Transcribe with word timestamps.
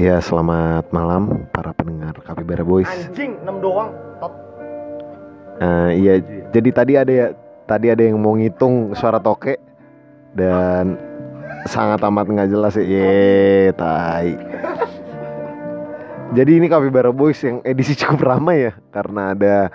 Ya, 0.00 0.24
selamat 0.24 0.88
malam 0.88 1.44
para 1.52 1.76
pendengar 1.76 2.16
Kapibara 2.24 2.64
Boys. 2.64 2.88
Anjing, 2.88 3.36
6 3.44 3.60
doang. 3.60 3.92
Tot. 4.24 4.32
Eh, 5.60 5.90
iya, 6.00 6.14
jadi 6.48 6.70
tadi 6.72 6.92
ada 6.96 7.12
ya, 7.12 7.26
tadi 7.68 7.92
ada 7.92 8.00
yang 8.00 8.16
mau 8.16 8.32
ngitung 8.32 8.96
suara 8.96 9.20
toke 9.20 9.60
dan 10.32 10.96
sangat 11.68 12.00
amat 12.08 12.24
nggak 12.24 12.48
jelas 12.48 12.72
ya. 12.80 12.84
Ye, 12.88 13.68
tai. 13.76 14.32
Jadi 16.40 16.56
ini 16.56 16.72
Kapibara 16.72 17.12
Boys 17.12 17.44
yang 17.44 17.60
edisi 17.60 17.92
cukup 17.92 18.24
ramai 18.24 18.64
ya 18.64 18.72
karena 18.88 19.36
ada 19.36 19.68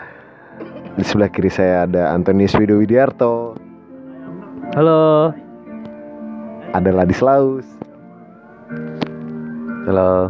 di 0.97 1.05
sebelah 1.05 1.29
kiri 1.29 1.53
saya 1.53 1.85
ada 1.85 2.09
Antonius 2.09 2.57
Wido 2.57 2.81
Widiarto, 2.81 3.53
Halo. 4.73 5.29
ada 6.73 6.89
Ladislaus, 6.89 7.76
Halo. 9.87 10.27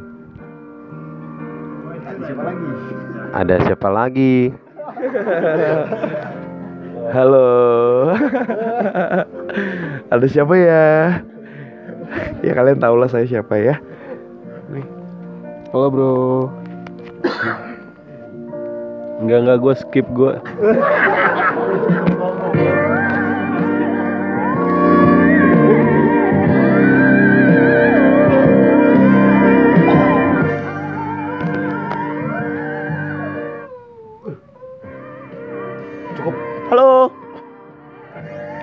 Ada 3.34 3.58
siapa 3.66 3.90
lagi? 3.90 4.54
Halo. 7.10 7.50
Ada 10.14 10.26
siapa 10.30 10.54
ya? 10.62 10.86
Ya 12.46 12.52
kalian 12.54 12.78
tau 12.78 13.02
lah 13.02 13.10
saya 13.10 13.26
siapa 13.26 13.58
ya. 13.58 13.82
Halo 15.74 15.90
bro. 15.90 16.14
Enggak 19.26 19.40
enggak 19.42 19.58
gue 19.58 19.74
skip 19.74 20.06
gue. 20.14 20.38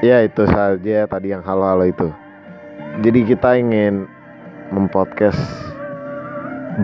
Ya 0.04 0.20
itu 0.20 0.44
saja 0.44 1.08
tadi 1.08 1.32
yang 1.32 1.40
halo-halo 1.40 1.88
itu. 1.88 2.12
Jadi 3.00 3.24
kita 3.24 3.56
ingin 3.56 4.04
mempodcast 4.68 5.40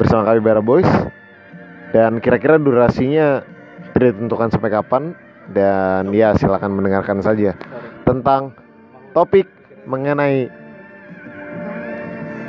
bersama 0.00 0.24
Kapibara 0.24 0.64
Boys. 0.64 0.88
Dan 1.92 2.16
kira-kira 2.24 2.56
durasinya 2.56 3.44
tidak 3.92 4.16
ditentukan 4.16 4.48
sampai 4.56 4.72
kapan. 4.72 5.02
Dan 5.52 6.16
ya 6.16 6.32
silakan 6.32 6.80
mendengarkan 6.80 7.20
saja 7.20 7.52
tentang 8.08 8.56
topik 9.12 9.52
mengenai 9.84 10.48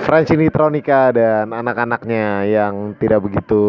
French 0.08 0.32
Electronica 0.32 1.12
dan 1.12 1.52
anak-anaknya 1.52 2.48
yang 2.48 2.96
tidak 2.96 3.28
begitu 3.28 3.62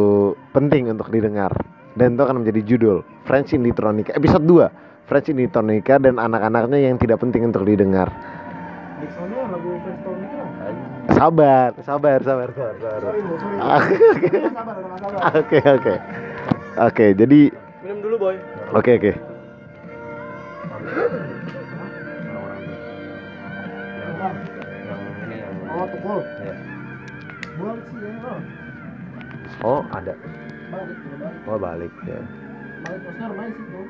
penting 0.54 0.86
untuk 0.86 1.10
didengar. 1.10 1.50
Dan 1.98 2.14
itu 2.14 2.22
akan 2.22 2.46
menjadi 2.46 2.62
judul 2.62 3.02
French 3.26 3.58
Electronica 3.58 4.14
episode 4.14 4.46
2 4.46 4.91
French 5.06 5.28
Electronica 5.30 5.98
dan 5.98 6.16
anak-anaknya 6.16 6.78
yang 6.88 6.96
tidak 6.96 7.20
penting 7.20 7.46
untuk 7.48 7.66
didengar 7.66 8.08
sabar 11.10 11.74
sabar 11.82 12.18
sabar 12.22 12.48
sabar. 12.54 13.00
Oke. 13.82 13.98
Oke 15.34 15.58
oke 15.58 15.94
oke 16.78 17.06
jadi 17.18 17.40
Minum 17.82 17.98
dulu, 17.98 18.16
Boy. 18.18 18.36
oke 18.70 18.90
oke 18.98 19.12
Oh, 25.72 25.88
tukul. 25.88 26.20
Balik 27.58 27.84
sih 27.88 27.98
ya, 28.04 28.12
bro. 28.20 28.34
Oh 29.64 29.80
ada. 29.90 30.14
Oh 31.48 31.56
balik 31.56 31.92
ya. 32.04 32.20
Balik, 32.84 33.00
maksudnya 33.02 33.26
rumahnya 33.32 33.52
situ. 33.56 33.80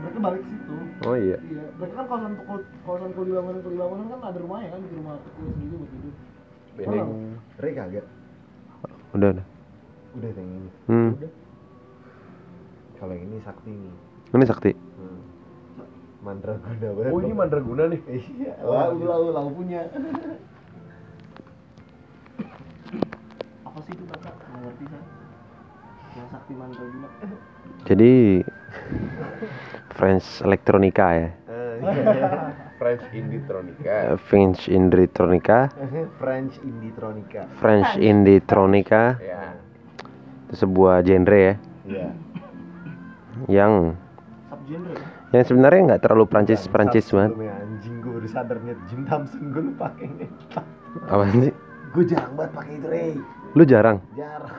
Berarti 0.00 0.18
balik 0.18 0.42
situ. 0.42 0.74
Oh 1.00 1.14
iya. 1.14 1.36
Iya, 1.40 1.64
berarti 1.74 1.94
kan 1.94 2.04
kawasan 2.06 2.32
tukul, 2.36 2.58
kawasan 2.82 3.10
kuli 3.12 3.30
bangunan 3.30 3.60
kuli 3.60 3.76
bangunan 3.76 4.06
kan 4.06 4.20
ada 4.22 4.38
rumahnya 4.38 4.68
kan 4.70 4.80
di 4.82 4.94
rumah 4.94 5.14
tukul 5.22 5.44
sendiri 5.50 5.74
buat 5.74 5.90
tidur. 5.90 6.12
Bening 6.70 7.10
Re 7.56 7.70
kagak 7.72 8.06
Udah 9.10 9.28
udah. 9.32 9.46
udah 10.12 10.30
yang 10.30 10.48
ini 10.50 10.70
Hmm. 10.86 11.10
kalau 12.96 13.12
yang 13.12 13.24
ini 13.24 13.38
sakti 13.40 13.70
nih 13.70 13.94
Ini 14.30 14.44
sakti. 14.44 14.70
hmm. 14.72 15.20
mandraguna 16.20 16.88
banget 16.92 17.10
Oh 17.10 17.20
ini 17.20 17.32
mandraguna 17.32 17.82
nih. 17.86 18.00
iya 18.08 18.52
Lau, 18.60 18.94
lau, 18.94 19.30
lau 19.30 19.48
punya. 19.50 19.82
Apa 23.62 23.78
sih 23.82 23.92
itu 23.92 24.04
kakak? 24.06 24.34
Nggak 24.36 24.60
ngerti 24.62 24.84
saya. 24.86 25.04
Yang 26.10 26.28
sakti 26.28 26.52
mandraguna. 26.52 27.08
Jadi 27.84 28.12
French 29.90 30.26
Electronica 30.40 31.06
ya. 31.12 31.30
French 32.76 33.04
Indietronica 33.10 33.92
Eh, 34.06 34.16
French 34.18 34.60
Indietronica, 34.68 35.56
French 36.20 36.52
Indietronica 36.60 37.40
French 37.54 37.90
Indietronica 37.96 39.02
ya 39.18 39.42
itu 40.44 40.54
sebuah 40.58 41.00
genre 41.00 41.38
ya 41.38 41.54
iya 41.86 42.08
yang 43.48 43.96
Subgenre. 44.46 44.92
yang 45.30 45.44
sebenarnya 45.46 45.80
nggak 45.86 46.02
terlalu 46.02 46.24
Prancis 46.26 46.60
Prancis 46.66 47.08
banget. 47.08 47.32
Anjing 47.38 47.96
gue 48.00 48.12
udah 48.18 48.28
sadar 48.30 48.60
nih 48.60 48.76
Jim 48.84 49.04
Thompson 49.04 49.40
gue 49.48 49.62
lupa 49.62 49.88
pakainya 49.88 50.28
Apa 51.06 51.24
sih? 51.32 51.52
gue 51.90 52.04
jarang 52.04 52.32
banget 52.34 52.52
pakai 52.52 52.72
itu 52.76 52.88
Ray 52.88 53.12
Lu 53.54 53.62
jarang. 53.64 53.98
jarang 54.12 54.56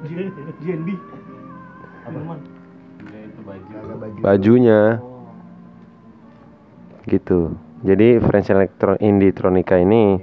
JNB. 0.00 0.88
Apa 2.08 2.18
man? 2.24 2.40
Kagak 3.70 3.96
baju 4.00 4.18
Bajunya 4.20 4.80
Oh. 5.00 5.28
gitu. 7.08 7.52
Jadi 7.80 8.20
French 8.20 8.52
Electro 8.52 8.96
Indietronica 9.00 9.80
ini 9.80 10.20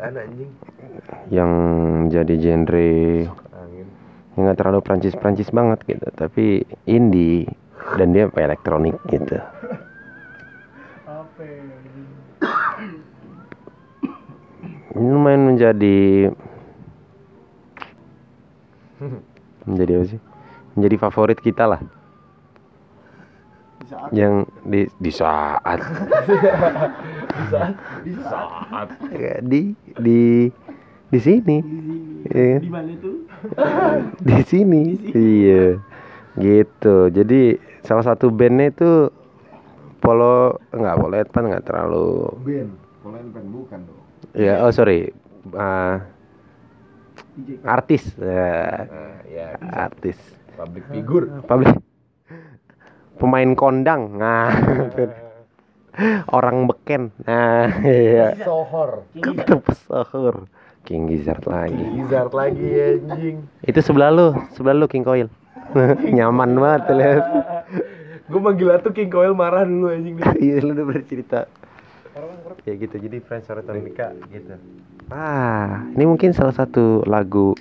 anjing 0.00 0.50
yang 1.28 1.50
jadi 2.08 2.34
genre 2.40 2.88
yang 4.36 4.42
nggak 4.42 4.58
terlalu 4.58 4.80
Prancis 4.84 5.16
Prancis 5.16 5.48
banget 5.52 5.80
gitu, 5.88 6.06
tapi 6.12 6.64
indie 6.84 7.48
dan 7.96 8.12
dia 8.12 8.28
apa 8.28 8.42
elektronik 8.42 8.96
gitu. 9.08 9.38
Ya? 9.38 9.44
Ini 14.96 15.08
lumayan 15.12 15.52
menjadi 15.52 16.32
menjadi 19.68 19.92
apa 20.00 20.04
sih? 20.16 20.20
Menjadi 20.76 20.96
favorit 21.00 21.38
kita 21.40 21.64
lah. 21.64 21.80
Di 23.80 23.86
saat? 23.88 24.10
Yang 24.12 24.34
di 24.66 24.80
di 24.98 25.10
saat. 25.12 25.78
Di 27.36 27.44
saat? 27.52 27.74
Di 28.02 28.12
saat? 28.24 28.88
Ya, 29.12 29.34
di 29.44 29.60
di 30.00 30.20
di 31.12 31.18
sini. 31.20 31.58
Iya. 32.26 32.58
di 32.58 32.70
mana 32.72 32.92
tuh? 32.98 33.28
di 34.28 34.36
sini. 34.48 34.82
Iya. 35.12 35.78
Gitu. 36.36 36.96
Jadi 37.12 37.40
salah 37.86 38.04
satu 38.04 38.32
bandnya 38.32 38.72
itu 38.72 39.12
polo 40.00 40.60
enggak 40.74 40.96
polo 40.98 41.14
Edpan 41.16 41.44
nggak 41.48 41.66
terlalu 41.66 42.30
Ben 42.44 42.68
Polen 43.06 43.30
pen 43.30 43.46
bukan 43.54 43.80
dong. 43.86 44.00
Ya 44.34 44.58
oh 44.66 44.74
sorry. 44.74 45.14
Ah, 45.54 46.02
DJ 47.36 47.60
artis. 47.68 48.02
Nah, 48.16 48.88
ya 49.28 49.60
artis. 49.60 50.16
Public 50.56 50.84
figure. 50.88 51.26
Public. 51.50 51.76
Pemain 53.20 53.50
kondang. 53.52 54.16
Nah 54.16 54.48
orang 56.36 56.64
beken. 56.64 57.12
Nah 57.28 57.68
iya. 57.84 58.40
Sohor 58.40 59.04
ketep 59.12 59.64
sahur 59.84 60.48
King 60.88 61.12
Gizzard 61.12 61.44
lagi. 61.44 61.76
Lizard 61.76 62.32
lagi 62.32 62.64
anjing. 62.72 63.36
Itu 63.60 63.80
sebelah 63.84 64.08
lu 64.08 64.32
sebelah 64.56 64.76
lu 64.76 64.88
King 64.88 65.04
Coil 65.04 65.28
nyaman 66.08 66.56
banget 66.56 66.82
lihat. 66.96 67.24
Gue 68.26 68.40
manggil 68.40 68.72
tuh 68.80 68.96
King 68.96 69.12
Coil 69.12 69.36
marah 69.36 69.68
dulu 69.68 69.92
anjing. 69.92 70.16
Iya 70.40 70.64
lu 70.64 70.72
udah 70.72 70.86
bercerita 70.88 71.44
ya 72.66 72.74
gitu 72.74 72.94
jadi 72.98 73.16
French 73.22 73.46
Electronica 73.46 74.10
gitu. 74.34 74.54
Ah 75.12 75.86
ini 75.94 76.04
mungkin 76.08 76.34
salah 76.34 76.50
satu 76.50 77.06
lagu 77.06 77.54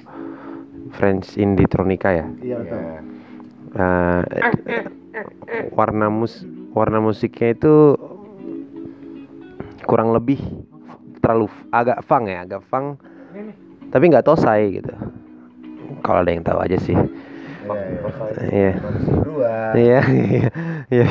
French 0.97 1.37
Indietronica 1.37 2.09
ya? 2.09 2.25
Iya 2.41 2.55
betul. 2.63 2.81
Ah, 3.75 4.23
warna 5.75 6.07
mus 6.09 6.41
warna 6.73 7.03
musiknya 7.03 7.53
itu 7.53 7.99
kurang 9.85 10.15
lebih 10.15 10.41
terlalu 11.21 11.51
agak 11.69 12.01
funk 12.05 12.25
ya 12.31 12.45
agak 12.47 12.61
nih. 12.71 13.53
tapi 13.93 14.03
nggak 14.09 14.25
tosai 14.25 14.81
gitu. 14.81 14.93
Kalau 16.01 16.25
ada 16.25 16.31
yang 16.33 16.45
tahu 16.45 16.59
aja 16.65 16.77
sih. 16.81 16.97
Iya 18.49 18.73
iya 19.75 20.01
iya 20.93 21.07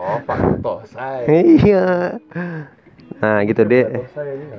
oh 0.00 0.18
faktor 0.24 0.88
saya 0.88 1.28
iya. 1.28 2.16
Nah, 3.20 3.44
gitu 3.44 3.68
dia. 3.68 4.08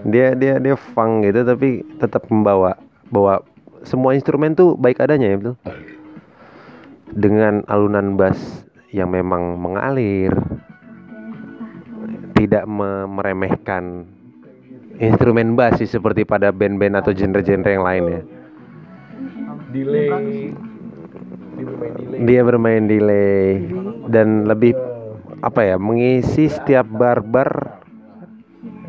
Dia 0.06 0.38
dia 0.38 0.62
dia 0.62 0.78
funk 0.78 1.26
gitu 1.26 1.42
tapi 1.42 1.82
tetap 1.98 2.30
membawa 2.30 2.78
bawa 3.10 3.42
semua 3.82 4.14
instrumen 4.14 4.54
tuh 4.54 4.78
baik 4.78 5.02
adanya 5.02 5.34
ya 5.34 5.38
betul. 5.42 5.58
Dengan 7.12 7.66
alunan 7.66 8.16
bass 8.16 8.38
yang 8.94 9.10
memang 9.10 9.58
mengalir, 9.58 10.30
tidak 12.38 12.70
me- 12.70 13.10
meremehkan 13.10 14.06
instrumen 15.02 15.58
bass 15.58 15.82
sih 15.82 15.90
seperti 15.90 16.22
pada 16.24 16.54
band-band 16.54 17.02
atau 17.02 17.12
genre-genre 17.18 17.74
yang 17.74 17.82
dia 17.82 18.22
bermain 21.66 21.94
delay. 21.98 22.20
Dia 22.22 22.42
bermain 22.46 22.84
delay 22.86 23.66
dan 24.12 24.46
lebih 24.46 24.76
apa 25.42 25.66
ya 25.66 25.76
mengisi 25.82 26.46
setiap 26.48 26.86
bar-bar 26.86 27.82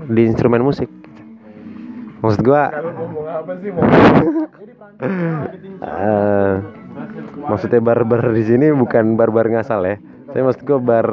di 0.05 0.29
instrumen 0.29 0.61
musik. 0.61 0.89
Maksud 2.23 2.41
gua 2.45 2.71
eh, 5.81 6.55
maksudnya 7.49 7.81
bar-bar 7.83 8.31
di 8.31 8.45
sini 8.47 8.71
bukan 8.71 9.17
bar-bar 9.17 9.49
ngasal 9.49 9.83
ya. 9.89 9.97
Saya 10.31 10.43
maksud 10.45 10.63
gua 10.63 10.79
bar 10.79 11.07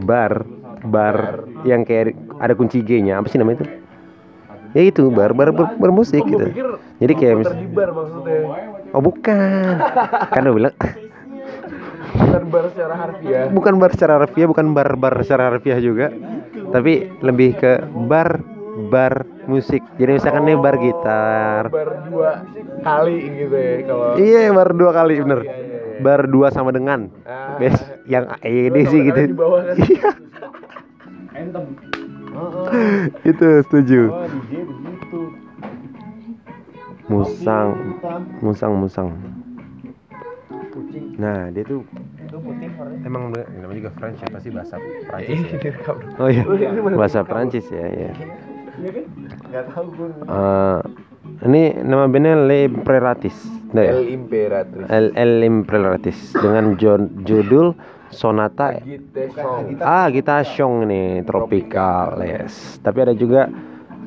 bar 0.00 0.48
bar 0.80 1.44
yang 1.68 1.84
kayak 1.84 2.16
ada 2.40 2.56
kunci 2.56 2.80
G-nya 2.80 3.20
apa 3.20 3.28
sih 3.28 3.36
namanya 3.36 3.62
itu? 3.62 3.66
Ya 4.70 4.82
itu 4.86 5.02
bar 5.12 5.36
bar 5.36 5.52
bar, 5.52 5.76
bermusik 5.76 6.24
gitu. 6.24 6.46
Jadi 6.98 7.12
kayak 7.12 7.34
mis- 7.44 7.52
di 7.52 7.68
bar 7.68 7.92
maksudnya 7.92 8.38
oh 8.96 9.02
bukan. 9.04 9.76
Kan 10.32 10.42
udah 10.48 10.54
bilang 10.56 10.74
bukan 12.14 12.42
bar 12.50 12.64
secara 12.72 12.94
harfiah 12.96 13.46
bukan 13.50 13.74
bar 13.78 13.90
secara 13.94 14.12
harfiah, 14.22 14.46
bukan 14.48 14.66
bar-bar 14.74 15.14
secara 15.22 15.42
harfiah 15.52 15.78
juga, 15.78 16.10
tapi 16.70 17.08
lebih 17.22 17.58
ke 17.58 17.72
bar 18.08 18.40
bar 18.88 19.26
musik. 19.50 19.82
Jadi 19.98 20.10
misalkan 20.16 20.46
nih 20.46 20.56
bar 20.56 20.76
gitar. 20.78 21.68
bar 21.68 21.90
dua 22.08 22.30
kali 22.80 23.18
gitu 23.44 23.56
ya 23.56 23.74
kalau 23.84 24.06
Iya, 24.16 24.40
bar 24.54 24.70
dua 24.72 24.90
kali 24.94 25.14
bener. 25.20 25.40
Iya, 25.44 25.54
iya, 25.58 25.78
iya. 25.98 26.00
Bar 26.00 26.20
dua 26.30 26.48
sama 26.48 26.70
dengan. 26.72 27.12
Ah. 27.28 27.60
Bes, 27.60 27.76
yang 28.08 28.24
ED 28.40 28.76
sih 28.88 29.00
gitu. 29.10 29.20
Di 29.20 29.36
bawah 29.36 29.60
kan. 29.68 29.76
Iya, 29.76 30.10
Anthem. 31.36 31.64
itu 33.26 33.48
setuju. 33.68 34.00
oh 34.08 34.24
DJ 34.24 34.64
begitu 34.64 35.20
Musang, 37.10 37.98
musang, 38.38 38.72
musang. 38.78 39.10
Nah, 41.20 41.52
dia 41.52 41.62
tuh 41.62 41.84
Itu 42.16 42.36
putih 42.40 42.72
warnanya. 42.74 43.04
emang 43.04 43.22
namanya 43.28 43.76
juga 43.76 43.90
French 43.92 44.18
ya 44.18 44.28
pasti 44.30 44.48
bahasa 44.48 44.74
Prancis 45.04 45.36
ini 45.36 45.44
ya. 45.44 45.58
direkam 45.60 45.96
Oh 46.16 46.28
iya, 46.28 46.42
bahasa 46.96 47.20
Prancis 47.22 47.66
ya, 47.68 47.86
ya. 47.86 48.12
nggak 48.80 49.64
tahu 49.68 49.86
gue 49.92 50.08
Eh, 50.24 50.78
ini 51.44 51.62
nama 51.82 52.08
bandnya 52.08 52.34
Le 52.38 52.64
Imperatrice. 52.64 53.42
Nah, 53.70 53.82
ya? 53.84 53.92
El 53.92 54.08
Imperatrice 54.08 54.88
El, 54.88 55.06
El 55.14 55.32
Imperatrice 55.44 56.22
dengan 56.34 56.74
judul 57.20 57.76
Sonata 58.08 58.80
Ah, 59.84 60.08
kita 60.08 60.42
Song 60.42 60.88
nih, 60.88 61.22
Tropical, 61.22 62.18
yes. 62.24 62.80
Tapi 62.80 62.98
ada 62.98 63.14
juga 63.14 63.46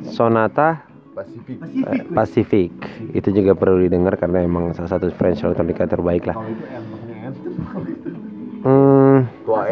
Sonata 0.04 0.84
Pasifik 1.14 1.62
eh, 1.62 2.02
Pacific. 2.10 2.72
Itu 3.14 3.30
juga 3.30 3.54
perlu 3.54 3.78
didengar 3.80 4.18
karena 4.18 4.42
emang 4.42 4.74
salah 4.74 4.98
satu 4.98 5.14
French 5.14 5.46
electronica 5.46 5.86
terbaik 5.86 6.26
lah. 6.26 6.42
Hmm, 8.64 9.28
Tua 9.44 9.68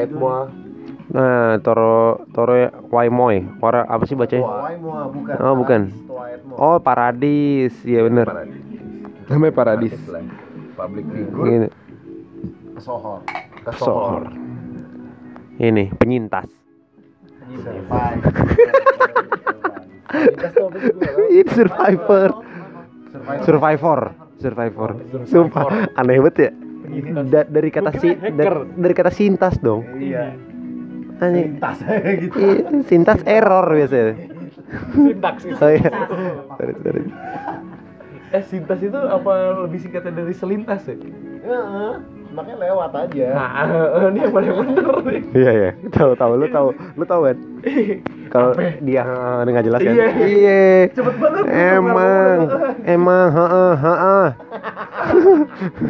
nah, 1.16 1.56
Toro 1.63 2.28
Toro 2.36 2.54
Waimoy. 2.92 3.48
Wara 3.63 3.88
apa 3.88 4.04
sih 4.04 4.19
bacanya? 4.19 4.44
Waimoa 4.44 5.07
bukan. 5.07 5.36
Oh, 5.39 5.54
bukan. 5.56 5.81
Oh, 6.60 6.78
Paradis. 6.83 7.72
Iya 7.88 8.04
bener. 8.07 8.28
Paradis 8.28 8.62
Namanya 9.31 9.54
Paradis. 9.56 9.95
public 10.75 11.06
figure 11.07 11.45
Gini, 11.45 11.68
Sohor. 12.83 13.24
Sohor. 13.80 14.27
Ini 15.62 15.94
penyintas. 15.95 16.50
Itu 21.31 21.51
survivor. 21.56 22.30
Survivor. 23.45 24.00
Survivor. 24.42 24.89
Sumpah 25.30 25.88
aneh 25.95 26.18
banget 26.19 26.36
ya. 26.50 26.51
Da- 27.28 27.45
dari 27.45 27.69
kata 27.69 27.92
si 27.95 28.10
da- 28.16 28.66
dari 28.66 28.94
kata 28.94 29.10
sintas 29.10 29.56
dong. 29.57 29.86
Iya. 29.95 30.33
Anjing. 31.19 31.57
Tas 31.57 31.78
gitu. 32.22 32.33
Iya, 32.33 32.81
sintas 32.83 33.22
error 33.24 33.66
biasanya. 33.68 34.13
sintaks 34.92 35.42
Oh 35.62 35.69
iya. 35.69 35.92
Sorry, 36.56 36.74
sorry. 36.80 37.01
eh 38.31 38.44
sintas 38.44 38.80
itu 38.80 38.95
apa 38.95 39.33
lebih 39.62 39.78
singkatnya 39.78 40.24
dari 40.24 40.31
selintas 40.31 40.88
ya 40.88 40.95
Heeh. 40.95 41.94
Makanya 42.31 42.57
lewat 42.63 42.92
aja. 42.95 43.28
nah 43.36 43.51
ini 44.12 44.19
yang 44.24 44.31
paling 44.31 44.54
bener 44.56 44.88
nih 45.04 45.22
Iya 45.36 45.51
iya. 45.51 45.69
Tahu 45.92 46.12
tahu 46.16 46.31
lu 46.39 46.48
tahu 46.48 46.68
lu 46.95 47.04
tahu 47.04 47.22
kan? 47.28 47.38
Kalau 48.31 48.50
dia 48.80 49.04
eh, 49.04 49.51
nggak 49.51 49.66
jelas 49.68 49.80
kan? 49.83 49.94
Iya. 49.94 50.07
Iya. 50.16 50.62
cepet 50.95 51.16
banget 51.19 51.44
Emang, 51.51 52.38
emang, 52.88 53.28
heeh, 53.36 53.74
heeh. 53.75 54.28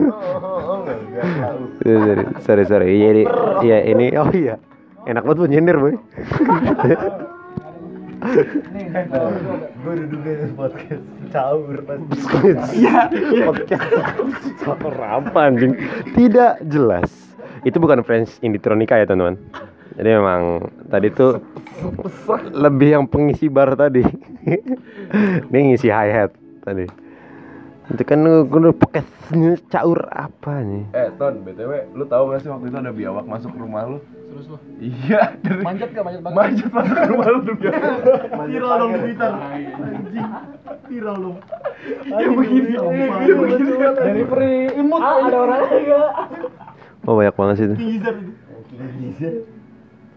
Oh, 0.10 0.82
enggak 0.82 1.28
tahu. 1.38 1.62
Sorry, 1.86 2.24
sorry, 2.42 2.64
sorry. 2.66 2.86
Jadi, 2.98 3.24
ya 3.62 3.78
ini, 3.86 4.14
oh 4.18 4.30
iya, 4.34 4.58
enak 5.06 5.22
banget 5.22 5.38
buat 5.46 5.52
nyindir 5.54 5.78
boy. 5.78 5.94
Gue 8.22 9.92
udah 9.98 10.08
duga 10.14 10.32
podcast 10.54 11.06
caur 11.34 11.76
pasti. 11.90 12.14
Iya, 12.78 13.10
podcast. 13.50 13.86
Caur 14.62 14.96
apa 15.02 15.40
anjing? 15.50 15.74
Tidak 16.14 16.62
jelas. 16.70 17.10
Itu 17.66 17.82
bukan 17.82 18.06
French 18.06 18.38
Inditronica 18.46 19.02
ya 19.02 19.10
teman-teman. 19.10 19.42
Jadi 19.98 20.10
memang 20.18 20.72
tadi 20.88 21.10
tuh 21.12 21.42
lebih 22.54 22.96
yang 22.96 23.06
pengisi 23.10 23.50
bar 23.50 23.74
tadi. 23.74 24.06
Ini 25.50 25.58
ngisi 25.74 25.90
hi 25.90 26.10
hat 26.14 26.32
tadi. 26.62 27.11
Itu 27.92 28.04
kan 28.04 28.20
gue 28.24 28.60
udah 28.62 28.74
podcast 28.74 29.10
caur 29.68 30.00
apa 30.08 30.60
nih? 30.62 30.84
eh 30.92 31.08
ton 31.14 31.40
btw 31.42 31.92
lu 31.92 32.04
tahu 32.06 32.32
gak 32.32 32.40
sih 32.40 32.50
waktu 32.50 32.68
itu 32.68 32.78
ada 32.78 32.92
biawak 32.92 33.24
masuk 33.24 33.52
rumah 33.54 33.84
lu 33.86 33.98
Terus 34.28 34.46
lu 34.48 34.58
iya 34.80 35.22
dari 35.44 35.60
manjat 35.62 35.90
gak 35.90 36.04
manjat 36.04 36.22
banget? 36.22 36.38
manjat 36.38 36.70
masuk 36.70 36.98
rumah 37.06 37.28
lu 37.28 37.40
tuh 37.42 37.56
biawak 37.62 37.82
Viral 38.44 38.74
dong 38.78 38.92
di 38.92 39.00
Twitter. 39.02 39.32
Anjing. 39.32 40.30
Viral 40.86 41.18
dong. 41.18 41.38
ya 42.04 42.28
begini 42.30 42.70
ya 42.72 42.82
begini 43.34 43.72
Dari 43.94 44.24
peri 44.26 44.54
imut 44.74 45.02
ah, 45.02 45.16
ada 45.22 45.38
orangnya 45.38 45.68
enggak? 45.74 46.12
Oh 47.02 47.14
banyak 47.16 47.34
banget 47.34 47.56
sih 47.56 47.66
itu. 47.66 47.76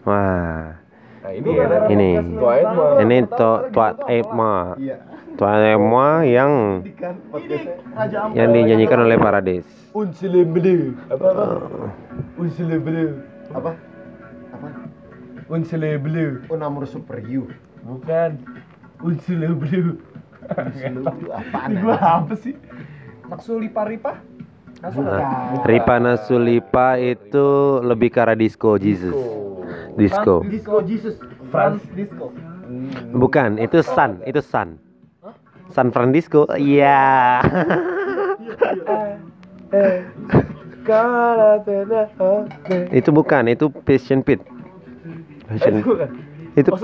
Wah, 0.05 0.77
nah 1.19 1.31
ini 1.33 1.49
ya 1.49 1.65
ini, 1.87 2.09
tua 2.29 2.53
ini 3.01 3.15
to 3.25 3.51
tuat 3.71 3.95
Emma, 4.05 4.77
Iya. 4.77 5.01
Yang 6.23 6.81
Kan 6.95 7.19
podcastnya. 7.27 7.75
Raja 7.91 8.17
Ampat. 8.23 8.35
yang 8.39 8.49
dinyanyikan 8.51 8.99
oleh 8.99 9.17
Paradis. 9.17 9.65
unsile 9.91 10.43
belu 10.43 10.91
apa 11.07 11.27
apa 11.27 11.45
unsile 12.35 12.75
Apa? 13.51 13.71
Apa? 14.51 14.67
unsile 15.47 15.95
belu 15.95 16.43
Oh, 16.47 16.57
super 16.83 17.19
you. 17.19 17.47
bukan 17.83 18.39
unsile 18.99 19.51
Itu 20.45 21.31
apaan? 21.31 21.69
ini 21.71 21.79
gua 21.81 21.97
apa 22.21 22.33
sih 22.37 22.55
Naksu 23.25 23.57
lipa-ripa. 23.57 24.21
Nah, 24.85 25.65
Ripana 25.65 26.13
Sulipa 26.13 26.93
itu 27.01 27.47
lebih 27.81 28.13
ke 28.13 28.21
arah 28.21 28.37
disco 28.37 28.77
Jesus. 28.77 29.17
Disco. 29.97 30.45
Disco 30.45 30.77
Jesus. 30.85 31.17
Franz 31.49 31.81
Disco. 31.97 32.29
Bukan, 33.09 33.57
itu 33.57 33.81
Sun, 33.81 34.21
itu 34.29 34.45
Sun. 34.45 34.77
San 35.71 35.89
Francisco. 35.89 36.45
Iya. 36.51 37.41
itu 42.91 43.09
bukan, 43.09 43.49
itu 43.49 43.65
Passion 43.81 44.21
Pit. 44.21 44.41
Passion. 45.47 45.81
Itu 46.55 46.69
pa- 46.71 46.77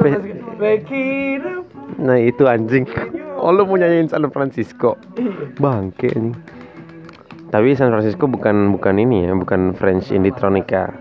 Nah, 1.98 2.18
itu 2.18 2.44
anjing. 2.44 2.84
Oh, 3.38 3.50
lu 3.50 3.64
mau 3.64 3.74
nyanyiin 3.74 4.10
San 4.10 4.26
Francisco. 4.28 4.98
Bangke 5.56 6.10
anjing. 6.10 6.36
Tapi 7.52 7.76
San 7.76 7.92
Francisco 7.92 8.32
bukan 8.32 8.72
bukan 8.72 8.96
ini 8.96 9.28
ya, 9.28 9.36
bukan 9.36 9.76
French 9.76 10.08
Inditronica. 10.16 10.96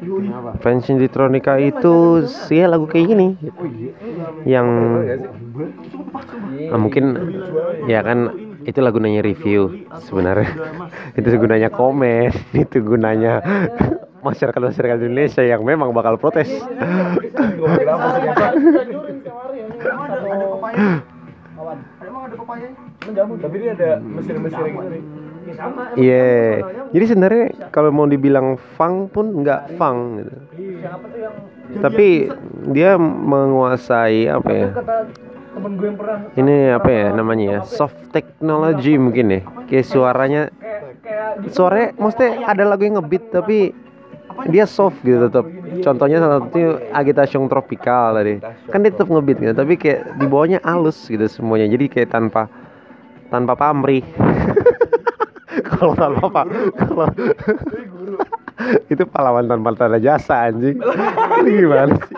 French 0.58 0.90
Inditronica 0.90 1.54
itu 1.62 2.26
sih 2.26 2.58
ya 2.58 2.66
lagu 2.66 2.90
kayak 2.90 3.06
gini. 3.06 3.28
Yang 4.42 4.66
Ah, 6.70 6.78
mungkin 6.78 7.04
ya 7.86 8.02
kan 8.02 8.34
itu 8.66 8.78
lagu 8.82 8.98
nanya 8.98 9.22
review 9.22 9.86
sebenarnya. 10.04 10.50
itu 11.18 11.26
gunanya 11.38 11.70
komen, 11.70 12.30
itu 12.66 12.76
gunanya 12.82 13.40
masyarakat 14.26 14.60
masyarakat 14.60 14.98
Indonesia 15.06 15.42
yang 15.46 15.62
memang 15.64 15.94
bakal 15.94 16.18
protes. 16.18 16.50
Emang 22.00 22.22
ada 22.26 22.36
jamu, 23.14 23.34
tapi 23.36 23.56
dia 23.60 23.72
ada 23.76 23.90
mesin-mesin 24.00 24.64
gitu. 24.64 25.29
Ya 25.50 25.54
sama. 25.58 25.82
Iya. 25.98 26.30
personalnya 26.62 26.90
Jadi 26.94 27.04
sebenarnya 27.10 27.44
kalau 27.74 27.90
mau 27.90 28.06
dibilang 28.06 28.54
funk 28.78 29.10
pun 29.10 29.26
nggak 29.42 29.74
funk 29.74 29.98
gitu. 30.22 30.34
Siapa 30.78 31.06
tuh 31.10 31.18
yang 31.18 31.34
Tapi 31.82 32.08
dia 32.70 32.90
menguasai 32.98 34.30
apa 34.30 34.50
ya? 34.50 34.68
kata 34.70 34.96
temen 35.50 35.72
gue 35.74 35.86
yang 35.90 35.98
pernah 35.98 36.18
Ini 36.38 36.56
apa 36.78 36.90
ya 36.90 37.06
namanya 37.10 37.44
ya? 37.50 37.60
Soft 37.66 37.98
technology 38.14 38.94
mungkin 38.94 39.26
ya. 39.34 39.40
Kayak 39.66 39.86
suaranya 39.90 40.42
kayak 41.02 41.42
di 41.42 41.48
suaranya 41.50 41.88
maksudnya 41.98 42.30
ada 42.46 42.62
lagu 42.62 42.82
yang 42.86 43.02
ngebeat 43.02 43.24
tapi 43.34 43.74
dia 44.46 44.64
soft 44.64 45.02
gitu 45.02 45.26
tetap. 45.26 45.46
Contohnya 45.82 46.22
salah 46.22 46.38
satunya 46.42 46.78
Agitation 46.94 47.50
Tropical 47.50 48.14
tadi. 48.14 48.34
Kan 48.70 48.86
dia 48.86 48.90
tetap 48.94 49.10
ngebeat 49.10 49.38
gitu, 49.42 49.54
tapi 49.54 49.74
kayak 49.74 50.16
di 50.16 50.26
bawahnya 50.30 50.62
halus 50.62 50.96
gitu 51.10 51.26
semuanya. 51.26 51.66
Jadi 51.66 51.90
kayak 51.90 52.08
tanpa 52.14 52.46
tanpa 53.30 53.54
pamrih. 53.58 54.02
kalau 55.70 55.94
tanpa 55.96 56.22
apa? 56.28 56.42
Kalau 56.76 57.06
itu 58.92 59.02
pahlawan 59.08 59.46
tanpa 59.48 59.72
tanda 59.76 59.98
jasa 60.00 60.50
anjing. 60.50 60.76
Ini 61.40 61.50
gimana 61.64 61.94
sih? 62.04 62.16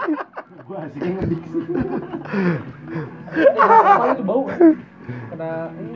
gua 0.62 0.88
ngedik. 0.88 1.42
Itu 4.16 4.22
bau? 4.24 4.42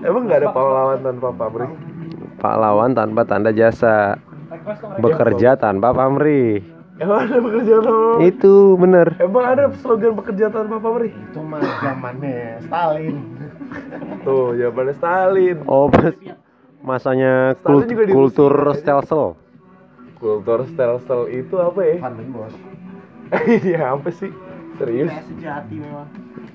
Emang 0.03 0.23
nggak 0.27 0.41
ada 0.43 0.49
pahlawan 0.51 1.01
tanpa 1.01 1.29
pabrik? 1.33 1.71
Pahlawan 2.43 2.91
tanpa 2.93 3.23
tanda 3.25 3.51
jasa. 3.55 4.19
Bekerja 5.01 5.59
tanpa 5.59 5.91
pamrih. 5.95 6.63
Emang 6.97 7.29
ada 7.29 7.37
bekerja 7.45 7.75
tanpa 7.85 8.25
Itu 8.25 8.55
bener. 8.81 9.07
Emang 9.21 9.45
ada 9.45 9.69
slogan 9.85 10.17
bekerja 10.17 10.49
tanpa 10.49 10.81
pabrik? 10.81 11.13
Itu 11.13 11.45
mah 11.45 11.61
zamannya 11.85 12.65
Stalin. 12.65 13.17
Tuh, 14.25 14.57
jawabannya 14.57 14.95
Stalin. 14.97 15.57
Oh, 15.69 15.93
pas 15.93 16.17
masanya 16.87 17.59
kult- 17.61 17.91
juga 17.91 18.03
kultur 18.09 18.53
Rusia, 18.55 18.79
stelsel. 18.81 19.35
Kultur 20.17 20.61
stelsel 20.65 21.21
itu 21.35 21.55
apa 21.59 21.81
ya? 21.83 21.97
Den 22.09 22.31
Bosch. 22.31 22.57
Iya, 23.67 23.99
apa 23.99 24.09
sih? 24.15 24.31
Serius? 24.79 25.11
Sejati 25.27 25.75
memang. 25.77 26.07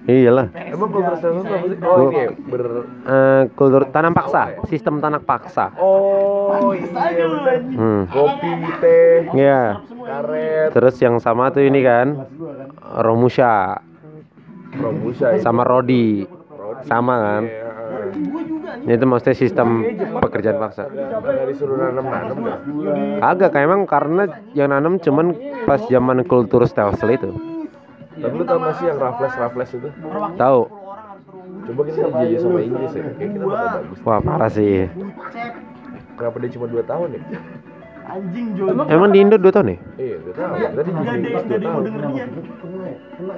Iyalah. 0.07 0.47
Emang 0.55 0.89
kultur 0.89 1.13
stelsel 1.19 1.43
itu 1.43 1.51
apa 1.51 1.67
sih? 1.67 1.77
saya 1.77 1.91
Oh, 1.91 2.00
ini 2.01 2.15
ya, 2.15 2.29
ber... 2.47 2.61
Eh, 3.03 3.41
kultur 3.53 3.81
tanam 3.91 4.13
paksa, 4.15 4.41
sistem 4.65 4.97
tanam 4.97 5.19
paksa. 5.19 5.75
Oh, 5.75 6.71
iya. 6.71 7.27
Hmm. 7.75 8.07
Kopi, 8.07 8.51
teh, 8.79 9.27
Iya. 9.35 9.83
karet, 9.83 10.69
Terus 10.71 10.95
yang 10.97 11.19
sama 11.19 11.51
tuh 11.51 11.61
ini 11.61 11.83
kan 11.83 12.23
Romusha 12.97 13.77
Robusta 14.73 15.35
ya. 15.35 15.43
sama 15.43 15.67
Rodi. 15.67 16.23
Sama 16.81 17.13
kan? 17.19 17.43
Juga 18.79 18.87
nih. 18.87 18.95
Itu 18.95 19.05
maksudnya 19.07 19.35
sistem 19.35 19.67
pekerjaan 20.23 20.57
paksa. 20.61 20.83
Agak 23.19 23.49
kayak 23.51 23.65
emang 23.67 23.83
karena 23.89 24.23
yang 24.55 24.71
nanam 24.71 24.95
cuman 25.01 25.35
pas 25.67 25.81
zaman 25.87 26.23
kultur 26.23 26.63
stelsel 26.63 27.11
itu. 27.11 27.29
Tapi 28.21 28.33
lu 28.37 28.43
tau 28.45 28.59
gak 28.61 28.75
sih 28.77 28.85
yang 28.85 28.99
Raffles 29.01 29.33
Raffles 29.33 29.71
itu? 29.73 29.89
Tahu. 30.37 30.61
Coba 31.61 31.81
kita 31.85 32.09
jadi 32.09 32.35
sama 32.41 32.59
Inggris 32.61 32.91
ya, 32.93 33.01
kayak 33.15 33.29
kita 33.37 33.45
bakal 33.45 33.67
bagus. 33.81 33.97
Wah, 34.01 34.19
parah 34.19 34.49
sih. 34.51 34.89
Kenapa 36.17 36.35
dia 36.41 36.49
cuma 36.53 36.65
2 36.69 36.83
tahun 36.85 37.07
ya? 37.17 37.21
Anjing 38.11 38.47
Jon. 38.59 38.75
Emang 38.91 39.09
di 39.13 39.17
Indo 39.23 39.37
2 39.39 39.55
tahun 39.55 39.67
ya? 39.71 39.77
Iya, 39.95 40.15
2 40.25 40.35
tahun. 40.35 40.57
Tadi 40.75 40.89
di 40.89 40.91
enggak 40.91 41.15
2 41.21 41.31
ada 41.31 41.53
yang 41.53 41.61
mau 41.61 41.71
tahun. 41.71 41.83
denger 41.85 42.03
dia. 42.11 42.25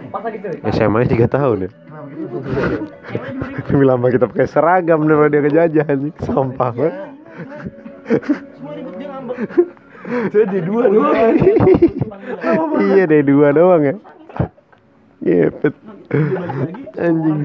Pas 0.10 0.22
lagi. 0.24 0.38
SMA 0.74 0.98
nya 1.04 1.08
3 1.14 1.28
tahun 1.30 1.58
ya? 1.64 1.70
Lebih 3.72 3.86
lama 3.88 4.08
kita 4.12 4.26
pakai 4.28 4.48
seragam 4.48 5.08
daripada 5.08 5.32
dia 5.32 5.42
ngejajah 5.44 5.86
anjing. 5.88 6.16
Sampah 6.24 6.72
banget. 6.76 6.94
Semua 8.54 8.72
ribut 8.76 8.96
dia 9.00 9.08
ngambek. 9.10 9.40
Jadi 10.36 10.58
dua 10.68 10.84
doang. 10.92 11.36
iya 12.84 13.04
deh 13.08 13.24
dua 13.24 13.48
doang 13.56 13.82
ya. 13.88 13.96
Ngepet. 15.24 15.76
Anjing. 17.00 17.40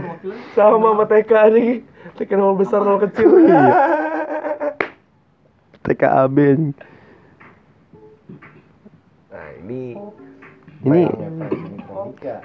Sama 0.59 0.87
sama 0.91 1.05
TK 1.07 1.33
nih. 1.55 1.71
TK 2.19 2.31
nol 2.35 2.59
besar 2.59 2.83
nol 2.83 2.99
kecil. 2.99 3.31
Iya. 3.47 3.63
TKAB 5.87 6.37
anjing. 6.37 6.75
Nah, 9.31 9.49
ini 9.63 9.83
Ini 10.79 11.03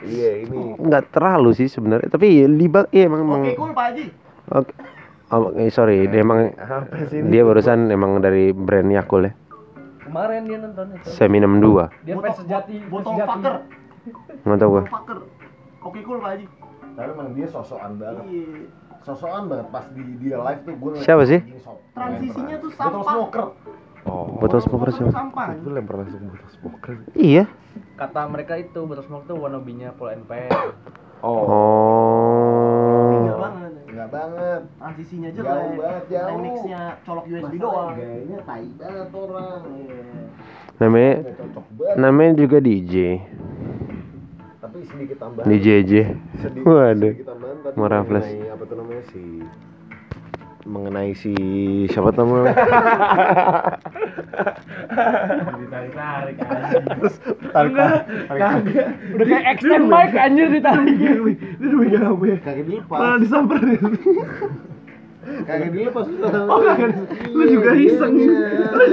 iya 0.03 0.29
ini. 0.41 0.75
nggak 0.75 1.03
terlalu 1.11 1.53
sih 1.53 1.67
sebenarnya, 1.67 2.09
tapi 2.09 2.43
libat 2.45 2.89
iya 2.89 3.07
emang 3.07 3.21
emang. 3.23 3.41
Oke, 3.43 3.53
cool 3.55 3.71
Pak 3.71 3.85
Haji. 3.91 4.05
Oke. 4.51 4.73
Oh, 5.33 5.49
eh, 5.57 5.73
sorry, 5.73 6.05
dia 6.07 6.21
emang 6.21 6.53
Apa 6.53 7.09
sih 7.09 7.17
ini? 7.17 7.33
dia 7.33 7.41
barusan 7.41 7.89
emang 7.89 8.21
dari 8.21 8.53
brand 8.53 8.85
Yakul 8.85 9.25
ya. 9.25 9.33
Kemarin 10.03 10.45
dia 10.45 10.57
nonton 10.61 10.85
itu. 10.93 11.09
Seminem 11.09 11.57
2. 11.57 12.05
Dia 12.05 12.13
fans 12.21 12.37
sejati, 12.37 12.75
botol 12.85 13.17
fucker. 13.17 13.55
Nggak 14.45 14.57
tahu 14.59 14.69
gua. 14.69 14.81
Botol 14.81 14.93
fucker. 14.93 15.19
Oke, 15.81 15.99
cool 16.05 16.19
Pak 16.21 16.29
Haji. 16.37 16.45
Tapi 16.93 17.09
emang 17.09 17.29
dia 17.33 17.47
sosokan 17.49 17.91
banget. 17.97 18.23
Iya. 18.29 18.45
Sosokan 19.01 19.43
banget 19.49 19.67
pas 19.67 19.85
di 19.89 20.03
dia 20.15 20.37
live 20.39 20.61
tuh 20.63 20.73
gue 20.77 20.91
Siapa 21.01 21.23
sih? 21.25 21.39
Transisinya 21.91 22.55
tuh 22.55 22.69
Botol 22.69 23.01
sampah. 23.01 23.13
smoker. 23.17 23.45
Oh, 24.03 24.35
Botol 24.35 24.59
smoker 24.59 24.91
siapa? 24.91 25.11
sampah. 25.11 25.55
Itu 25.55 25.69
lempar 25.69 25.95
langsung 25.97 26.27
botol 26.27 26.49
smoker. 26.51 26.93
Iya. 27.13 27.47
kata 27.93 28.27
mereka 28.27 28.53
itu 28.55 28.79
botol 28.81 29.01
smoke 29.01 29.25
tuh 29.25 29.37
wannabe-nya 29.37 29.93
Paul 29.93 30.19
NP 30.19 30.31
Oh. 31.23 31.47
Enggak 33.15 33.31
Oh. 33.31 33.41
banget. 33.41 33.71
Enggak 33.87 34.09
banget. 34.09 34.61
Transisinya 34.75 35.29
Jauh 35.29 35.37
jelek. 35.39 35.79
banget, 35.79 36.03
jauh. 36.09 36.27
Tekniknya 36.27 36.81
colok 37.01 37.25
USB 37.25 37.53
doang. 37.55 37.95
Gayanya 37.95 38.39
tai 38.43 38.67
banget 38.75 39.07
orang. 39.09 39.61
Namanya 40.75 41.13
namanya 41.95 42.31
juga 42.35 42.57
DJ. 42.59 43.23
Tapi 44.59 44.77
sedikit 44.83 45.17
tambahan. 45.17 45.47
DJ 45.47 45.65
aja. 45.79 46.03
Sedikit, 46.37 46.65
Waduh. 46.65 47.13
sedikit 47.13 47.27
tambahan 47.29 47.57
tadi 47.61 47.75
mengenai 47.77 48.49
apa 48.49 48.63
tuh 48.65 48.75
namanya 48.75 49.03
si 49.07 49.21
mengenai 50.63 51.11
si 51.15 51.35
siapa 51.91 52.15
namanya? 52.15 52.55
Ditarik-tarik 55.59 56.35
anjing. 57.53 58.77
udah 59.13 59.25
kayak 59.27 59.45
extend 59.55 59.85
mic 59.91 60.11
anjir 60.15 60.47
ditarik 60.49 60.95
Ini 60.95 61.19
udah 61.59 61.77
megang 61.77 62.05
apa 62.07 62.23
ya? 62.25 62.37
Kagak 62.43 62.65
dilepas. 62.67 62.99
Malah 62.99 63.17
disamperin. 63.19 63.91
Kagak 65.43 65.69
dilepas. 65.71 66.05
Oh, 66.47 66.59
kagak. 66.63 66.89
Lu 67.31 67.43
juga 67.47 67.71
iseng. 67.75 68.15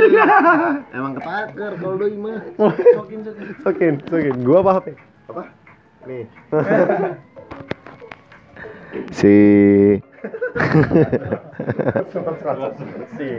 Emang 0.99 1.13
ketaker 1.19 1.73
kalau 1.79 1.95
doi 1.99 2.15
mah. 2.19 2.39
Sokin 2.99 3.19
sokin. 3.23 3.47
Sokin, 3.63 3.95
sokin. 4.11 4.35
Gua 4.43 4.59
apa 4.67 4.71
HP? 4.83 4.87
Apa? 5.31 5.43
Nih. 6.07 6.25
si 9.19 9.35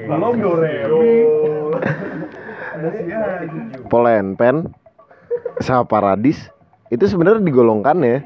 Belum 0.07 0.41
Polen 3.91 4.35
Pen 4.38 4.73
sama 5.61 5.85
Paradis. 5.85 6.50
Itu 6.91 7.07
sebenarnya 7.07 7.45
digolongkan 7.45 8.03
ya 8.03 8.19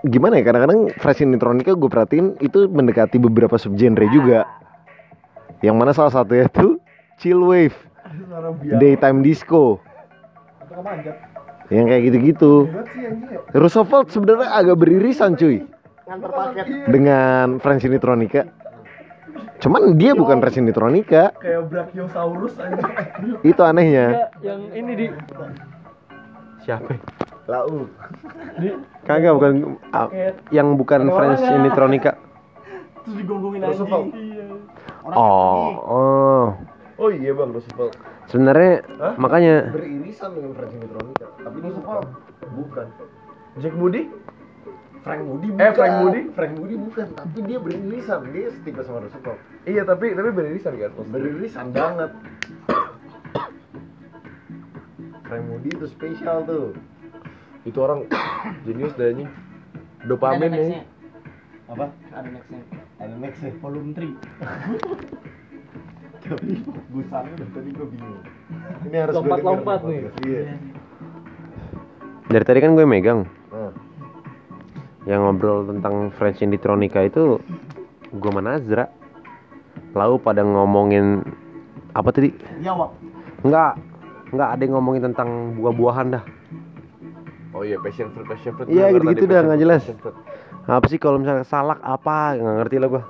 gimana 0.00 0.40
ya 0.40 0.48
kadang-kadang 0.48 0.96
Fresh 0.96 1.28
Nitronica 1.28 1.76
gue 1.76 1.90
perhatiin 1.92 2.40
itu 2.40 2.64
mendekati 2.72 3.20
beberapa 3.20 3.60
subgenre 3.60 4.08
juga. 4.08 4.48
Yang 5.60 5.76
mana 5.76 5.92
salah 5.92 6.12
satunya 6.12 6.48
tuh 6.48 6.80
chill 7.20 7.44
wave 7.44 7.76
daytime 8.80 9.20
disco. 9.20 9.80
Yang 11.68 11.86
kayak 11.86 12.02
gitu-gitu. 12.08 12.52
Roosevelt 13.52 14.08
sebenarnya 14.10 14.48
agak 14.56 14.76
beririsan 14.80 15.36
cuy 15.36 15.68
dengan 16.90 17.62
French 17.62 17.86
Nitronica 17.86 18.42
cuman 19.60 19.94
dia 19.94 20.16
bukan 20.16 20.42
French 20.42 20.58
Nitronica 20.58 21.30
kayak 21.38 21.70
Brachiosaurus 21.70 22.58
aja. 22.58 22.82
itu 23.46 23.62
anehnya 23.62 24.32
yang 24.42 24.60
ini 24.74 24.92
di 24.96 25.06
Siapa? 26.60 26.92
lau 27.48 27.88
Kagak 29.08 29.32
bukan 29.34 29.52
ah, 29.90 30.06
yang 30.54 30.78
bukan 30.78 31.08
French 31.10 31.42
Nitronica. 31.42 32.14
Terus 33.02 33.16
digonggongin 33.16 33.64
anjing. 33.64 34.60
Oh, 35.08 35.66
oh. 35.82 36.46
Oh 37.00 37.08
iya 37.08 37.32
bang 37.32 37.50
Roosevelt. 37.50 37.96
Sebenarnya 38.28 38.84
Hah? 39.00 39.14
makanya 39.16 39.72
beririsan 39.72 40.36
dengan 40.36 40.52
French 40.54 40.74
Nitronica 40.78 41.26
tapi 41.40 41.56
suka 41.72 41.92
bukan 42.54 42.86
Jack 43.58 43.74
Moody? 43.74 44.02
Frank 45.00 45.22
Moody 45.22 45.48
bukan. 45.48 45.62
Eh, 45.62 45.72
Frank 45.72 45.94
Moody? 45.98 46.20
Frank 46.30 46.52
Moody 46.54 46.76
bukan 46.76 47.06
tapi 47.10 47.38
dia 47.42 47.58
beririsan 47.58 48.20
dia 48.30 48.48
setipe 48.50 48.80
sama 48.80 49.00
Roosevelt 49.00 49.38
Iya 49.64 49.82
tapi 49.82 50.12
tapi 50.12 50.28
beririsan 50.30 50.76
kan? 50.76 50.90
beririsan 51.06 51.66
banget 51.70 52.10
Frank 55.22 55.44
Moody 55.46 55.68
itu 55.70 55.86
spesial 55.86 56.42
tuh 56.42 56.74
Itu 57.62 57.76
orang 57.78 58.08
jenius 58.64 58.96
deh 58.96 59.12
anjing. 59.12 59.28
Dopamin 60.02 60.48
ya. 60.50 60.80
Apa? 61.68 61.92
Ada 62.10 62.28
nextnya. 62.30 62.60
Ada 62.96 63.14
next 63.14 63.40
ya. 63.40 63.52
Volume 63.60 63.92
3. 63.92 64.16
Tapi 66.24 66.48
busanya 66.88 67.32
dari 67.32 67.52
tadi 67.52 67.68
gue 67.70 67.86
bingung. 67.86 68.22
Ini 68.86 68.96
harus 68.96 69.12
Lompat-lompat 69.14 69.78
denger 69.78 69.92
nih. 69.92 70.00
podcast. 70.00 70.24
Iya. 70.24 70.42
Dari 72.26 72.44
tadi 72.44 72.58
kan 72.58 72.70
gue 72.72 72.86
megang 72.86 73.20
Nah, 73.50 73.70
yang 75.08 75.24
ngobrol 75.24 75.64
tentang 75.64 76.12
French 76.12 76.44
Inditronica 76.44 77.00
itu 77.00 77.40
gue 78.12 78.30
Manazra. 78.32 78.90
Lalu 79.96 80.20
pada 80.20 80.44
ngomongin 80.44 81.24
apa 81.96 82.10
tadi? 82.12 82.30
Jawab. 82.60 82.94
Enggak, 83.42 83.80
enggak 84.30 84.48
ada 84.54 84.62
yang 84.62 84.74
ngomongin 84.78 85.02
tentang 85.10 85.56
buah-buahan 85.58 86.06
dah. 86.18 86.24
Oh 87.50 87.66
iya, 87.66 87.80
passion 87.82 88.14
fruit, 88.14 88.26
passion 88.30 88.54
fruit. 88.54 88.70
Iya, 88.70 88.94
gitu-gitu 88.94 89.26
dah, 89.26 89.42
nggak 89.42 89.60
jelas. 89.60 89.82
Apa 90.70 90.86
sih 90.86 91.02
kalau 91.02 91.18
misalnya 91.18 91.42
salak 91.42 91.82
apa? 91.82 92.38
Nggak 92.38 92.54
ngerti 92.62 92.76
lah 92.78 92.88
gua. 92.92 93.02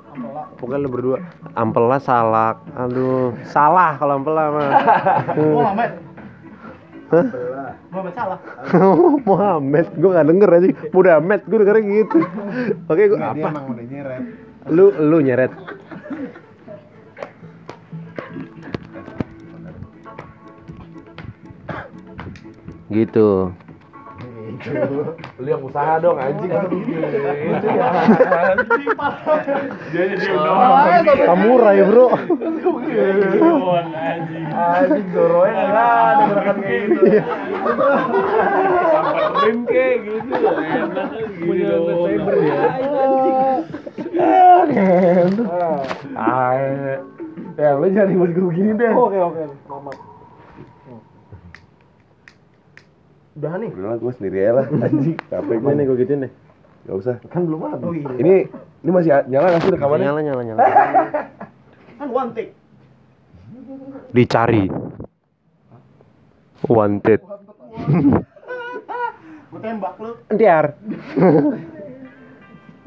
Pokoknya 0.56 0.80
lu 0.80 0.88
berdua. 0.88 1.18
Ampela 1.52 2.00
salak. 2.00 2.56
Aduh, 2.72 3.36
salah 3.44 4.00
kalau 4.00 4.16
ampela 4.16 4.48
mah. 4.48 4.70
Muhammad. 5.36 5.90
Hah? 7.10 7.26
Muhammad 7.90 8.14
salah. 8.14 8.38
Muhammad, 9.28 9.86
gua 9.98 10.10
nggak 10.14 10.26
denger 10.30 10.50
aja. 10.54 10.68
Muhammad, 10.94 11.40
gua 11.42 11.58
dengernya 11.58 11.82
gitu. 11.90 12.18
Oke, 12.86 13.02
gua 13.10 13.18
nggak, 13.18 13.34
dia 13.34 13.42
apa? 13.42 13.48
emang 13.50 13.66
udah 13.74 13.84
nyeret. 13.90 14.22
Lu 14.70 14.86
lu 14.94 15.18
nyeret. 15.18 15.52
Gitu. 24.60 25.16
Lu 25.40 25.48
yang 25.48 25.62
usaha 25.64 25.96
dong 25.98 26.20
anjing. 26.20 26.52
Itu 26.52 27.68
ya. 27.72 27.88
Dia 29.88 30.04
jadi 30.12 30.26
udah. 30.36 31.00
Samurai, 31.24 31.80
Bro. 31.88 32.06
Anjing 34.50 35.08
Zoronya 35.16 35.64
enggak 35.64 35.88
ada 35.88 36.24
gerakan 36.28 36.56
kayak 36.60 36.82
gitu. 36.84 37.04
Samperin 39.00 39.58
kayak 39.64 39.96
gitu. 40.04 40.32
Enak 40.36 41.08
Punya 41.40 41.64
gitu. 41.64 41.80
lightsaber 41.88 42.36
ya. 42.44 42.60
Ah. 46.16 46.52
Ya, 47.60 47.76
lu 47.76 47.86
jangan 47.92 48.08
ribut 48.08 48.30
gue 48.32 48.44
begini 48.52 48.72
deh. 48.76 48.92
Oke 48.92 49.18
oke. 49.20 49.42
Mama. 49.68 49.92
Udah 53.40 53.56
nih. 53.56 53.72
Udah 53.72 53.96
lah, 53.96 53.98
gue 54.04 54.12
sendiri 54.20 54.36
aja 54.44 54.52
lah. 54.60 54.66
Anjing, 54.84 55.16
capek 55.32 55.56
gue. 55.56 55.72
gue 55.72 55.96
gituin 56.04 56.28
deh. 56.28 56.32
Gak 56.84 56.96
usah. 57.00 57.16
Kan 57.32 57.48
belum 57.48 57.64
ada. 57.64 57.80
Oh 57.88 57.96
iya. 57.96 58.12
Ini 58.20 58.34
ini 58.84 58.90
masih 58.92 59.16
nyala 59.32 59.56
nggak 59.56 59.62
sih 59.64 59.72
rekamannya? 59.72 60.04
Nyala 60.04 60.20
nyala 60.20 60.42
nyala. 60.44 60.60
Kan 62.04 62.08
one 62.12 62.30
take. 62.36 62.52
Dicari. 64.12 64.68
Wanted. 66.68 67.20
Gue 69.50 69.60
tembak 69.64 69.96
lu. 69.96 70.12
Diar. 70.36 70.76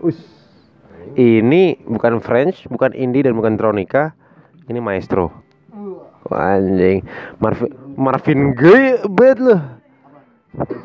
Us. 0.05 0.21
Ini 1.17 1.81
bukan 1.85 2.21
French, 2.21 2.69
bukan 2.69 2.93
indie 2.93 3.25
dan 3.25 3.33
bukan 3.33 3.57
Tronica. 3.57 4.13
Ini 4.69 4.77
maestro. 4.77 5.33
Wah, 6.29 6.55
anjing. 6.55 7.01
Marvin 7.41 7.69
Marvin 7.97 8.41
Gaye 8.53 9.01
bet 9.09 9.41
loh. 9.41 9.82
Pasti 10.53 10.77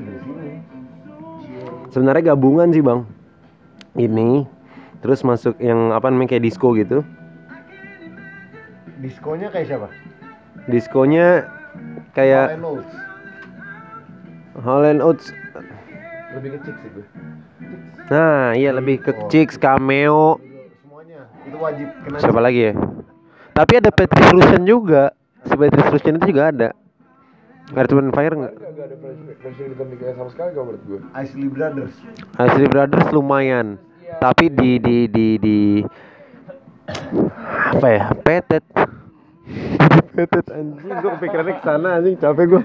dari 0.00 0.18
sini. 0.24 0.64
Sebenarnya 1.92 2.32
gabungan 2.34 2.72
sih, 2.72 2.80
Bang. 2.80 3.04
Ini 3.94 4.48
terus 5.04 5.20
masuk 5.22 5.54
yang 5.60 5.92
apa 5.92 6.08
namanya 6.08 6.34
kayak 6.34 6.48
disco 6.48 6.72
gitu. 6.74 7.04
Diskonya 9.04 9.52
kayak 9.52 9.66
siapa? 9.68 9.88
Diskonya 10.66 11.44
kayak 12.16 12.56
Hall 14.64 14.84
Oates. 15.04 15.28
Lebih 16.34 16.50
kecil 16.58 16.74
sih 16.82 16.88
gue. 16.88 17.06
Nah, 18.10 18.56
iya 18.56 18.74
lebih 18.74 19.00
ke 19.00 19.12
Chicks, 19.30 19.60
Cameo, 19.60 20.40
Semuanya. 20.82 21.28
Itu 21.46 21.56
wajib 21.60 21.88
kena. 22.04 22.18
siapa 22.18 22.40
lagi 22.42 22.60
ya? 22.68 22.72
Tapi 23.54 23.72
ada 23.78 23.90
Patrick 23.94 24.34
Rushen 24.34 24.66
juga. 24.66 25.14
Si 25.46 25.54
Patrick 25.54 25.94
itu 26.00 26.26
juga 26.32 26.50
ada. 26.50 26.68
Earth 27.72 27.92
Wind 27.96 28.12
and 28.12 28.14
Fire 28.14 28.34
nggak? 28.36 28.52
Gak 28.60 28.76
ada 28.76 28.96
versi 29.40 29.62
di 29.64 29.72
Tronika 29.72 30.12
sama 30.12 30.28
sekali 30.28 30.50
kalau 30.52 30.66
menurut 30.68 30.82
gue. 30.84 31.00
Isley 31.16 31.48
Brothers. 31.48 31.94
Isley 32.36 32.68
Brothers 32.68 33.08
lumayan. 33.08 33.80
Tapi 34.20 34.52
di 34.52 34.76
di 34.76 35.08
di 35.08 35.26
di 35.40 35.58
apa 37.72 37.88
ya? 37.88 38.04
Petet. 38.20 38.64
Petet 40.16 40.46
anjing, 40.52 40.94
gua 41.02 41.10
kepikirannya 41.18 41.52
ke 41.58 41.62
sana 41.64 41.88
anjing, 41.98 42.14
capek 42.20 42.44
gua. 42.46 42.62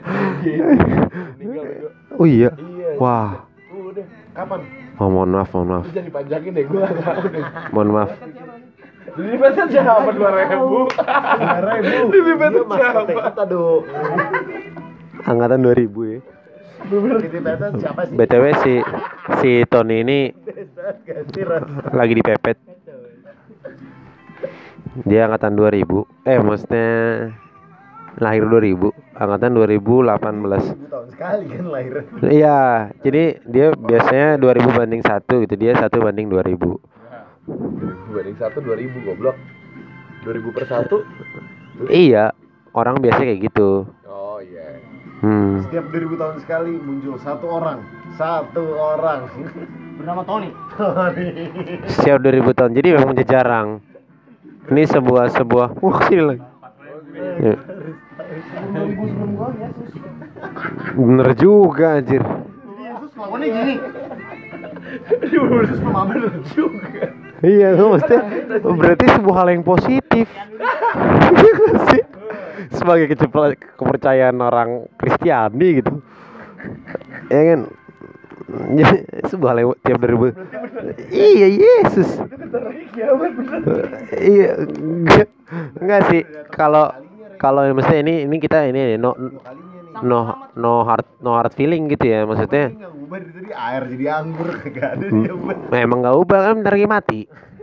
oh 2.20 2.28
iya. 2.28 2.52
Wah. 3.00 3.48
Udah. 3.72 4.06
Kapan? 4.36 4.60
Oh, 5.00 5.08
mohon 5.08 5.32
maaf, 5.34 5.50
mohon 5.56 5.68
maaf. 5.80 5.86
Jangan 5.90 6.06
dipajakin 6.12 6.52
deh, 6.54 6.66
gue 6.68 6.80
gak. 6.84 7.16
Mohon 7.74 7.90
maaf. 7.96 8.12
Jadi 9.18 9.36
pesan 9.42 9.68
siapa 9.74 10.12
dua 10.14 10.30
ribu? 10.38 10.86
Marah 11.42 11.76
ibu. 11.82 12.08
Ini 12.14 12.34
betul 12.38 12.64
Mas 12.70 12.78
siapa? 12.78 13.44
do. 13.50 13.82
Angkatan 15.26 15.60
2000 15.64 16.14
ya. 16.16 16.20
BTW 18.16 18.46
si 18.64 18.74
si 19.44 19.52
Tony 19.68 20.00
ini 20.00 20.20
lagi 21.92 22.14
dipepet. 22.16 22.58
Dia 25.04 25.28
angkatan 25.28 25.60
2000. 25.60 26.08
Eh, 26.24 26.40
maksudnya 26.40 26.88
lahir 28.18 28.48
2000, 28.48 28.96
angkatan 29.16 29.52
2018. 29.60 29.76
Ibu 29.80 30.88
tahun 30.88 31.08
sekali 31.12 31.44
kan 31.52 31.66
lahir. 31.68 31.94
Iya, 32.26 32.60
jadi 33.04 33.24
dia 33.44 33.68
biasanya 33.76 34.28
2000 34.40 34.72
banding 34.80 35.04
1 35.04 35.44
gitu. 35.46 35.56
Dia 35.60 35.72
1 35.76 36.00
banding 36.00 36.28
2000. 36.32 36.80
Banding 38.10 38.38
satu 38.38 38.62
dua 38.62 38.76
ribu 38.78 38.98
goblok. 39.06 39.38
Dua 40.22 40.34
ribu 40.36 40.50
per 40.52 40.66
satu. 40.68 41.02
Iya, 41.88 42.36
orang 42.76 43.00
biasa 43.00 43.24
kayak 43.24 43.42
gitu. 43.50 43.88
Oh 44.06 44.38
iya. 44.44 44.89
Hmm. 45.20 45.68
Setiap 45.68 45.86
2000 45.92 46.16
tahun 46.16 46.36
sekali 46.40 46.74
muncul 46.80 47.20
satu 47.20 47.46
orang. 47.52 47.80
Satu 48.16 48.64
orang. 48.80 49.28
Bernama 50.00 50.22
Tony. 50.24 50.50
Setiap 51.92 52.24
2000 52.24 52.56
tahun. 52.56 52.72
Jadi 52.72 52.88
memang 52.96 53.12
jarang. 53.28 53.68
Ini 54.70 54.84
sebuah 54.88 55.34
sebuah 55.34 55.68
wah 55.84 56.02
lagi. 56.08 56.40
Ya. 57.44 57.56
Sebelum 58.30 58.90
2000 58.96 59.12
sebelum 59.12 59.30
gua 59.36 59.50
Yesus. 59.60 59.92
Bener 60.96 61.30
juga 61.36 61.88
anjir. 62.00 62.24
Yesus 62.80 63.12
lawannya 63.18 63.48
gini. 63.50 63.76
Yesus 65.36 65.80
mama 65.84 66.02
bener 66.08 66.34
juga. 66.54 67.04
Iya, 67.40 67.72
itu 67.72 67.84
maksudnya 67.88 68.22
berarti 68.60 69.06
sebuah 69.16 69.36
hal 69.40 69.48
yang 69.56 69.64
positif. 69.64 70.28
Iya 70.28 71.52
nggak 71.60 71.78
sih? 71.88 72.02
Sebagai 72.72 73.16
kecepla- 73.16 73.56
kepercayaan 73.56 74.38
orang 74.40 74.88
Kristiani 75.00 75.80
gitu. 75.80 76.04
Ya 77.32 77.56
kan? 77.56 77.62
Ya, 78.74 78.88
sebuah 79.30 79.54
yang 79.62 79.78
tiap 79.86 80.02
dari 80.02 80.18
Iya, 81.14 81.48
Yesus. 81.54 82.10
Iya, 84.18 84.50
enggak, 84.66 85.30
enggak 85.78 86.02
sih. 86.10 86.22
Kalau 86.50 86.90
kalau 87.38 87.62
maksudnya 87.72 88.02
ini 88.02 88.14
ini 88.26 88.36
kita 88.42 88.66
ini 88.66 88.98
no 88.98 89.14
no 90.02 90.34
no 90.58 90.82
hard 90.82 91.06
no 91.22 91.38
hard 91.38 91.54
feeling 91.54 91.86
gitu 91.94 92.10
ya 92.10 92.26
maksudnya. 92.26 92.74
Ubah 92.74 93.20
dari 93.22 93.54
air 93.54 93.82
jadi 93.90 94.06
anggur 94.18 94.50
ada 94.98 95.06
Hmm. 95.08 95.22
dia 95.24 95.34
ubah. 95.38 95.56
Memang 95.70 95.98
nggak 96.02 96.18
ubah 96.18 96.40
kan 96.50 96.58
lagi 96.66 96.88
mati. 96.90 97.20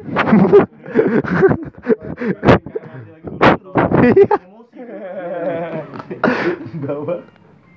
Bawa 6.84 7.16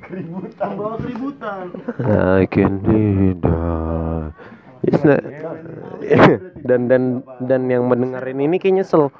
keributan. 0.03 0.67
Membawa 0.75 0.95
keributan. 0.99 1.63
I 2.03 2.43
can 2.51 2.83
be 2.83 3.31
the- 3.39 4.35
It's 4.79 5.03
not- 5.07 5.23
dan 6.63 6.88
dan 6.88 7.03
dan 7.43 7.62
yang 7.67 7.88
mendengarin 7.88 8.39
ini 8.39 8.59
kayak 8.59 8.83
nyesel. 8.83 9.12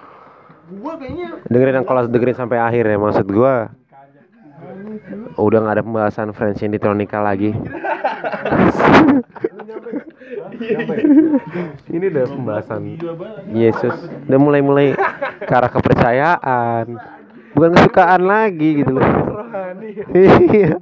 Gua 0.70 0.94
kayaknya 0.96 1.44
dengerin 1.48 1.76
yang 1.84 1.88
kelas 1.88 2.08
dengerin 2.08 2.38
sampai 2.38 2.58
akhir 2.60 2.84
ya 2.88 2.98
maksud 3.00 3.28
gua. 3.28 3.72
Udah 5.40 5.60
nggak 5.64 5.76
ada 5.80 5.84
pembahasan 5.84 6.32
French 6.36 6.64
Inditronica 6.64 7.20
lagi. 7.20 7.56
Ini 11.90 12.06
udah 12.12 12.26
pembahasan 12.28 12.82
Yesus. 13.50 13.96
Udah 14.28 14.40
mulai-mulai 14.40 14.94
ke 15.40 15.54
arah 15.54 15.72
kepercayaan 15.72 16.86
bukan 17.56 17.72
kesukaan 17.78 18.24
lagi 18.26 18.84
gitu 18.84 18.92
loh 18.98 19.06
iya 20.16 20.78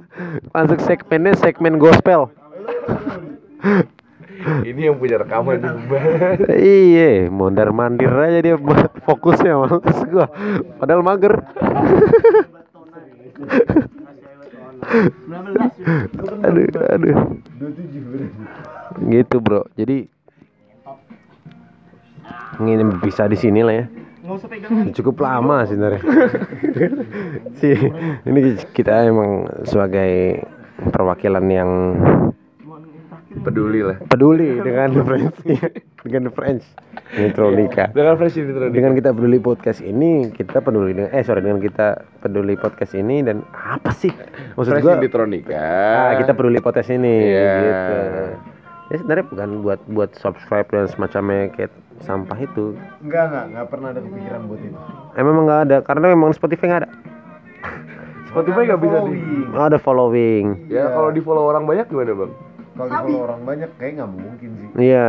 masuk 0.52 0.78
segmennya 0.84 1.34
segmen 1.38 1.80
gospel 1.80 2.32
Ini 4.38 4.80
yang 4.90 5.02
punya 5.02 5.18
rekaman 5.18 5.58
juga. 5.58 5.98
Iya, 6.54 7.26
mondar 7.26 7.74
mandir 7.74 8.06
aja 8.14 8.38
dia 8.38 8.54
fokusnya 9.02 9.58
mampus 9.58 9.98
gua. 10.06 10.30
Padahal 10.78 11.02
mager. 11.02 11.42
19 14.88 16.46
aduh, 16.46 16.64
aduh. 16.86 17.16
Gitu, 19.10 19.36
Bro. 19.42 19.66
Jadi 19.74 20.06
ini 22.62 22.84
bisa 23.02 23.26
di 23.26 23.36
sini 23.38 23.60
lah 23.62 23.74
ya. 23.74 23.86
Nggak 24.28 24.36
usah 24.36 24.48
pegang 24.52 24.70
Cukup 25.00 25.16
lama 25.18 25.64
sebenarnya. 25.64 26.02
sih, 27.56 27.72
ini 28.28 28.40
kita 28.70 29.08
emang 29.08 29.48
sebagai 29.64 30.44
perwakilan 30.86 31.46
yang 31.48 31.70
Peduli 33.38 33.80
lah. 33.80 33.96
peduli 34.04 34.58
dengan 34.58 34.90
French 34.98 35.36
dengan 36.02 36.26
French 36.28 36.64
Electronica. 37.12 37.86
Dengan 37.88 38.18
fresh 38.18 38.34
ini 38.34 38.50
terus. 38.50 38.68
Dengan 38.68 38.92
kita 38.92 39.14
peduli 39.14 39.38
podcast 39.38 39.78
ini, 39.78 40.28
kita 40.28 40.58
peduli 40.58 40.90
dengan 40.92 41.10
eh 41.10 41.22
sorry 41.22 41.40
dengan 41.40 41.62
kita 41.62 41.86
peduli 42.18 42.58
podcast 42.58 42.92
ini 42.92 43.22
dan 43.22 43.46
apa 43.54 43.94
sih? 43.94 44.10
Maksud 44.52 44.72
Fresh 44.72 44.82
gua 44.82 44.98
Electronica. 44.98 45.54
ah, 45.54 46.12
kita 46.18 46.32
peduli 46.34 46.58
podcast 46.58 46.90
ini 46.90 47.14
Iya. 47.30 47.52
gitu. 47.62 47.94
Ya 48.88 48.96
sebenarnya 48.96 49.24
bukan 49.28 49.48
buat 49.62 49.80
buat 49.86 50.10
subscribe 50.14 50.66
dan 50.66 50.88
semacamnya 50.88 51.52
kayak 51.54 51.70
sampah 52.02 52.38
itu. 52.38 52.74
Enggak, 53.02 53.24
enggak, 53.30 53.44
enggak 53.50 53.66
pernah 53.70 53.88
ada 53.94 54.00
kepikiran 54.02 54.40
buat 54.46 54.60
itu. 54.62 54.78
Eh, 55.18 55.24
memang 55.24 55.42
nggak 55.46 55.60
ada 55.70 55.76
karena 55.82 56.06
memang 56.14 56.30
Spotify 56.34 56.64
nggak 56.70 56.82
ada. 56.86 56.90
Spotify 58.28 58.60
nggak 58.68 58.80
bisa 58.84 58.98
di. 59.08 59.16
Oh, 59.56 59.64
ada 59.64 59.78
following. 59.80 60.68
Ya 60.68 60.92
kalau 60.92 61.10
di 61.10 61.20
follow 61.24 61.48
orang 61.48 61.64
banyak 61.64 61.88
gimana 61.88 62.12
bang? 62.12 62.32
Kalau 62.76 62.88
di 62.88 62.96
follow 63.02 63.20
orang 63.24 63.40
banyak 63.42 63.70
kayak 63.80 63.92
nggak 63.98 64.10
mungkin 64.12 64.50
sih. 64.60 64.68
Iya. 64.76 65.08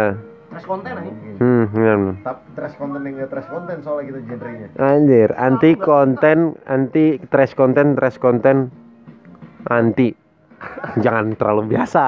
Trash 0.49 0.65
konten 0.65 0.91
aja 0.97 1.06
Mungkin. 1.06 1.34
Hmm, 1.38 1.63
benar. 1.69 1.99
Tapi 2.25 2.41
trash 2.58 2.75
konten 2.82 2.99
yang 3.06 3.13
nggak 3.21 3.30
trash 3.30 3.49
konten 3.54 3.75
soalnya 3.86 4.04
kita 4.10 4.19
genrenya. 4.25 4.67
Anjir, 4.82 5.30
anti 5.38 5.71
konten, 5.78 6.38
anti 6.65 7.06
trash 7.30 7.54
konten, 7.54 7.93
trash 7.93 8.17
konten, 8.17 8.73
anti. 9.69 10.10
Jangan 11.06 11.38
terlalu 11.38 11.78
biasa. 11.78 12.06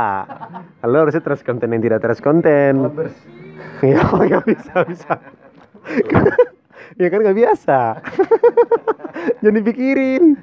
Lo 0.89 1.05
harusnya 1.05 1.21
trash 1.21 1.45
konten 1.45 1.69
yang 1.69 1.83
tidak 1.85 2.01
trash 2.01 2.23
konten. 2.23 2.87
Lebers. 2.87 3.40
Ya, 3.85 4.05
nggak 4.05 4.45
bisa, 4.45 4.73
bisa. 4.85 5.13
ya 7.01 7.07
kan 7.09 7.19
nggak 7.25 7.37
biasa. 7.37 7.79
Jangan 9.41 9.57
dipikirin. 9.57 10.37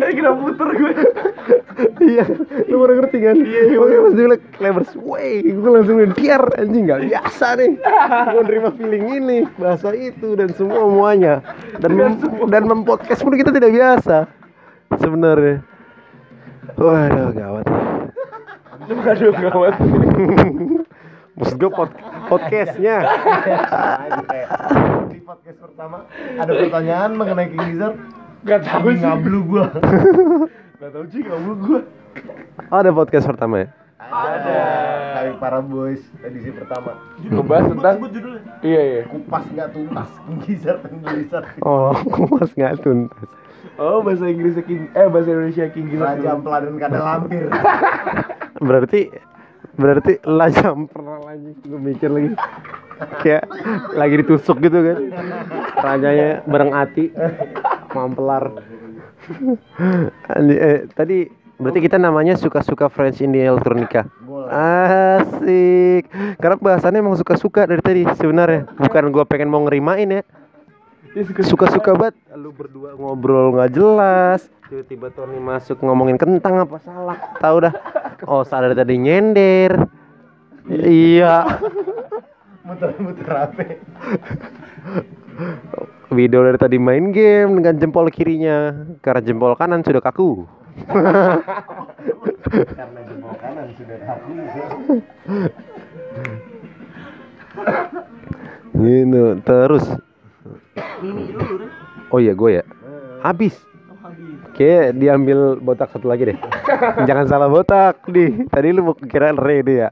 Eh 0.00 0.12
kena 0.14 0.32
puter 0.38 0.68
gue. 0.78 0.94
Iya, 2.00 2.24
lu 2.70 2.76
baru 2.80 2.92
ngerti 3.02 3.18
kan? 3.18 3.34
Iya, 3.34 3.60
iya. 3.66 3.76
Makanya 3.76 4.00
pas 4.00 4.14
dia 4.14 4.24
bilang 4.24 4.42
clevers, 4.54 4.92
wey, 5.02 5.42
gue 5.42 5.70
langsung 5.70 5.96
bilang 5.98 6.14
biar 6.14 6.42
anjing 6.54 6.84
nggak 6.86 7.02
biasa 7.10 7.46
nih. 7.58 7.72
Gue 8.30 8.42
nerima 8.46 8.70
feeling 8.78 9.04
ini, 9.10 9.38
bahasa 9.58 9.90
itu 9.92 10.38
dan 10.38 10.54
semua 10.54 10.86
semuanya. 10.86 11.34
Dan 11.82 11.98
mem 11.98 12.12
dan 12.46 12.62
mempodcast 12.70 13.26
pun 13.26 13.34
kita 13.34 13.50
tidak 13.50 13.74
biasa 13.74 14.30
sebenarnya. 15.02 15.66
Waduh, 16.78 17.34
gawat. 17.34 17.89
Aduh 18.80 19.32
gawat. 19.36 19.74
Maksud 21.36 21.56
gue 21.56 21.70
pod 21.72 21.90
podcastnya. 22.32 22.96
Di 25.12 25.20
podcast 25.20 25.58
pertama 25.60 26.08
ada 26.40 26.52
pertanyaan 26.52 27.10
mengenai 27.16 27.48
King 27.52 27.66
Lizard. 27.76 27.96
Gak 28.48 28.64
tahu 28.64 28.96
sih. 28.96 29.04
Ngablu 29.04 29.38
gua. 29.44 29.66
Gak 30.80 30.90
tahu 30.96 31.04
sih 31.12 31.20
kamu 31.20 31.52
gue. 31.60 31.80
Oh, 32.72 32.78
ada 32.80 32.90
podcast 32.92 33.28
pertama 33.28 33.64
ya? 33.64 33.68
Ada. 34.00 34.60
Kami 35.12 35.32
para 35.36 35.60
boys 35.60 36.00
edisi 36.24 36.48
pertama. 36.48 36.96
Ngebahas 37.20 37.64
tentang. 37.68 37.96
Iya 38.64 38.80
iya. 38.80 39.02
Kupas 39.06 39.44
nggak 39.52 39.68
tuntas 39.76 40.10
King 40.24 40.40
Lizard 40.48 40.80
King 40.88 41.04
Lizard. 41.04 41.44
Oh, 41.60 41.92
mas 42.32 42.50
nggak 42.56 42.80
tuntas. 42.80 43.28
Oh 43.76 44.00
bahasa 44.00 44.24
Inggrisnya 44.28 44.64
King. 44.64 44.88
Eh 44.92 45.06
bahasa 45.08 45.28
Indonesia 45.32 45.68
King 45.68 45.86
gitu. 45.92 46.00
Raja 46.04 46.28
Ampeladan 46.32 46.76
kadal 46.80 47.04
lampir. 47.04 47.44
Berarti 48.60 49.10
berarti 49.76 50.20
lajam 50.28 50.84
pernah 50.84 51.20
lagi 51.24 51.50
gue 51.64 51.80
mikir 51.80 52.08
lagi. 52.12 52.30
Kayak 53.24 53.48
lagi 53.96 54.14
ditusuk 54.20 54.60
gitu 54.60 54.78
kan. 54.84 54.98
Rajanya 55.80 56.44
bareng 56.44 56.72
ati 56.76 57.08
mampelar. 57.96 58.52
Eh, 60.36 60.84
tadi 60.92 61.28
berarti 61.60 61.80
kita 61.80 61.96
namanya 61.96 62.36
suka-suka 62.36 62.92
French 62.92 63.24
Indie 63.24 63.48
Electronica. 63.48 64.04
Boleh. 64.24 64.48
asik. 64.52 66.08
Karena 66.40 66.56
bahasannya 66.60 67.00
emang 67.00 67.16
suka-suka 67.16 67.64
dari 67.64 67.80
tadi 67.80 68.02
sebenarnya. 68.20 68.68
Bukan 68.76 69.12
gua 69.12 69.24
pengen 69.24 69.48
mau 69.48 69.64
ngerimain 69.64 70.20
ya 70.20 70.22
suka-suka 71.18 71.90
banget. 71.98 72.14
Lu 72.38 72.54
berdua 72.54 72.94
ngobrol 72.94 73.54
nggak 73.58 73.74
jelas. 73.74 74.46
Tiba-tiba 74.70 75.10
Tony 75.10 75.42
masuk 75.42 75.82
ngomongin 75.82 76.14
kentang 76.14 76.62
apa 76.62 76.78
salah? 76.78 77.18
Tahu 77.42 77.56
dah. 77.66 77.74
Oh 78.30 78.46
sadar 78.46 78.70
tadi 78.78 78.94
nyender. 78.94 79.90
Iya. 80.70 81.58
Muter-muter 82.62 83.26
HP. 83.26 83.58
video 86.10 86.42
dari 86.42 86.58
tadi 86.58 86.78
main 86.78 87.10
game 87.10 87.58
dengan 87.58 87.74
jempol 87.78 88.06
kirinya. 88.14 88.86
Karena 89.02 89.22
jempol 89.26 89.58
kanan 89.58 89.82
sudah 89.82 89.98
kaku. 89.98 90.46
Karena 92.78 93.00
jempol 93.10 93.34
kanan 93.42 93.66
sudah 93.74 93.98
kaku. 94.06 94.30
gitu 98.80 99.36
terus 99.44 99.84
Dulu 101.00 101.54
deh 101.60 101.70
oh 102.10 102.18
iya 102.18 102.32
gue 102.34 102.50
ya 102.60 102.64
habis 103.20 103.54
Oh 103.90 103.98
habis 104.02 104.30
Kayak 104.54 104.98
diambil 105.00 105.56
botak 105.56 105.88
satu 105.88 106.10
lagi 106.10 106.34
deh. 106.34 106.38
Jangan 107.08 107.24
salah 107.30 107.48
botak 107.48 108.04
nih. 108.12 108.44
Tadi 108.50 108.76
lu 108.76 108.92
mau 108.92 108.94
kira 108.98 109.32
re 109.32 109.64
deh 109.64 109.76
ya. 109.86 109.90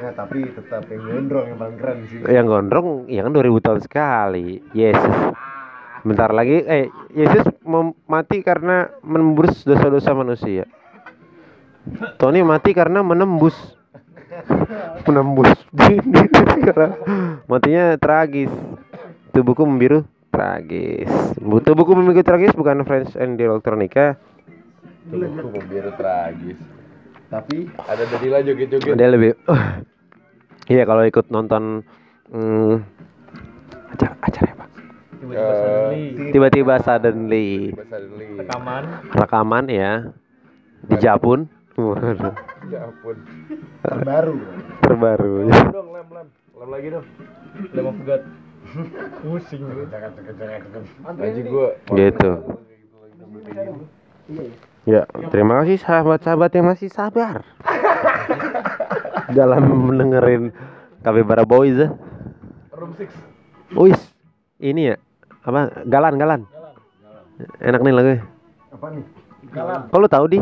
Ya 0.00 0.10
tapi 0.16 0.48
tetap 0.48 0.88
yang 0.88 1.04
gondrong 1.04 1.44
yang 1.52 1.58
paling 1.60 1.76
keren 1.76 1.98
sih. 2.08 2.18
Yang 2.24 2.46
gondrong 2.48 2.88
ya 3.12 3.20
kan 3.26 3.32
2000 3.36 3.60
tahun 3.60 3.80
sekali. 3.84 4.48
Yesus. 4.72 5.16
Bentar 6.00 6.32
lagi 6.32 6.64
eh 6.64 6.88
Yesus 7.12 7.44
mati 8.08 8.40
karena 8.40 8.88
menembus 9.04 9.68
dosa-dosa 9.68 10.16
manusia. 10.16 10.64
Tony 12.16 12.40
mati 12.40 12.72
karena 12.72 13.04
menembus 13.04 13.56
menembus 15.08 15.52
karena 16.64 16.96
matinya 17.50 17.96
tragis 18.00 18.52
tubuhku 19.30 19.62
membiru 19.62 20.02
tragis 20.28 21.10
Bu- 21.36 21.58
tubuhku 21.58 21.92
membiru 21.92 22.20
tragis 22.20 22.52
bukan 22.52 22.82
French 22.82 23.14
and 23.14 23.34
the 23.34 23.44
Electronica 23.44 24.14
Tubuhku 25.02 25.58
biru 25.64 25.90
tragis. 25.92 26.58
Tapi 27.26 27.66
Ada 27.80 28.04
Danila 28.06 28.38
joget-joget. 28.40 28.94
dia 28.94 29.08
lebih 29.08 29.32
iya 30.66 30.82
kalau 30.82 31.02
ikut 31.02 31.26
nonton 31.28 31.82
hmm, 32.28 32.74
acara 33.88 34.14
acara 34.20 34.48
apa 34.52 34.66
Tiba-tiba 35.20 35.52
suddenly 35.52 36.02
tiba-tiba 36.30 36.74
suddenly. 36.80 37.48
Rekaman 38.36 38.82
rekaman 39.10 39.64
ya 39.66 39.92
di 40.84 40.96
Japun 40.96 41.46
Waduh, 41.72 42.34
ampun. 42.68 43.16
terbaru. 43.80 44.36
terbaru 44.80 45.34
Lem 45.40 45.70
dong, 45.70 45.88
lem, 45.90 46.08
lem. 46.12 46.26
Lem 46.52 46.68
lagi 46.68 46.88
dong. 46.90 47.06
Lem 47.72 47.86
of 47.86 47.98
God 48.04 48.22
Pusing 49.20 49.62
gue. 49.66 49.86
Anjing 51.04 51.46
gua. 51.50 51.68
Gitu. 51.90 52.30
Ya, 54.86 55.04
terima 55.34 55.60
kasih 55.60 55.78
sahabat-sahabat 55.82 56.50
yang 56.54 56.66
masih 56.70 56.88
sabar 56.88 57.42
dalam 59.34 59.90
mendengerin 59.90 60.54
Kabebara 61.02 61.42
Boys 61.42 61.76
ya. 61.76 61.88
Room 62.74 62.94
6. 62.96 63.76
Wis, 63.76 64.00
ini 64.58 64.94
ya 64.94 64.96
apa? 65.44 65.84
Galan, 65.84 66.14
galan. 66.16 66.40
Enak 67.60 67.80
nih 67.84 67.92
lagunya. 67.94 68.22
Apa 68.72 68.86
nih? 68.92 69.04
Kok 69.90 69.98
lu 70.00 70.08
tahu 70.08 70.24
di? 70.30 70.38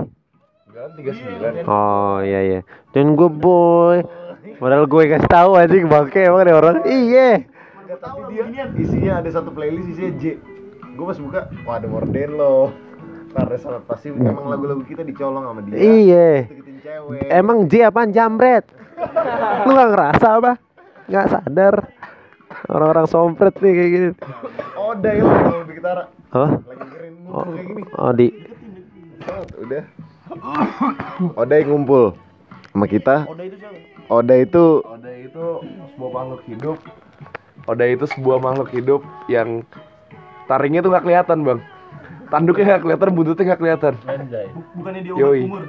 Galan 0.70 0.90
39. 0.98 1.66
Oh 1.66 2.18
iya 2.22 2.40
iya. 2.44 2.60
Dan 2.94 3.16
gue 3.18 3.30
boy. 3.30 4.04
Padahal 4.58 4.86
gue 4.90 5.02
kasih 5.06 5.30
tahu 5.30 5.50
anjing 5.54 5.86
bangke 5.86 6.26
emang 6.26 6.42
ada 6.46 6.54
orang. 6.58 6.76
Iya. 6.86 7.46
Enggak, 7.88 8.04
tapi 8.04 8.20
dia 8.36 8.68
isinya 8.76 9.12
ada 9.24 9.30
satu 9.32 9.48
playlist 9.48 9.88
isinya 9.96 10.12
J. 10.20 10.36
Gue 10.92 11.06
pas 11.08 11.16
buka, 11.16 11.40
wah 11.64 11.80
ada 11.80 11.88
Morden 11.88 12.30
lo. 12.36 12.68
Karena 13.32 13.56
sangat 13.56 13.82
pasti 13.88 14.12
emang 14.12 14.44
lagu-lagu 14.52 14.84
kita 14.84 15.00
dicolong 15.08 15.40
sama 15.40 15.64
dia. 15.64 15.72
Iya. 15.80 16.28
Emang 17.32 17.64
J 17.64 17.88
apaan 17.88 18.12
jambret? 18.12 18.68
Lu 19.64 19.72
gak 19.72 19.88
ngerasa 19.96 20.26
apa? 20.36 20.52
Gak 21.08 21.32
sadar. 21.32 21.88
Orang-orang 22.68 23.08
sompret 23.08 23.56
nih 23.56 23.72
kayak 23.72 23.90
gini. 23.96 24.08
Oh, 24.76 24.92
udah 24.92 25.12
ya 25.16 25.22
kalau 25.24 25.60
lebih 25.64 25.74
ketara. 25.80 26.04
Apa? 26.28 26.48
Lagi 26.60 26.84
keren 26.92 27.14
Oh, 27.24 27.44
kayak 27.48 27.64
gini. 27.72 27.82
oh 27.96 28.12
di 28.12 28.28
udah. 29.64 29.82
Odai 31.40 31.64
ngumpul 31.64 32.04
sama 32.68 32.84
kita. 32.84 33.24
Oda 33.24 33.42
itu 33.48 33.56
siapa? 33.56 33.80
Oda 34.12 34.34
itu 34.36 34.64
Oda 34.84 35.12
itu 35.16 35.44
sebuah 35.96 36.10
makhluk 36.12 36.42
hidup. 36.52 36.76
Oda 37.68 37.84
itu 37.84 38.08
sebuah 38.08 38.40
makhluk 38.40 38.72
hidup 38.72 39.00
yang 39.28 39.60
taringnya 40.48 40.80
tuh 40.80 40.88
nggak 40.88 41.04
kelihatan 41.04 41.44
bang. 41.44 41.60
Tanduknya 42.28 42.64
nggak 42.66 42.82
kelihatan, 42.82 43.08
buntutnya 43.12 43.44
nggak 43.46 43.60
kelihatan. 43.60 43.94
Bu- 44.52 44.68
Bukannya 44.76 45.00
dia 45.00 45.12
obat 45.12 45.22
Yoi. 45.22 45.40
kumur. 45.44 45.62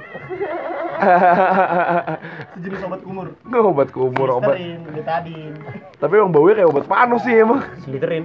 Sejenis 2.52 2.80
obat 2.84 3.00
kumur. 3.00 3.26
Nggak 3.42 3.62
obat 3.62 3.88
kumur, 3.90 4.28
obat. 4.34 4.56
Betadin. 4.92 5.52
Tapi 5.96 6.12
emang 6.16 6.28
baunya 6.30 6.54
kayak 6.56 6.68
obat 6.68 6.84
panas 6.84 7.20
sih 7.20 7.32
emang. 7.34 7.60
Sliterin. 7.80 8.24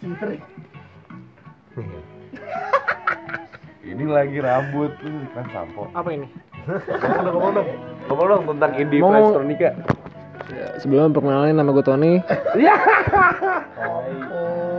Sliterin. 0.00 0.40
Ini 3.86 4.02
lagi 4.04 4.38
rambut 4.40 4.90
tuh 4.98 5.08
iklan 5.08 5.46
sampo. 5.48 5.86
Apa 5.94 6.10
ini? 6.10 6.26
Ngomong 6.66 7.22
dong, 7.22 7.32
ngomong 7.32 7.52
dong. 7.54 7.68
Ngomong 8.08 8.26
dong 8.26 8.42
tentang 8.50 8.72
indie 8.74 8.98
Mau- 8.98 9.12
elektronika. 9.14 9.70
Sebelum 10.80 11.10
perkenalan 11.12 11.54
nama 11.56 11.70
gue 11.72 11.84
Tony. 11.84 12.12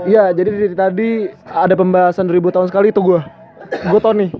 Iya, 0.07 0.31
jadi 0.31 0.49
dari 0.55 0.71
tadi 0.71 1.09
ada 1.43 1.75
pembahasan 1.75 2.31
2000 2.31 2.55
tahun 2.55 2.67
sekali 2.71 2.95
itu 2.95 3.03
gue. 3.03 3.19
Gue 3.91 3.99
Tony. 3.99 4.31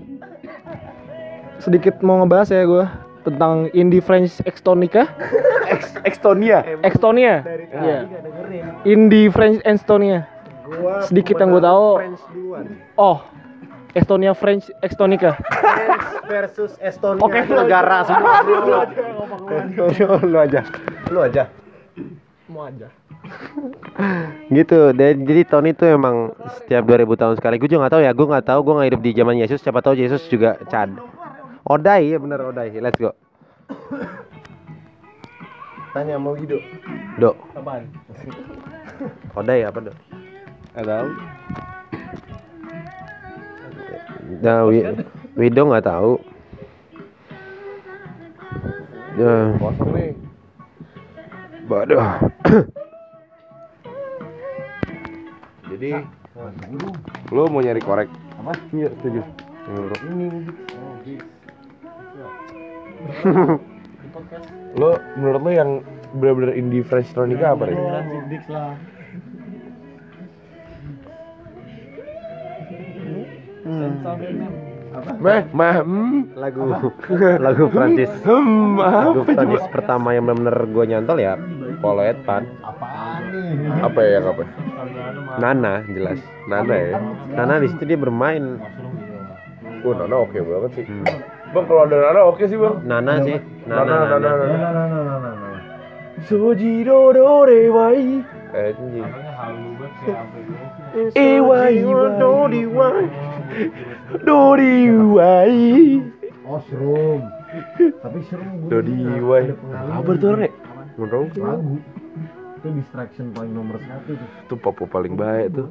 Sedikit 1.60 2.00
mau 2.00 2.24
ngebahas 2.24 2.48
ya 2.48 2.64
gue 2.64 2.84
tentang 3.28 3.68
indie 3.76 4.00
French 4.00 4.40
Extonica. 4.48 5.04
Ex 5.68 5.92
Extonia. 6.08 6.64
Extonia. 6.80 7.44
Iya. 7.68 8.08
Indie 8.88 9.28
French 9.28 9.60
Estonia. 9.68 10.24
Sedikit 11.04 11.36
yang 11.36 11.52
gue 11.52 11.60
tahu. 11.60 12.00
Oh, 12.96 13.20
Estonia 13.92 14.32
French 14.32 14.72
Extonica. 14.80 15.36
versus 16.28 16.76
Estonia. 16.80 17.24
Oke, 17.24 17.40
itu 17.40 17.52
negara 17.56 18.04
semua. 18.04 18.44
Lu 18.44 18.76
aja. 18.80 20.06
Lu 20.24 20.38
aja. 20.38 20.60
Mau 21.08 22.64
aja. 22.64 22.88
Gitu. 24.48 24.80
Dan 24.96 25.14
jadi 25.28 25.42
Tony 25.44 25.76
tuh 25.76 25.88
emang 25.92 26.32
setiap 26.60 26.84
2000 26.84 27.20
tahun 27.20 27.34
sekali. 27.36 27.60
Gue 27.60 27.68
juga 27.68 27.88
nggak 27.88 27.94
tahu 27.96 28.02
ya. 28.04 28.12
Gue 28.16 28.26
nggak 28.28 28.46
tahu. 28.48 28.60
Gue 28.64 28.74
nggak 28.76 28.88
hidup 28.92 29.02
di 29.04 29.10
zaman 29.16 29.36
Yesus. 29.36 29.60
Siapa 29.60 29.80
tahu 29.84 29.94
Yesus 29.96 30.24
juga 30.28 30.56
Chad. 30.68 30.92
Odai 31.68 32.12
ya 32.12 32.18
bener 32.20 32.40
Odai. 32.44 32.72
Let's 32.80 32.96
go. 32.96 33.12
Tanya 35.92 36.20
mau 36.20 36.36
hidup. 36.36 36.60
Do. 37.20 37.32
Apaan? 37.56 37.88
Odai 39.36 39.64
apa 39.64 39.78
do? 39.80 39.92
Nggak 40.76 40.86
tahu. 40.86 41.08
Nah, 44.44 44.60
Wi 44.68 44.78
Wido 45.40 45.62
nggak 45.68 45.88
tahu. 45.88 46.20
Ya, 49.18 49.56
Kosong 49.58 49.90
nih. 49.98 50.27
Bodoh. 51.68 52.00
Jadi 55.68 55.90
lu 57.28 57.42
mau 57.52 57.60
nyari 57.60 57.84
korek? 57.84 58.08
Apa? 58.40 58.56
Iya, 58.72 58.88
setuju. 58.98 59.20
Lo 64.80 64.96
menurut 65.20 65.40
lo 65.44 65.50
yang 65.52 65.70
benar-benar 66.16 66.56
indie 66.56 66.80
French 66.80 67.12
elektronika 67.12 67.52
apa 67.52 67.68
nih? 67.68 67.76
Dix 68.32 68.42
lah. 68.48 68.72
Meh, 75.18 75.42
meh, 75.54 75.76
hmm, 75.82 76.34
lagu 76.34 76.62
lagu 77.46 77.64
Prancis. 77.70 78.10
hmm, 78.28 78.78
Lagu? 78.78 79.22
Prancis 79.24 79.64
pertama 79.70 80.14
yang 80.14 80.26
benar-benar 80.26 80.66
gue 80.66 80.84
nyantol 80.88 81.18
ya 81.22 81.34
Polo 81.78 82.02
Pan. 82.26 82.42
Apa 83.82 83.98
ya, 84.02 84.10
yang 84.18 84.26
apa? 84.34 84.42
Nana 85.38 85.74
jelas. 85.86 86.18
Nana 86.50 86.74
ya? 86.74 86.98
Nana 87.34 87.62
di 87.62 87.68
situ 87.70 87.84
dia 87.86 87.98
bermain. 87.98 88.58
Oh, 89.86 89.94
Nana 89.94 90.16
oke 90.26 90.38
banget 90.42 90.70
sih. 90.82 90.84
Hmm. 90.90 91.06
Bang, 91.54 91.64
kalau 91.70 91.86
ada 91.86 91.96
Nana 91.96 92.20
oke 92.26 92.44
sih, 92.44 92.58
Bang. 92.58 92.82
Nana 92.82 93.22
sih. 93.22 93.38
Nana, 93.64 94.10
Nana, 94.10 94.16
Nana, 94.18 94.30
Nana. 94.34 95.02
Nana. 95.22 95.48
Sojiro 96.26 97.14
do 97.14 97.46
re 97.46 97.70
wai. 97.70 98.24
Anjing. 98.50 99.06
E 101.14 101.40
wai 101.40 101.78
do 102.18 102.48
di 102.50 102.66
wai. 104.08 104.24
Do 104.24 104.56
di 104.56 104.72
wai. 104.88 106.00
Oh, 106.48 106.60
serum. 106.68 107.20
Tapi 107.76 108.18
serum 108.32 108.72
Do 108.72 108.80
di 108.80 108.96
wai. 109.20 109.52
Apa 109.92 110.10
tuh, 110.16 110.32
Rek? 110.36 110.52
Menurut 110.96 111.36
lagu. 111.36 111.76
Itu 112.58 112.74
distraction 112.74 113.30
paling 113.30 113.54
nomor 113.54 113.78
satu 113.78 114.18
tuh. 114.18 114.28
Itu 114.50 114.54
popo 114.58 114.90
paling 114.90 115.14
baik 115.14 115.54
tuh. 115.54 115.70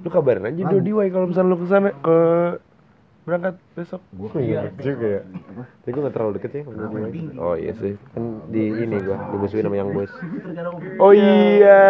Lu 0.00 0.08
kabarin 0.08 0.48
aja 0.48 0.64
Dodi 0.64 0.88
Wai 0.96 1.12
kalau 1.12 1.28
misalnya 1.28 1.52
lu 1.52 1.60
ke 1.60 1.66
sana 1.68 1.92
ke 1.92 2.18
berangkat 3.28 3.54
besok. 3.76 4.00
Oh 4.16 4.40
iya 4.40 4.72
juga 4.80 5.20
ya. 5.20 5.22
Tapi 5.84 5.90
gue 5.92 6.02
gak 6.08 6.14
terlalu 6.16 6.32
deket 6.40 6.50
ya 6.56 6.62
sama 6.64 6.88
Dodi 6.88 6.96
Wai. 6.96 7.36
Oh 7.36 7.52
iya 7.52 7.76
sih. 7.76 8.00
Kan 8.16 8.48
di 8.48 8.64
ini 8.64 8.96
gua 9.04 9.20
dimusuhin 9.28 9.68
sama 9.68 9.76
yang 9.76 9.92
boys. 9.92 10.08
Oh 10.96 11.12
iya. 11.12 11.84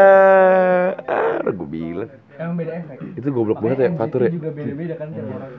Ah, 1.07 1.47
gue 1.47 1.69
bilang. 1.71 2.11
Emang 2.33 2.57
beda 2.57 2.73
efek. 2.75 2.97
Itu 3.15 3.29
goblok 3.29 3.59
banget 3.61 3.79
ya 3.79 3.89
Fatur 3.93 4.21
ya. 4.23 4.31
juga 4.31 4.49
beda-beda 4.51 4.95
kan 4.97 5.09
tiap 5.11 5.27
orang. 5.29 5.51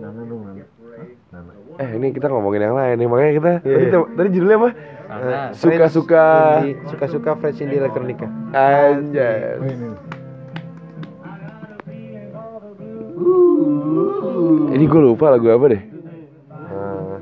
Nana 0.00 0.22
dong, 0.24 0.40
Nana. 0.42 0.64
Nana. 1.30 1.52
Eh 1.76 1.88
ini 1.94 2.06
kita 2.10 2.26
ngomongin 2.26 2.62
yang 2.62 2.74
lain 2.74 2.94
nih 2.96 3.06
makanya 3.06 3.32
kita 3.32 3.50
tadi, 3.60 3.86
tadi 3.92 4.28
judulnya 4.30 4.56
apa? 4.56 4.68
Suka-suka 5.52 6.24
Indie- 6.60 6.78
Suka-suka 6.86 7.30
French 7.36 7.60
Indie 7.60 7.78
Electronica. 7.78 8.26
Anjay. 8.50 9.60
Ini 14.70 14.84
gue 14.86 15.00
lupa 15.02 15.28
lagu 15.28 15.46
apa 15.46 15.66
deh. 15.68 15.82
Nah, 16.48 17.18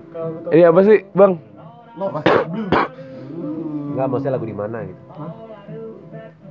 Ini 0.53 0.63
apa 0.65 0.81
sih, 0.83 0.99
Bang? 1.11 1.41
enggak 3.89 4.07
maksudnya 4.07 4.33
lagu 4.33 4.47
di 4.47 4.55
mana 4.55 4.79
gitu. 4.85 5.03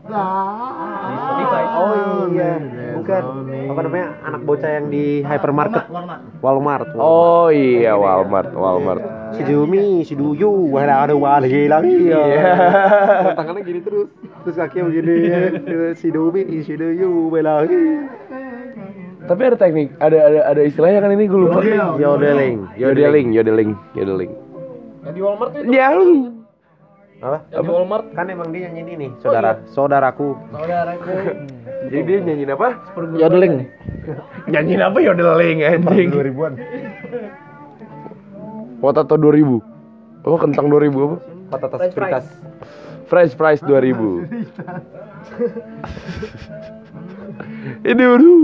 Spotify. 0.07 1.63
Oh 1.77 2.27
iya, 2.31 2.51
bukan. 2.95 3.23
Apa 3.67 3.79
namanya? 3.83 4.07
Anak 4.23 4.41
bocah 4.47 4.69
yang 4.79 4.87
di 4.87 5.21
hypermarket. 5.21 5.83
Walmart. 5.91 6.21
Walmart. 6.39 6.87
Oh 6.95 7.51
iya, 7.51 7.93
Walmart, 7.99 8.55
Walmart. 8.55 9.03
Si 9.35 9.43
Jumi, 9.43 10.07
si 10.07 10.15
Duyu, 10.15 10.71
wah 10.71 10.87
ada 10.87 11.11
wali 11.13 11.67
lagi 11.67 12.07
ya. 12.07 12.21
Iya. 12.23 12.53
Tangannya 13.35 13.61
gini 13.67 13.79
terus, 13.83 14.07
terus 14.47 14.55
kakinya 14.55 14.87
begini. 14.87 15.15
si 15.99 16.07
Dumi, 16.07 16.63
si 16.63 16.73
Duyu, 16.79 17.27
lagi. 17.43 18.07
Tapi 19.27 19.41
ada 19.43 19.59
teknik, 19.59 19.91
ada 19.99 20.17
ada 20.23 20.39
ada 20.55 20.61
istilahnya 20.63 21.03
kan 21.03 21.11
ini 21.11 21.27
gue 21.27 21.35
lupa. 21.35 21.59
Yodeling, 21.99 22.63
Yodeling, 22.79 23.35
yodeling, 23.35 23.75
yodeling. 23.91 24.31
Yang 25.03 25.13
di 25.13 25.21
Walmart 25.21 25.51
itu. 25.59 25.67
Ya 25.75 25.91
lu. 25.91 26.36
Apa? 27.17 27.49
Yang 27.49 27.63
di 27.65 27.69
Walmart. 27.73 28.05
Kan 28.13 28.29
emang 28.29 28.53
dia 28.53 28.69
nyanyi 28.69 28.93
ini, 28.93 29.07
saudara, 29.17 29.57
saudaraku. 29.73 30.37
Saudaraku. 30.53 31.13
Jadi 31.89 32.03
dia 32.05 32.17
nyanyiin 32.21 32.51
apa? 32.53 32.67
Yodeling. 33.17 33.55
Nyanyiin 34.45 34.81
apa 34.85 34.97
yodeling 35.01 35.57
anjing? 35.65 36.09
2000-an. 36.13 36.53
Potato 38.77 39.15
2000. 39.17 40.25
Apa 40.27 40.37
kentang 40.37 40.67
2000 40.69 40.93
apa? 40.93 41.17
Fries. 41.79 41.93
fritas. 41.95 42.25
French 43.07 43.33
fries 43.39 43.61
2000. 43.63 44.27
Ini 47.87 48.03
baru. 48.03 48.35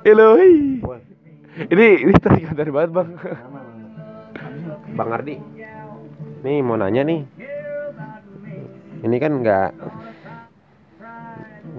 Elohi. 0.00 0.80
Ini 1.60 1.86
ini 2.08 2.14
tadi 2.16 2.70
banget 2.72 2.90
bang. 2.94 3.08
Bang 4.96 5.10
Ardi. 5.12 5.59
Nih 6.40 6.64
mau 6.64 6.76
nanya 6.80 7.04
nih. 7.04 7.20
Ini 9.00 9.16
kan 9.20 9.32
nggak 9.40 9.68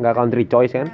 nggak 0.02 0.14
country 0.18 0.44
choice 0.46 0.74
kan? 0.74 0.90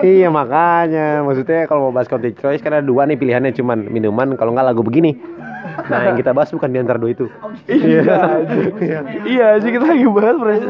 iya 0.00 0.32
makanya 0.32 1.20
maksudnya 1.20 1.68
kalau 1.68 1.88
mau 1.88 1.92
bahas 1.92 2.08
country 2.08 2.32
choice 2.32 2.64
kan 2.64 2.72
ada 2.72 2.84
dua 2.84 3.04
nih 3.04 3.20
pilihannya 3.20 3.52
cuman 3.52 3.92
minuman 3.92 4.32
kalau 4.40 4.56
nggak 4.56 4.72
lagu 4.72 4.80
begini. 4.80 5.16
Nah 5.88 6.00
yang 6.10 6.16
kita 6.16 6.32
bahas 6.32 6.48
bukan 6.52 6.72
di 6.72 6.78
antara 6.80 6.96
dua 6.96 7.12
itu. 7.12 7.28
Iya, 7.68 8.44
iya, 8.80 8.98
iya 9.24 9.48
sih 9.60 9.70
kita 9.72 9.84
lagi 9.84 10.08
bahas 10.08 10.36
fresh 10.40 10.64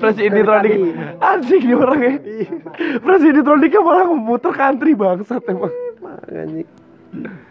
fresh 0.00 0.20
Indie 0.20 0.44
Anjing 1.20 1.62
nih 1.64 1.76
orangnya. 1.76 2.12
Fresh 3.00 3.24
Indie 3.24 3.80
malah 3.80 4.06
muter 4.12 4.52
country 4.52 4.92
bangsat 4.92 5.44
emang. 5.48 5.72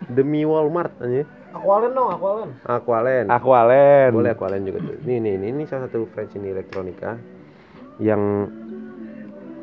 Demi 0.09 0.45
Walmart 0.45 0.93
aja. 1.01 1.25
Aqualen 1.51 1.91
dong, 1.91 2.09
Aqualen. 2.15 2.49
Aqualen. 2.63 3.25
Aqualen. 3.27 4.09
Boleh 4.15 4.31
Aqualen 4.31 4.61
juga 4.63 4.79
tuh. 4.83 4.95
Nih 5.03 5.19
nih 5.19 5.33
ini, 5.35 5.47
ini 5.51 5.63
salah 5.67 5.91
satu 5.91 6.07
French 6.11 6.35
ini 6.39 6.55
elektronika 6.55 7.19
yang 7.99 8.47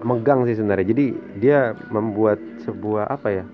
megang 0.04 0.44
sih 0.44 0.54
sebenarnya. 0.54 0.86
Jadi 0.92 1.06
dia 1.40 1.72
membuat 1.88 2.38
sebuah 2.62 3.08
apa 3.08 3.28
ya? 3.32 3.44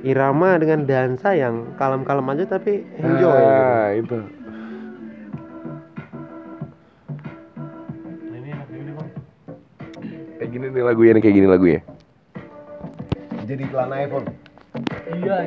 irama 0.00 0.56
dengan 0.56 0.88
dansa 0.88 1.36
yang 1.36 1.76
kalem-kalem 1.76 2.24
aja 2.32 2.44
tapi 2.56 2.84
enjoy. 2.96 3.36
Nah, 3.36 3.88
itu. 3.92 4.18
Ini 8.32 8.48
enak 8.48 8.68
ini 8.72 8.92
bang. 8.96 9.08
Kayak 10.40 10.50
gini 10.56 10.66
nih 10.72 10.84
lagunya 10.84 11.12
kayak 11.20 11.36
gini 11.36 11.48
lagunya. 11.48 11.80
Jadi 13.44 13.62
iklan 13.66 13.92
iPhone. 13.92 14.26
Iya. 15.10 15.38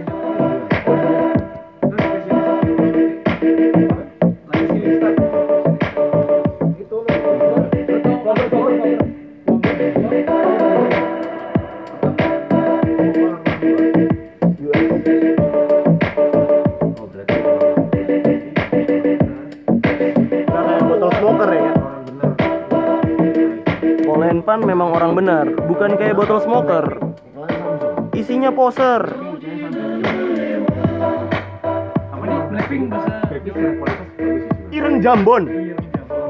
Bukan 25.84 26.00
kayak 26.00 26.16
botol 26.16 26.40
smoker. 26.40 26.86
Isinya 28.16 28.56
poser. 28.56 29.04
Ireng 34.72 35.04
Jambon. 35.04 35.44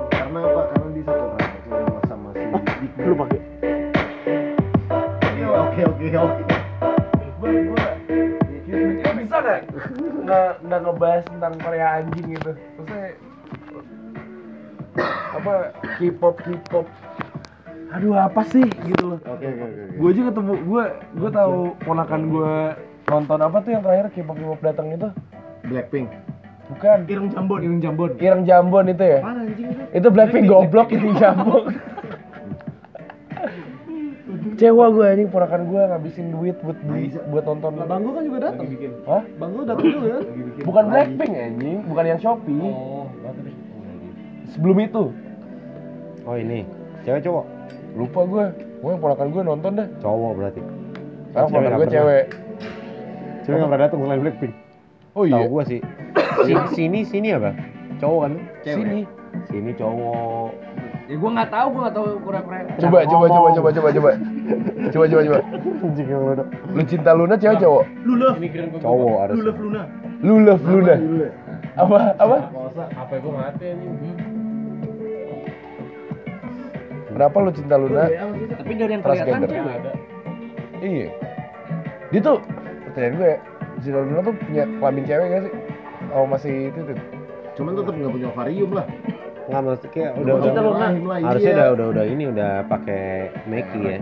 Karena 0.09 0.39
apa? 0.41 0.61
Karena 0.73 0.89
di 0.89 1.01
satu 1.05 1.25
rangka 1.37 1.99
sama 2.09 2.29
si 2.33 2.45
Dik 2.81 2.93
Lu 3.05 3.13
pakai. 3.13 3.39
Oke 5.53 5.81
oke 5.85 6.05
oke 6.17 6.43
bisa 9.13 9.37
nggak 9.37 9.59
nggak 10.25 10.49
nggak 10.65 10.79
ngebahas 10.81 11.23
tentang 11.29 11.53
Korea 11.61 11.87
anjing 12.01 12.25
gitu 12.37 12.51
maksudnya 12.57 13.09
apa 15.37 15.53
K-pop 16.01 16.35
K-pop 16.41 16.85
aduh 17.93 18.17
apa 18.17 18.41
sih? 18.49 18.65
Gitu 18.65 19.03
loh. 19.05 19.19
Oke 19.21 19.45
oke 19.45 19.63
oke 19.63 19.81
gue 19.93 20.09
aja 20.09 20.21
ketemu 20.33 20.53
gue 20.65 20.83
gue 21.13 21.29
tahu 21.29 21.57
ponakan 21.85 22.21
gue 22.33 22.53
nonton 23.05 23.39
apa 23.39 23.57
tuh 23.61 23.71
yang 23.71 23.83
terakhir 23.85 24.09
K-pop 24.17 24.37
K-pop 24.37 24.61
datang 24.65 24.87
itu? 24.89 25.07
Blackpink. 25.69 26.09
Bukan. 26.73 26.97
Ireng 27.05 27.29
Jambon. 27.29 27.59
Ireng 27.61 27.81
Jambon. 27.83 28.09
Ireng 28.17 28.43
Jambon 28.47 28.85
itu 28.89 29.03
ya? 29.03 29.19
Mana 29.21 29.45
anjing 29.45 29.67
itu? 29.69 29.83
itu 29.93 30.07
Blackpink 30.09 30.45
goblok 30.49 30.89
itu 30.89 31.07
Jambon. 31.21 31.63
Cewa 34.59 34.85
gue 34.89 35.05
anjing 35.05 35.29
ponakan 35.29 35.61
gue 35.69 35.81
ngabisin 35.81 36.27
duit 36.33 36.57
buat 36.65 36.77
beli 36.83 37.13
buat 37.29 37.45
nonton. 37.45 37.71
Bang 37.85 38.01
gua 38.01 38.13
kan 38.17 38.23
juga 38.25 38.39
datang. 38.49 38.65
Hah? 39.05 39.23
Bang 39.37 39.49
gua 39.53 39.63
datang 39.69 39.85
juga. 39.85 40.09
Kan? 40.17 40.23
Bukan 40.65 40.83
Blackpink 40.89 41.33
anjing, 41.37 41.77
bukan 41.85 42.03
yang 42.09 42.19
Shopee. 42.19 42.59
Oh, 42.59 43.05
Sebelum 44.53 44.77
itu, 44.85 45.09
Oh 46.23 46.35
ini, 46.39 46.63
cewek 47.03 47.25
cowok? 47.25 47.45
Lupa 47.93 48.21
gue. 48.25 48.45
Gue 48.83 48.89
yang 48.91 49.01
ponakan 49.01 49.27
gue 49.31 49.41
nonton 49.45 49.71
dah. 49.79 49.87
Cowok 50.01 50.31
berarti. 50.35 50.61
Sekarang 51.31 51.47
Cewek 51.49 51.55
ponakan 51.55 51.77
gue 51.77 51.87
pernah. 51.87 51.95
cewek. 51.95 52.23
Cewek 53.43 53.57
nggak 53.59 53.69
pernah 53.69 53.83
datang 53.85 53.99
selain 54.03 54.21
Blackpink. 54.23 54.53
Oh 55.13 55.23
iya. 55.29 55.45
Tahu 55.45 55.45
gua 55.53 55.63
sih. 55.69 55.79
Sini, 56.41 56.63
sini 56.73 56.99
sini 57.05 57.27
apa? 57.37 57.53
Cowok 58.01 58.19
kan? 58.25 58.33
Sini. 58.65 58.99
Sini 59.45 59.71
cowok. 59.77 60.49
Ya 61.05 61.15
gua 61.19 61.29
nggak 61.37 61.49
tahu, 61.53 61.67
gua 61.69 61.81
nggak 61.85 61.95
tahu 61.99 62.05
Korea-Korea. 62.23 62.61
Coba, 62.81 62.99
coba, 63.05 63.25
coba, 63.29 63.49
coba, 63.53 63.69
coba, 63.69 63.89
coba. 63.93 64.11
Coba, 64.89 65.05
coba, 65.05 65.21
coba. 65.21 65.39
Yang 65.93 66.21
lu 66.73 66.81
cinta 66.89 67.11
Luna 67.13 67.35
cewek 67.37 67.57
cowok? 67.61 67.83
Lu 68.07 68.13
love. 68.17 68.37
Cowok 68.81 69.15
harus. 69.21 69.35
Lu 69.37 69.41
love 69.45 69.59
Luna. 69.61 69.83
Lu 70.23 70.35
love 70.41 70.65
Luna. 70.65 70.95
Apa? 71.77 71.97
Apa? 72.17 72.37
Apa 72.97 73.13
gua 73.21 73.33
mati? 73.37 73.69
Kenapa 77.13 77.35
lu 77.39 77.51
cinta 77.53 77.75
Luna? 77.77 78.03
Tapi 78.57 78.71
dari 78.73 78.91
yang 78.97 79.03
kelihatan 79.05 79.41
cewek. 79.45 79.79
Iya. 80.83 81.07
Dia 82.09 82.19
tuh, 82.21 82.37
pertanyaan 82.89 83.13
gue 83.17 83.29
ya, 83.29 83.37
cinta 83.81 83.99
Luna 84.01 84.19
tuh 84.25 84.35
punya 84.37 84.63
kelamin 84.81 85.03
cewek 85.05 85.27
gak 85.29 85.41
sih? 85.45 85.53
Oh 86.13 86.25
masih 86.25 86.53
itu 86.73 86.79
tuh. 86.85 86.97
Cuman 87.53 87.71
tetap 87.77 87.93
nggak 87.93 88.13
punya 88.17 88.27
ovarium 88.33 88.71
lah 88.73 88.85
Nggak 89.43 89.61
maksudnya 89.61 89.91
kayak 89.91 90.11
udah 90.23 90.33
udah 90.39 90.51
rahim 90.79 91.03
lah, 91.03 91.17
harusnya 91.19 91.51
iya. 91.51 91.57
udah 91.59 91.67
udah 91.75 91.87
udah 91.91 92.05
ini 92.07 92.23
udah 92.31 92.51
pakai 92.71 93.03
Meki 93.43 93.81
ya. 93.83 93.99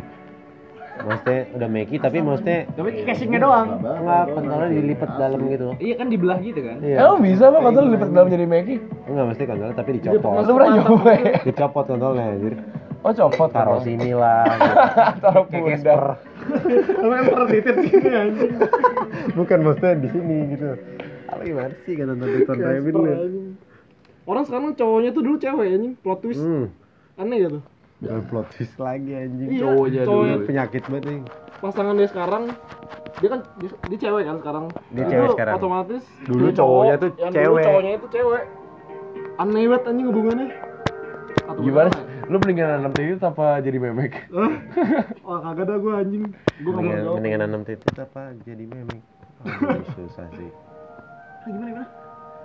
Maksudnya 1.01 1.39
udah 1.57 1.69
Meki 1.71 1.95
tapi 1.97 2.17
maksudnya 2.21 2.59
Tapi 2.77 2.89
casingnya 3.09 3.39
doang. 3.41 3.67
enggak 3.81 4.23
kontolnya 4.37 4.69
dilipat 4.69 5.09
dalam 5.17 5.39
gitu. 5.49 5.67
Iya 5.81 5.93
kan 5.97 6.07
dibelah 6.13 6.37
gitu 6.45 6.61
kan. 6.61 6.77
Iya. 6.85 6.97
Emang 7.01 7.19
bisa 7.25 7.43
lo 7.49 7.57
kontol 7.57 7.83
lipat 7.89 8.09
dalam 8.13 8.27
jadi 8.29 8.45
Maggie? 8.45 8.79
Enggak 9.09 9.25
mesti 9.33 9.43
kontolnya 9.49 9.75
tapi 9.75 9.89
dicopot. 9.97 10.31
Lu 10.45 10.53
pernah 10.53 10.69
nyoba 10.77 11.11
ya? 11.17 11.33
Dicopot 11.41 11.85
kontolnya 11.89 12.23
anjir. 12.37 12.53
Oh 13.01 13.09
copot 13.09 13.49
Taruh 13.49 13.81
sini 13.81 14.13
lah. 14.13 14.45
Taruh 15.23 15.45
Kayak 15.49 15.81
pundak. 15.81 15.81
Casper. 15.81 16.01
Lu 17.01 17.09
yang 17.09 17.25
pernah 17.25 17.47
titit 17.49 17.75
sini 17.89 18.09
anjing 18.13 18.51
Bukan 19.33 19.59
maksudnya 19.65 19.93
di 19.97 20.09
sini 20.13 20.37
gitu. 20.53 20.69
Apa 21.31 21.41
gimana 21.41 21.73
sih 21.85 21.93
kata 21.97 22.13
nonton 22.13 22.57
Rabbit 22.61 22.93
lu? 22.93 23.11
Orang 24.29 24.43
sekarang 24.45 24.77
cowoknya 24.77 25.09
tuh 25.17 25.21
dulu 25.25 25.37
cewek 25.41 25.67
anjing, 25.73 25.93
plot 25.97 26.19
twist. 26.21 26.45
Hmm. 26.45 26.69
Aneh 27.17 27.37
gitu. 27.41 27.59
Udah 28.05 28.21
plot 28.29 28.47
twist 28.53 28.75
lagi 28.77 29.11
anjing. 29.17 29.49
Iya, 29.49 29.61
Cowoknya 29.65 30.01
cowoknya 30.05 30.35
dulu. 30.37 30.47
Penyakit 30.47 30.83
banget 30.89 31.05
nih. 31.09 31.19
pasangan 31.61 31.93
dia 31.93 32.09
sekarang 32.09 32.43
dia 33.21 33.29
kan 33.29 33.39
dia, 33.61 33.69
dia 33.85 33.97
cewek 34.01 34.23
kan 34.25 34.35
sekarang. 34.41 34.65
Dia 34.93 35.03
Itu 35.05 35.11
cewek 35.13 35.29
sekarang. 35.37 35.53
Otomatis 35.57 36.03
Dulu 36.25 36.47
cowoknya 36.53 36.95
cowok, 36.97 37.01
tuh 37.01 37.09
yang 37.17 37.31
cewek. 37.33 37.45
Dulu 37.49 37.65
cowoknya 37.65 37.91
itu 37.97 38.07
cewek. 38.13 38.43
Aneh 39.41 39.63
banget 39.65 39.83
anjing 39.89 40.05
hubungannya. 40.09 40.47
Atau 41.49 41.61
Gimana? 41.65 41.89
Lu 42.27 42.37
mendingan 42.37 42.67
nanam 42.77 42.91
titit 42.91 43.19
apa 43.19 43.59
jadi 43.59 43.77
memek? 43.77 44.13
Wah 45.23 45.39
kagak 45.41 45.65
ada 45.65 45.75
gua 45.77 45.93
anjing. 46.01 46.23
Gua 46.61 46.71
nggak 46.71 46.75
mau 46.75 46.75
Mendingan, 46.75 46.99
jawab. 47.01 47.15
mendingan 47.17 47.39
nanam 47.41 47.61
titit 47.63 47.95
apa 47.95 48.21
jadi 48.41 48.63
meme? 48.65 48.97
Aduh, 49.41 49.81
susah 49.95 50.27
sih. 50.33 50.49
Gimana 51.43 51.65
gimana? 51.67 51.87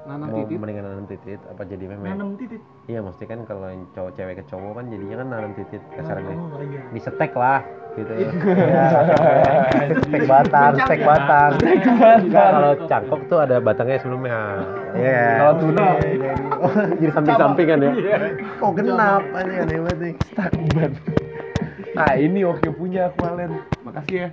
Nanam 0.06 0.26
Mau 0.30 0.38
titit. 0.40 0.56
mendingan 0.56 0.84
nanam 0.86 1.04
titit 1.04 1.40
apa 1.44 1.62
jadi 1.62 1.84
meme? 1.86 2.06
Nanam 2.06 2.28
titit. 2.34 2.62
Iya, 2.86 3.00
mesti 3.02 3.24
kan 3.24 3.38
kalau 3.42 3.66
yang 3.66 3.84
cowok 3.92 4.12
cewek 4.14 4.34
ke 4.38 4.44
cowok 4.46 4.72
kan 4.72 4.84
jadinya 4.88 5.16
kan 5.16 5.28
nanam 5.28 5.52
titit 5.52 5.82
kasarnya. 5.92 6.34
Oh 6.34 6.62
iya. 6.62 6.80
Disetek 6.90 7.32
lah 7.32 7.60
gitu. 7.96 8.12
ya, 8.20 8.30
stek 10.04 10.24
batang, 10.28 10.72
stek 10.84 11.02
batang. 11.02 11.50
Nah, 12.28 12.48
kalau 12.52 12.72
cangkok 12.84 13.20
tuh 13.26 13.38
ada 13.40 13.56
batangnya 13.58 13.96
sebelumnya. 14.04 14.38
Iya. 14.92 15.24
Kalau 15.40 15.54
tuna. 15.60 15.86
Iya, 16.04 16.32
jadi, 17.00 17.08
oh, 17.08 17.14
samping-sampingan 17.16 17.78
ya. 17.80 17.92
Kok 18.60 18.72
genap 18.76 19.24
aneh 19.32 19.56
aneh 19.64 19.76
banget 19.80 19.98
nih. 19.98 20.14
Takban. 20.36 20.92
Nah 21.96 22.12
ini 22.20 22.44
oke 22.44 22.68
punya 22.76 23.08
aku 23.08 23.24
Valen. 23.24 23.52
Makasih 23.80 24.28
ya. 24.28 24.30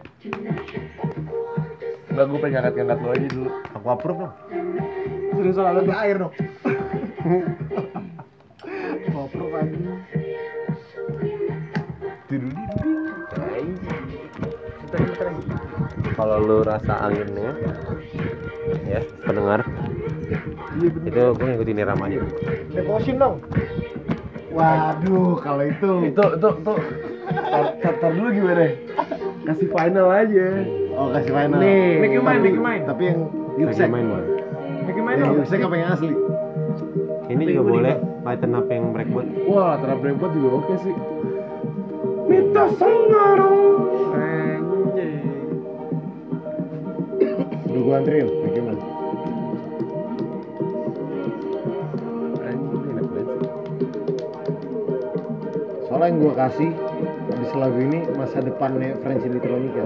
Enggak 2.12 2.26
gue 2.30 2.40
pengen 2.44 2.62
ngangkat-ngangkat 2.62 2.98
lo 3.00 3.10
aja 3.16 3.28
dulu. 3.32 3.50
Aku 3.80 3.88
approve 3.88 4.20
dong. 4.28 4.36
Serius 5.34 5.58
ada 5.58 5.82
tuh. 5.82 5.98
air 5.98 6.22
dong 6.22 6.30
Goblok 9.14 9.54
anjing. 9.58 9.98
Kalau 16.14 16.38
lu 16.38 16.58
rasa 16.62 17.10
anginnya 17.10 17.58
ya 18.86 19.00
pendengar 19.26 19.66
itu 21.04 21.22
gue 21.34 21.48
ngikutin 21.50 21.82
irama 21.82 22.06
aja 22.10 22.22
Devotion 22.70 23.16
dong 23.18 23.36
Waduh 24.54 25.34
kalau 25.42 25.66
itu 25.66 25.92
Itu 26.14 26.24
itu 26.38 26.50
itu. 26.62 26.74
Tar, 27.82 28.12
dulu 28.14 28.30
gimana? 28.30 28.66
Kasih 29.44 29.68
final 29.74 30.08
aja. 30.14 30.48
Oh 30.94 31.10
kasih 31.10 31.32
final 31.34 31.58
Nih. 31.58 31.98
Make 31.98 32.14
you 32.14 32.22
mine, 32.22 32.38
Tapi- 32.38 32.44
make 32.44 32.54
you 32.54 32.64
mine. 32.64 32.84
Tapi 32.86 33.04
yang 33.10 33.20
Lagi 33.26 33.62
Yuksek 33.66 33.90
main. 33.90 34.06
Make 34.86 34.98
you 34.98 35.06
main 35.06 35.18
Yang 35.18 35.26
dong. 35.26 35.38
Yuksek 35.42 35.60
apa 35.66 35.76
yang 35.76 35.90
asli? 35.90 36.14
ini 37.24 37.44
juga 37.50 37.64
boleh 37.66 37.96
lighten 38.22 38.52
up 38.54 38.68
yang 38.68 38.92
breakboard 38.92 39.26
Wah, 39.48 39.80
terap 39.80 39.98
brempot 40.04 40.30
juga 40.36 40.50
oke 40.60 40.76
sih. 40.86 40.96
Mita 42.30 42.66
Sanggaro. 42.78 43.58
Gua 47.84 48.00
anterin 48.00 48.32
Bagaimana? 48.32 48.80
Anjing 52.48 52.84
enak 52.96 53.06
banget 53.12 53.28
sih. 53.28 53.50
Soalnya 55.92 56.08
yang 56.08 56.18
gua 56.24 56.34
kasih 56.48 56.72
Habis 57.28 57.52
lagu 57.60 57.80
ini 57.84 58.00
masa 58.16 58.40
depannya 58.40 58.96
French 59.04 59.28
Electronica 59.28 59.84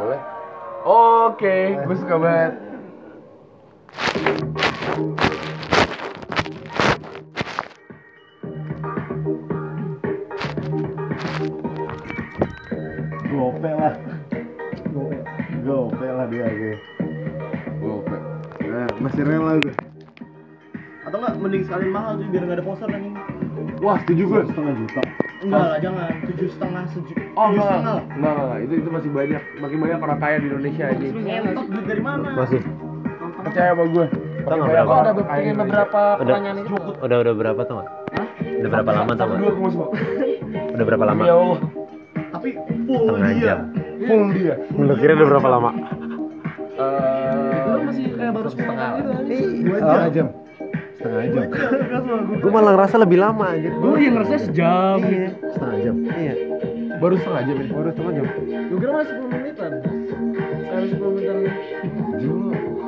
Boleh. 0.00 0.20
Oke, 0.88 1.76
gue 1.76 1.96
suka 2.00 2.16
banget. 2.16 2.56
Gope 13.28 13.70
lah 13.76 14.09
masih 19.10 19.24
rela 19.26 19.52
gue 19.58 19.74
Atau 21.02 21.16
enggak 21.18 21.34
mending 21.36 21.62
sekalian 21.66 21.90
mahal 21.90 22.12
tuh 22.14 22.26
biar 22.28 22.42
nggak 22.44 22.56
ada 22.56 22.64
poster 22.64 22.86
kan 22.86 23.00
ini. 23.00 23.12
wah 23.80 23.96
setuju 24.00 24.22
gue 24.24 24.40
setengah 24.46 24.74
juta 24.76 25.02
Enggak 25.40 25.56
lah, 25.64 25.78
jangan. 25.80 26.12
Tujuh 26.28 26.48
setengah 26.52 26.82
sejuta. 26.92 27.22
Oh 27.32 27.48
enggak, 27.48 27.64
setengah 27.64 27.94
lah. 27.96 28.04
enggak, 28.12 28.32
enggak, 28.36 28.58
itu 28.60 28.72
itu 28.76 28.88
masih 28.92 29.10
banyak, 29.10 29.42
makin 29.56 29.78
banyak 29.80 29.98
orang 29.98 30.18
kaya 30.20 30.36
di 30.36 30.46
Indonesia 30.46 30.84
aja. 30.84 31.06
Ngentot 31.08 31.66
duit 31.72 31.86
dari 31.88 32.02
mana? 32.04 32.28
Masih. 32.36 32.60
Percaya 33.40 33.70
sama 33.72 33.84
gue. 33.88 34.06
Tahu 34.40 34.52
nggak 34.52 34.68
berapa? 34.68 34.92
Ada 34.92 35.12
pengen 35.16 35.24
Indonesia. 35.24 35.56
beberapa 35.64 36.00
Udah. 36.04 36.18
pertanyaan 36.20 36.56
itu. 36.60 36.74
Udah 37.00 37.16
udah 37.24 37.34
berapa 37.34 37.60
tuh? 37.64 37.76
Udah 38.60 38.68
berapa 38.68 38.90
lama 38.92 39.12
tuh. 39.16 39.26
Udah 40.70 40.84
berapa 40.84 41.04
lama? 41.08 41.22
Ya 41.24 41.34
Allah, 41.34 41.58
Tapi 42.30 42.48
full 42.84 43.04
dia. 43.32 43.54
full 44.04 44.24
dia. 44.36 44.54
Lu 44.76 44.92
kira 44.94 45.12
udah 45.16 45.28
berapa 45.32 45.48
lama? 45.48 45.70
Kayak 48.30 48.46
baru 48.46 48.50
setengah 48.54 48.88
gitu 48.94 49.10
dua 49.66 49.78
setengah 49.82 50.10
jam 50.14 50.26
setengah 50.94 51.24
jam 51.34 51.44
Gue 52.38 52.50
malah 52.52 52.72
ngerasa 52.78 52.96
lebih 53.00 53.18
lama 53.18 53.44
aja. 53.50 53.68
Gue 53.74 53.98
yang 53.98 54.14
ngerasa 54.14 54.34
sejam. 54.38 54.98
setengah 55.50 55.76
jam 55.82 55.94
Iya. 56.06 56.34
baru 57.00 57.14
setengah 57.18 57.42
jam 57.42 57.56
ini. 57.58 57.70
baru 57.74 57.88
setengah 57.90 58.12
jam 58.14 58.26
Gue 58.70 58.78
kira 58.78 58.92
masih 58.94 59.14
10 59.18 59.34
menitan. 59.34 59.70
Saya 60.62 60.86
10 60.86 61.10
menitan. 61.10 61.36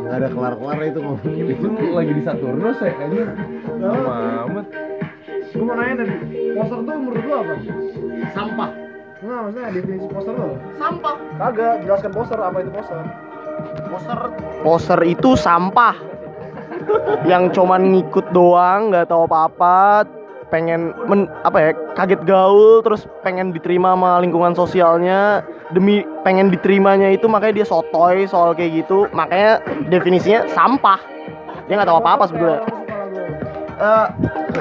nggak 0.03 0.14
ada 0.14 0.28
kelar 0.28 0.55
kelar 0.61 0.78
itu 0.84 1.01
ngomongin 1.01 1.45
Itu 1.51 1.66
lagi 1.90 2.12
di 2.12 2.22
Saturnus 2.22 2.78
ya 2.78 2.93
kayaknya. 2.95 3.24
Lama 3.82 4.14
amat. 4.47 4.66
Gue 5.53 5.64
mau 5.66 5.74
nanya 5.74 5.95
tadi, 6.01 6.14
poster 6.55 6.78
tuh 6.80 6.95
menurut 6.97 7.22
lu 7.26 7.32
apa? 7.34 7.55
Sampah. 8.30 8.70
Enggak, 9.22 9.38
maksudnya 9.45 9.68
definisi 9.72 10.07
poster 10.07 10.34
apa? 10.36 10.57
Sampah. 10.78 11.14
Kagak, 11.36 11.74
jelaskan 11.82 12.11
poster 12.14 12.38
apa 12.38 12.57
itu 12.61 12.70
poster. 12.70 12.97
Poster 13.92 14.18
poster 14.62 15.00
itu 15.05 15.36
sampah. 15.36 15.96
yang 17.22 17.46
cuman 17.55 17.94
ngikut 17.94 18.34
doang, 18.34 18.90
nggak 18.90 19.07
tahu 19.07 19.30
apa-apa, 19.30 20.03
pengen 20.53 20.92
men, 21.09 21.30
apa 21.48 21.57
ya 21.57 21.70
kaget 21.96 22.20
gaul 22.28 22.84
terus 22.84 23.09
pengen 23.24 23.57
diterima 23.57 23.96
sama 23.96 24.20
lingkungan 24.20 24.53
sosialnya. 24.53 25.40
Demi 25.72 26.05
pengen 26.26 26.53
diterimanya 26.53 27.09
itu 27.09 27.24
makanya 27.30 27.62
dia 27.62 27.66
sotoy 27.66 28.28
soal 28.28 28.53
kayak 28.53 28.84
gitu. 28.84 29.09
Makanya 29.16 29.64
definisinya 29.88 30.44
sampah. 30.53 31.00
Dia 31.70 31.80
nggak 31.80 31.88
tahu 31.88 31.98
apa-apa 32.05 32.24
sebetulnya. 32.28 32.61
Eh, 33.82 34.07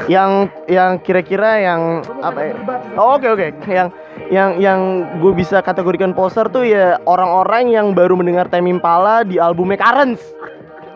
yang 0.07 0.47
yang 0.71 0.97
kira-kira 1.03 1.59
yang 1.59 2.01
apa 2.23 2.39
ya? 2.41 2.53
Oh, 2.95 3.19
Oke 3.19 3.27
oke, 3.27 3.47
yang 3.67 3.91
yang 4.31 4.63
yang 4.63 4.79
gue 5.19 5.35
bisa 5.35 5.59
kategorikan 5.59 6.15
poster 6.15 6.47
tuh 6.47 6.63
ya 6.63 6.95
orang-orang 7.03 7.67
yang 7.67 7.91
baru 7.91 8.15
mendengar 8.15 8.47
Tame 8.47 8.71
Impala 8.71 9.27
di 9.27 9.35
albumnya 9.35 9.75
Currents. 9.75 10.23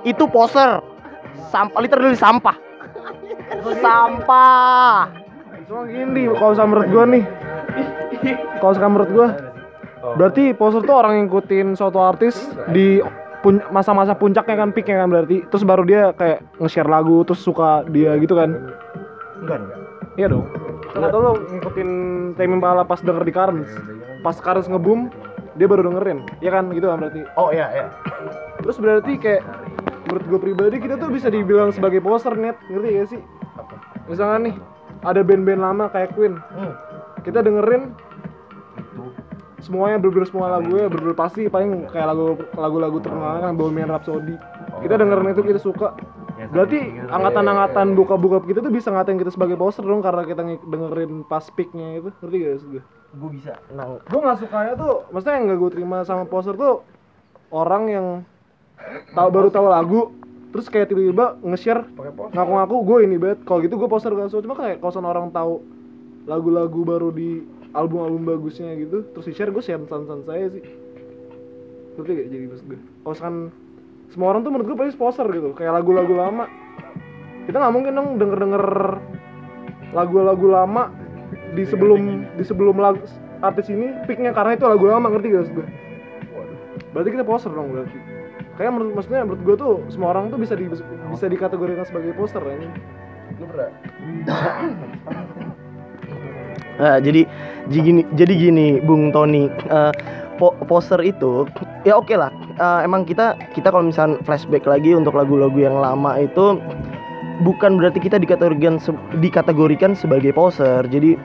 Itu 0.07 0.31
poster. 0.31 0.79
Sampah 1.51 1.79
literally 1.83 2.15
sampah. 2.15 2.55
Sampah. 3.83 5.11
Cuma 5.67 5.83
gini, 5.89 6.31
kalau 6.31 6.53
sama 6.55 6.69
menurut 6.71 6.87
gue 6.87 7.03
nih, 7.11 7.23
kalau 8.63 8.73
sama 8.77 8.89
menurut 8.95 9.11
gue, 9.11 9.27
berarti 10.15 10.43
poster 10.55 10.81
tuh 10.85 10.95
orang 10.95 11.19
yang 11.19 11.25
ngikutin 11.27 11.67
suatu 11.75 11.99
artis 11.99 12.37
di 12.71 13.01
pun- 13.43 13.65
masa-masa 13.73 14.13
puncaknya 14.15 14.55
kan 14.61 14.69
peaknya 14.71 15.03
kan 15.03 15.09
berarti, 15.09 15.43
terus 15.49 15.65
baru 15.65 15.83
dia 15.83 16.13
kayak 16.13 16.45
nge-share 16.61 16.87
lagu, 16.87 17.25
terus 17.25 17.41
suka 17.41 17.83
dia 17.89 18.13
gitu 18.21 18.37
kan? 18.37 18.53
Enggak 19.41 19.57
enggak. 19.65 19.79
Iya 20.15 20.27
dong. 20.31 20.45
Atau 20.95 21.19
lo 21.19 21.31
ngikutin 21.51 21.89
Tame 22.39 22.55
Impala 22.55 22.87
pas 22.87 23.03
denger 23.03 23.23
di 23.27 23.33
Karens, 23.35 23.69
pas 24.23 24.35
Karens 24.39 24.71
ngebum, 24.71 25.11
dia 25.59 25.67
baru 25.67 25.91
dengerin, 25.91 26.23
ya 26.39 26.51
kan? 26.55 26.71
Gitu 26.71 26.87
kan 26.87 26.97
berarti. 27.03 27.21
Oh 27.35 27.51
iya 27.51 27.67
iya. 27.75 27.87
Terus 28.63 28.79
berarti 28.79 29.19
kayak 29.19 29.43
menurut 30.07 30.25
gue 30.25 30.39
pribadi 30.39 30.75
kita 30.79 30.95
tuh 30.95 31.11
bisa 31.11 31.27
dibilang 31.27 31.75
sebagai 31.75 31.99
poster 31.99 32.33
net, 32.39 32.55
ngerti 32.71 32.87
gak 32.95 33.07
sih? 33.11 33.21
Misalnya 34.07 34.51
nih, 34.51 34.55
ada 35.03 35.21
band-band 35.21 35.61
lama 35.61 35.85
kayak 35.91 36.15
Queen, 36.15 36.39
kita 37.27 37.43
dengerin 37.43 37.91
semuanya 39.59 39.97
berbeda 39.97 40.29
semua 40.29 40.61
lagunya 40.61 40.85
berbeda 40.87 41.17
pasti. 41.17 41.49
Paling 41.49 41.89
kayak 41.89 42.07
lagu 42.13 42.37
lagu-lagu 42.53 42.97
terkenal 43.01 43.41
kan 43.41 43.57
Bohemian 43.57 43.89
Rhapsody. 43.89 44.37
Kita 44.85 44.95
dengerin 44.95 45.33
itu 45.33 45.41
kita 45.41 45.59
suka 45.59 45.97
berarti 46.49 46.79
angkatan-angkatan 47.05 47.87
buka-buka 47.93 48.37
kita 48.43 48.59
tuh 48.59 48.73
bisa 48.73 48.89
ngatain 48.89 49.17
kita 49.17 49.31
sebagai 49.31 49.55
poster 49.55 49.85
dong 49.85 50.01
karena 50.01 50.23
kita 50.25 50.41
nge- 50.41 50.65
dengerin 50.65 51.23
pas 51.25 51.45
peaknya 51.49 52.01
itu. 52.01 52.09
Ngerti 52.21 52.37
gak 52.37 52.55
sih 52.59 52.67
gue? 52.77 52.83
Gue 53.15 53.29
bisa. 53.31 53.53
Nang. 53.71 54.03
Gue 54.05 54.19
nggak 54.19 54.37
sukanya 54.43 54.73
tuh 54.75 55.07
maksudnya 55.09 55.35
yang 55.39 55.45
gak 55.51 55.59
gue 55.59 55.71
terima 55.71 55.97
sama 56.03 56.23
poster 56.27 56.53
tuh 56.53 56.83
orang 57.49 57.83
yang 57.87 58.07
tahu 59.15 59.29
baru 59.31 59.47
tahu 59.47 59.67
lagu 59.71 60.01
terus 60.51 60.67
kayak 60.67 60.87
tiba-tiba 60.87 61.35
nge-share 61.43 61.83
ngaku-ngaku 62.31 62.75
gue 62.83 62.97
ini 63.07 63.15
banget. 63.15 63.39
Kalau 63.47 63.59
gitu 63.63 63.75
gue 63.75 63.89
poster 63.89 64.11
gak 64.11 64.31
suka 64.31 64.43
cuma 64.43 64.55
kayak 64.55 64.83
kalau 64.83 64.91
misalnya 64.91 65.09
orang 65.11 65.27
tahu 65.31 65.53
lagu-lagu 66.25 66.79
baru 66.83 67.09
di 67.13 67.45
album-album 67.75 68.23
bagusnya 68.23 68.71
gitu 68.79 69.03
terus 69.13 69.27
di 69.27 69.33
share 69.35 69.51
gue 69.51 69.63
share 69.63 69.83
san-san 69.87 70.25
saya 70.27 70.47
sih. 70.51 70.63
Ngerti 71.95 72.11
gak 72.11 72.27
jadi 72.27 72.45
maksud 72.51 72.65
gue? 72.67 72.79
Kalau 72.79 73.13
misalkan 73.15 73.37
semua 74.13 74.33
orang 74.33 74.41
tuh 74.45 74.51
menurut 74.53 74.67
gue 74.73 74.77
pasti 74.77 74.97
poster 74.99 75.27
gitu 75.31 75.55
kayak 75.57 75.81
lagu-lagu 75.81 76.13
lama. 76.13 76.45
Kita 77.45 77.61
nggak 77.61 77.73
mungkin 77.73 77.91
dong 77.93 78.09
denger-denger 78.17 78.65
lagu-lagu 79.93 80.47
lama 80.49 80.83
di 81.55 81.63
sebelum 81.63 82.01
di 82.35 82.43
sebelum 82.43 82.75
lagu 82.81 83.01
artis 83.39 83.69
ini 83.69 83.93
peaknya 84.09 84.35
karena 84.35 84.57
itu 84.57 84.65
lagu 84.67 84.85
lama 84.89 85.07
ngerti 85.07 85.27
gak 85.31 85.47
gue 85.53 85.67
berarti 86.95 87.09
kita 87.11 87.27
poster 87.27 87.51
dong 87.51 87.75
berarti. 87.75 87.99
Kayak 88.55 88.71
menurut 88.71 88.93
maksudnya 88.95 89.21
menurut 89.27 89.41
gue 89.43 89.55
tuh 89.59 89.73
semua 89.91 90.15
orang 90.15 90.31
tuh 90.31 90.39
bisa 90.39 90.55
di, 90.55 90.71
bisa 90.71 91.25
dikategorikan 91.27 91.83
sebagai 91.83 92.15
poster 92.15 92.39
kan 92.39 92.71
Eh, 96.75 96.97
jadi 96.99 97.23
jadi 97.71 97.79
gini, 97.87 98.01
jadi 98.19 98.33
gini 98.35 98.67
Bung 98.83 99.07
Tony. 99.15 99.47
Eh, 99.47 99.93
po- 100.37 100.55
poster 100.67 100.99
itu 101.01 101.47
ya 101.87 101.97
oke 101.99 102.13
lah. 102.15 102.31
Eh, 102.55 102.79
emang 102.87 103.03
kita 103.03 103.35
kita 103.55 103.71
kalau 103.71 103.87
misalnya 103.87 104.19
flashback 104.23 104.63
lagi 104.67 104.95
untuk 104.95 105.15
lagu-lagu 105.15 105.55
yang 105.55 105.79
lama 105.79 106.19
itu 106.19 106.59
bukan 107.43 107.75
berarti 107.75 107.99
kita 107.99 108.15
dikategorikan 108.15 108.79
dikategorikan 109.19 109.91
sebagai 109.91 110.31
poser 110.31 110.87
jadi 110.87 111.19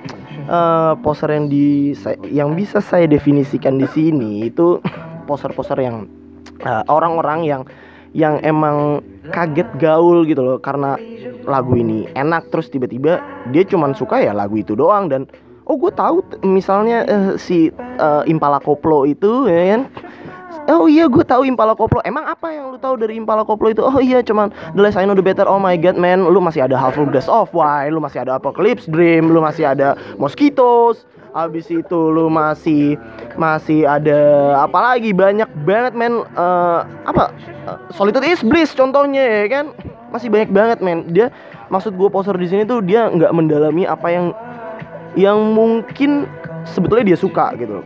eh, 0.51 0.93
poser 1.03 1.31
yang 1.31 1.47
di 1.47 1.95
yang 2.31 2.59
bisa 2.59 2.83
saya 2.83 3.07
definisikan 3.07 3.79
di 3.79 3.87
sini 3.91 4.51
itu 4.51 4.83
poser-poser 5.31 5.79
yang 5.79 6.11
eh, 6.67 6.83
orang-orang 6.91 7.47
yang 7.47 7.63
yang 8.11 8.43
emang 8.43 9.07
kaget 9.31 9.71
gaul 9.79 10.27
gitu 10.27 10.43
loh. 10.43 10.59
Karena 10.59 10.99
lagu 11.47 11.79
ini 11.79 12.11
enak 12.15 12.51
terus 12.51 12.71
tiba-tiba 12.71 13.23
dia 13.55 13.63
cuman 13.63 13.95
suka 13.95 14.19
ya 14.19 14.35
lagu 14.35 14.59
itu 14.59 14.75
doang. 14.75 15.07
Dan 15.07 15.31
oh 15.71 15.79
gue 15.79 15.93
tahu 15.95 16.27
misalnya 16.43 17.07
eh, 17.07 17.31
si 17.39 17.71
eh, 17.79 18.23
Impala 18.27 18.59
Koplo 18.59 19.07
itu 19.07 19.47
ya 19.47 19.79
kan? 19.79 19.83
Oh 20.71 20.91
iya 20.91 21.07
gue 21.07 21.23
tahu 21.23 21.47
Impala 21.47 21.79
Koplo. 21.79 22.03
Emang 22.03 22.27
apa 22.27 22.51
yang 22.51 22.75
lu 22.75 22.79
tahu 22.79 22.99
dari 22.99 23.19
Impala 23.19 23.47
Koplo 23.47 23.71
itu? 23.71 23.83
Oh 23.83 24.03
iya 24.03 24.23
cuman 24.23 24.51
The 24.75 24.83
less 24.83 24.99
I 24.99 25.07
know 25.07 25.15
the 25.15 25.23
better. 25.25 25.47
Oh 25.47 25.63
my 25.63 25.75
god 25.79 25.99
man 25.99 26.27
Lu 26.27 26.39
masih 26.43 26.67
ada 26.67 26.75
Half 26.79 26.99
Full 26.99 27.11
Glass 27.11 27.31
of 27.31 27.51
Wine 27.55 27.95
Lu 27.95 28.03
masih 28.03 28.23
ada 28.23 28.39
Apocalypse 28.39 28.91
Dream 28.91 29.31
Lu 29.31 29.43
masih 29.43 29.67
ada 29.71 29.95
Mosquitoes. 30.19 31.07
Habis 31.31 31.71
itu 31.71 32.01
lu 32.11 32.27
masih 32.27 32.99
Masih 33.39 33.87
ada 33.87 34.19
Apa 34.67 34.95
lagi? 34.95 35.15
Banyak 35.15 35.51
banget 35.63 35.95
men 35.95 36.27
Eh, 36.35 36.81
Apa? 37.07 37.31
Eh, 37.67 37.79
Solitude 37.95 38.27
is 38.27 38.43
Bliss 38.43 38.75
contohnya 38.75 39.47
ya 39.47 39.47
kan? 39.51 39.65
Masih 40.11 40.27
banyak 40.27 40.51
banget 40.51 40.79
men. 40.83 41.07
Dia 41.11 41.31
Maksud 41.71 41.95
gue 41.95 42.11
poster 42.11 42.35
di 42.35 42.51
sini 42.51 42.63
tuh 42.67 42.83
Dia 42.83 43.07
nggak 43.11 43.31
mendalami 43.31 43.87
apa 43.87 44.07
yang 44.11 44.35
Yang 45.19 45.39
mungkin 45.53 46.11
Sebetulnya 46.69 47.05
dia 47.15 47.19
suka 47.19 47.57
gitu. 47.57 47.81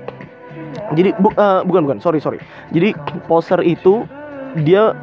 Jadi 0.95 1.15
bu- 1.17 1.35
eh, 1.35 1.61
bukan 1.63 1.83
bukan. 1.87 1.99
Sorry 2.03 2.19
sorry. 2.19 2.43
Jadi 2.75 2.95
poser 3.31 3.63
itu 3.63 4.05
dia 4.59 4.95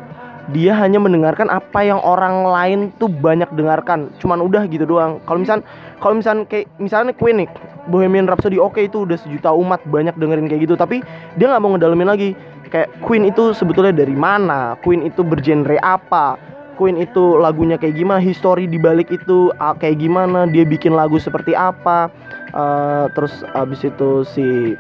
dia 0.52 0.76
hanya 0.76 1.00
mendengarkan 1.00 1.48
apa 1.48 1.86
yang 1.86 2.02
orang 2.02 2.44
lain 2.44 2.80
tuh 3.00 3.08
banyak 3.08 3.48
dengarkan. 3.56 4.12
Cuman 4.20 4.44
udah 4.44 4.68
gitu 4.68 4.84
doang. 4.84 5.24
Kalau 5.24 5.40
misal 5.40 5.64
kalau 6.04 6.20
misal 6.20 6.44
kayak 6.46 6.68
misalnya 6.82 7.16
Queen 7.16 7.46
nih 7.46 7.50
Bohemian 7.88 8.28
Rhapsody 8.28 8.60
oke 8.60 8.78
itu 8.78 9.08
udah 9.08 9.18
sejuta 9.18 9.56
umat 9.56 9.82
banyak 9.88 10.14
dengerin 10.20 10.52
kayak 10.52 10.68
gitu. 10.68 10.76
Tapi 10.76 11.00
dia 11.40 11.46
nggak 11.48 11.62
mau 11.62 11.72
ngedalemin 11.74 12.10
lagi. 12.10 12.30
Kayak 12.72 13.04
Queen 13.04 13.28
itu 13.28 13.52
sebetulnya 13.52 13.92
dari 13.92 14.16
mana? 14.16 14.80
Queen 14.80 15.04
itu 15.04 15.28
bergenre 15.28 15.76
apa 15.84 16.40
Queen 16.82 16.98
itu 16.98 17.38
lagunya 17.38 17.78
kayak 17.78 17.94
gimana 17.94 18.18
history 18.18 18.66
di 18.66 18.82
balik 18.82 19.14
itu 19.14 19.54
ah, 19.62 19.78
kayak 19.78 20.02
gimana 20.02 20.50
dia 20.50 20.66
bikin 20.66 20.98
lagu 20.98 21.22
seperti 21.22 21.54
apa. 21.54 22.10
Eh, 22.50 23.06
terus 23.14 23.46
abis 23.54 23.86
itu 23.86 24.26
si 24.26 24.74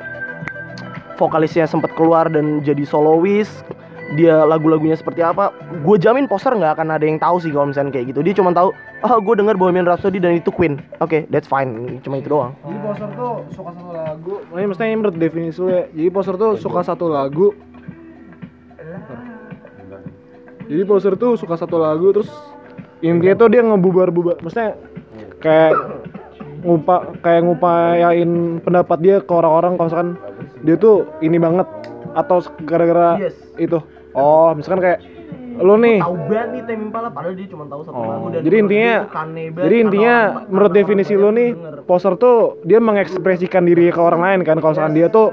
vokalisnya 1.21 1.69
sempat 1.69 1.93
keluar 1.93 2.25
dan 2.33 2.65
jadi 2.65 2.81
solois 2.89 3.61
dia 4.17 4.41
lagu-lagunya 4.49 4.97
seperti 4.97 5.21
apa. 5.21 5.53
Gue 5.85 6.01
jamin 6.01 6.25
poster 6.25 6.57
nggak 6.57 6.81
akan 6.81 6.89
ada 6.89 7.05
yang 7.05 7.21
tahu 7.21 7.37
sih 7.37 7.53
kalau 7.53 7.69
misalnya 7.69 7.93
kayak 7.93 8.17
gitu. 8.17 8.25
Dia 8.25 8.33
cuma 8.33 8.49
tahu 8.49 8.73
ah 9.05 9.21
gue 9.21 9.33
denger 9.37 9.55
Bohemian 9.61 9.85
Rhapsody 9.85 10.17
dan 10.17 10.41
itu 10.41 10.49
Queen. 10.49 10.81
Oke 11.05 11.29
that's 11.29 11.45
fine. 11.45 12.01
Cuma 12.01 12.17
itu 12.17 12.33
doang. 12.33 12.57
Jadi 12.65 12.81
poster 12.81 13.09
tuh 13.13 13.33
suka 13.53 13.71
satu 13.77 13.93
lagu. 13.93 14.33
Maksudnya 14.49 14.97
menurut 14.97 15.15
definisi 15.21 15.61
lu 15.61 15.69
ya. 15.69 15.85
Jadi 15.93 16.09
poster 16.09 16.33
tuh 16.33 16.57
suka 16.57 16.81
satu 16.81 17.13
lagu 17.13 17.53
Jadi 20.71 20.81
poser 20.81 21.13
tuh 21.15 21.35
suka 21.35 21.59
satu 21.59 21.75
lagu 21.75 22.15
terus 22.15 22.31
intinya 23.01 23.35
tuh 23.35 23.47
dia 23.49 23.59
ngebubar-bubar. 23.61 24.39
Maksudnya 24.39 24.79
kayak 25.37 25.75
ngupa 26.61 26.95
kayak 27.19 27.41
ngupayain 27.43 28.31
pendapat 28.61 28.97
dia 29.01 29.15
ke 29.19 29.27
orang-orang 29.29 29.75
kalau 29.75 29.87
misalkan 29.87 30.09
dia 30.61 30.75
tuh 30.77 31.09
ini 31.19 31.35
banget 31.35 31.67
atau 32.13 32.37
gara-gara 32.63 33.19
Yes. 33.19 33.35
itu. 33.57 33.83
Oh, 34.11 34.51
misalkan 34.53 34.79
kayak 34.81 34.99
lu 35.53 35.75
nih 35.75 35.99
tahu 35.99 36.15
banget 36.25 36.47
nih 36.49 36.61
Tame 36.65 36.83
Impala 36.85 37.07
padahal 37.11 37.35
dia 37.35 37.45
cuma 37.45 37.67
tahu 37.67 37.81
satu 37.83 37.93
Oh, 37.93 38.07
lagu 38.07 38.25
dan 38.29 38.41
jadi 38.41 38.55
intinya 38.57 38.93
jadi 39.53 39.75
intinya 39.77 40.15
menurut 40.47 40.71
definisi 40.71 41.13
banyak 41.13 41.31
nih 41.33 41.49
denger. 41.53 41.75
poser 41.83 42.13
tuh 42.15 42.37
dia 42.63 42.79
mengekspresikan 42.79 43.61
diri 43.61 43.91
ke 43.91 43.99
orang 43.99 44.21
lain 44.21 44.39
kan 44.41 44.57
kalau 44.57 44.71
misalkan 44.71 44.95
dia 44.95 45.07
tuh 45.07 45.29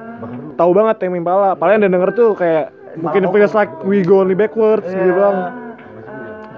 tahu 0.55 0.70
banget 0.74 0.99
Tame 0.99 1.16
Impala 1.16 1.55
paling 1.55 1.78
yang 1.78 1.95
denger 1.95 2.11
tuh 2.12 2.30
kayak 2.34 2.74
mungkin 2.99 3.23
feels 3.31 3.55
like 3.55 3.73
we 3.87 4.03
go 4.03 4.21
only 4.23 4.35
backwards 4.35 4.87
gitu 4.87 5.13
doang 5.15 5.69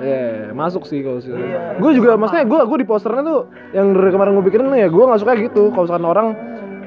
Iya, 0.00 0.56
masuk 0.56 0.88
sih 0.88 1.04
kalau 1.04 1.20
sih. 1.20 1.28
Iya. 1.28 1.76
gue 1.76 1.90
juga 1.92 2.16
maksudnya 2.16 2.48
gue 2.48 2.60
gue 2.64 2.78
di 2.80 2.88
posternya 2.88 3.20
tuh 3.20 3.40
yang 3.76 3.92
dari 3.92 4.08
kemarin 4.08 4.32
gue 4.32 4.44
pikirin 4.48 4.72
ya 4.72 4.88
gue 4.88 5.04
nggak 5.04 5.20
suka 5.20 5.36
gitu. 5.36 5.68
Kalau 5.76 5.84
misalkan 5.84 6.08
orang 6.08 6.28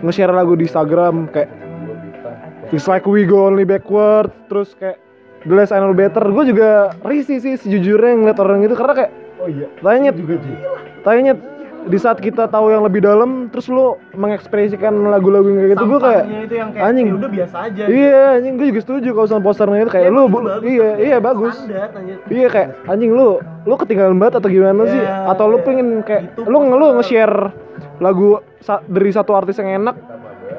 nge-share 0.01 0.34
lagu 0.34 0.58
di 0.58 0.66
Instagram 0.66 1.30
kayak 1.30 1.49
feels 2.74 2.89
like 2.89 3.06
we 3.06 3.22
go 3.30 3.45
only 3.45 3.70
backward 3.70 4.34
terus 4.49 4.74
kayak 4.74 4.97
the 5.45 5.54
less 5.54 5.70
I 5.70 5.78
know 5.78 5.93
better 5.93 6.26
gue 6.26 6.43
juga 6.49 6.97
risih 7.06 7.38
sih 7.38 7.54
sejujurnya 7.54 8.18
ngeliat 8.18 8.39
orang 8.41 8.66
itu 8.66 8.74
karena 8.74 8.93
kayak 8.97 9.12
oh 9.38 9.47
iya. 9.47 9.68
Tanya 9.78 10.12
tanya 11.06 11.34
di 11.84 11.97
saat 11.97 12.17
kita 12.17 12.45
tahu 12.45 12.69
yang 12.69 12.81
lebih 12.81 12.99
dalam 12.99 13.47
terus 13.47 13.67
lu 13.67 13.95
mengekspresikan 14.13 14.91
lagu-lagu 15.05 15.45
yang 15.45 15.59
kayak 15.59 15.71
gitu 15.73 15.86
gue 15.86 15.99
kayak 15.99 16.23
itu 16.41 16.55
yang 16.55 16.69
kayak 16.71 16.84
anjing. 16.86 17.07
udah 17.13 17.29
biasa 17.29 17.55
aja 17.61 17.84
iya 17.86 18.21
anjing 18.36 18.53
gue 18.55 18.67
juga 18.69 18.81
setuju 18.81 19.09
kalau 19.11 19.27
sama 19.27 19.41
posternya 19.41 19.79
itu 19.81 19.91
kayak 19.91 20.03
Ya, 20.03 20.11
lu 20.11 20.23
bagus, 20.25 20.61
iya 20.63 20.89
iya 20.97 21.17
bagus 21.17 21.55
standar, 21.55 21.89
anjir. 21.93 22.17
Iya 22.27 22.47
kayak 22.47 22.69
anjing 22.86 23.11
lu, 23.11 23.29
lu 23.63 23.73
ketinggalan 23.75 24.15
banget 24.15 24.34
atau 24.39 24.49
gimana 24.49 24.81
sih? 24.86 24.97
Ya, 24.97 25.27
Atau 25.27 25.45
lu 25.47 25.57
pengen 25.59 25.88
kayak 26.01 26.21
itu 26.29 26.41
lu 26.43 26.57
nge-share 26.95 27.38
lagu 27.97 28.29
sa- 28.59 28.84
dari 28.84 29.11
satu 29.11 29.31
artis 29.34 29.57
yang 29.57 29.84
enak 29.84 29.95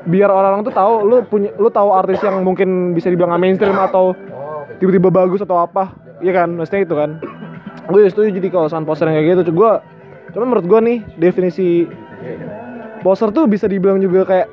biar 0.05 0.29
orang-orang 0.29 0.63
tuh 0.63 0.75
tahu 0.75 0.95
lu 1.03 1.17
punya 1.23 1.51
lu 1.55 1.69
tahu 1.69 1.89
artis 1.91 2.21
yang 2.21 2.41
mungkin 2.41 2.93
bisa 2.93 3.09
dibilang 3.09 3.33
mainstream 3.35 3.73
atau 3.75 4.13
tiba-tiba 4.77 5.09
bagus 5.09 5.41
atau 5.41 5.57
apa. 5.57 5.93
Iya 6.21 6.33
kan? 6.37 6.49
Maksudnya 6.53 6.83
itu 6.83 6.95
kan. 6.95 7.11
Gue 7.85 8.09
setuju 8.09 8.33
jadi 8.33 8.49
kalau 8.49 8.69
sound 8.69 8.85
poster 8.85 9.09
yang 9.09 9.17
kayak 9.19 9.45
gitu. 9.45 9.53
Gue 9.53 9.81
cuma 10.35 10.45
menurut 10.45 10.67
gue 10.67 10.81
nih 10.83 10.99
definisi 11.17 11.87
poster 13.01 13.31
tuh 13.31 13.47
bisa 13.47 13.71
dibilang 13.71 14.03
juga 14.03 14.27
kayak 14.27 14.49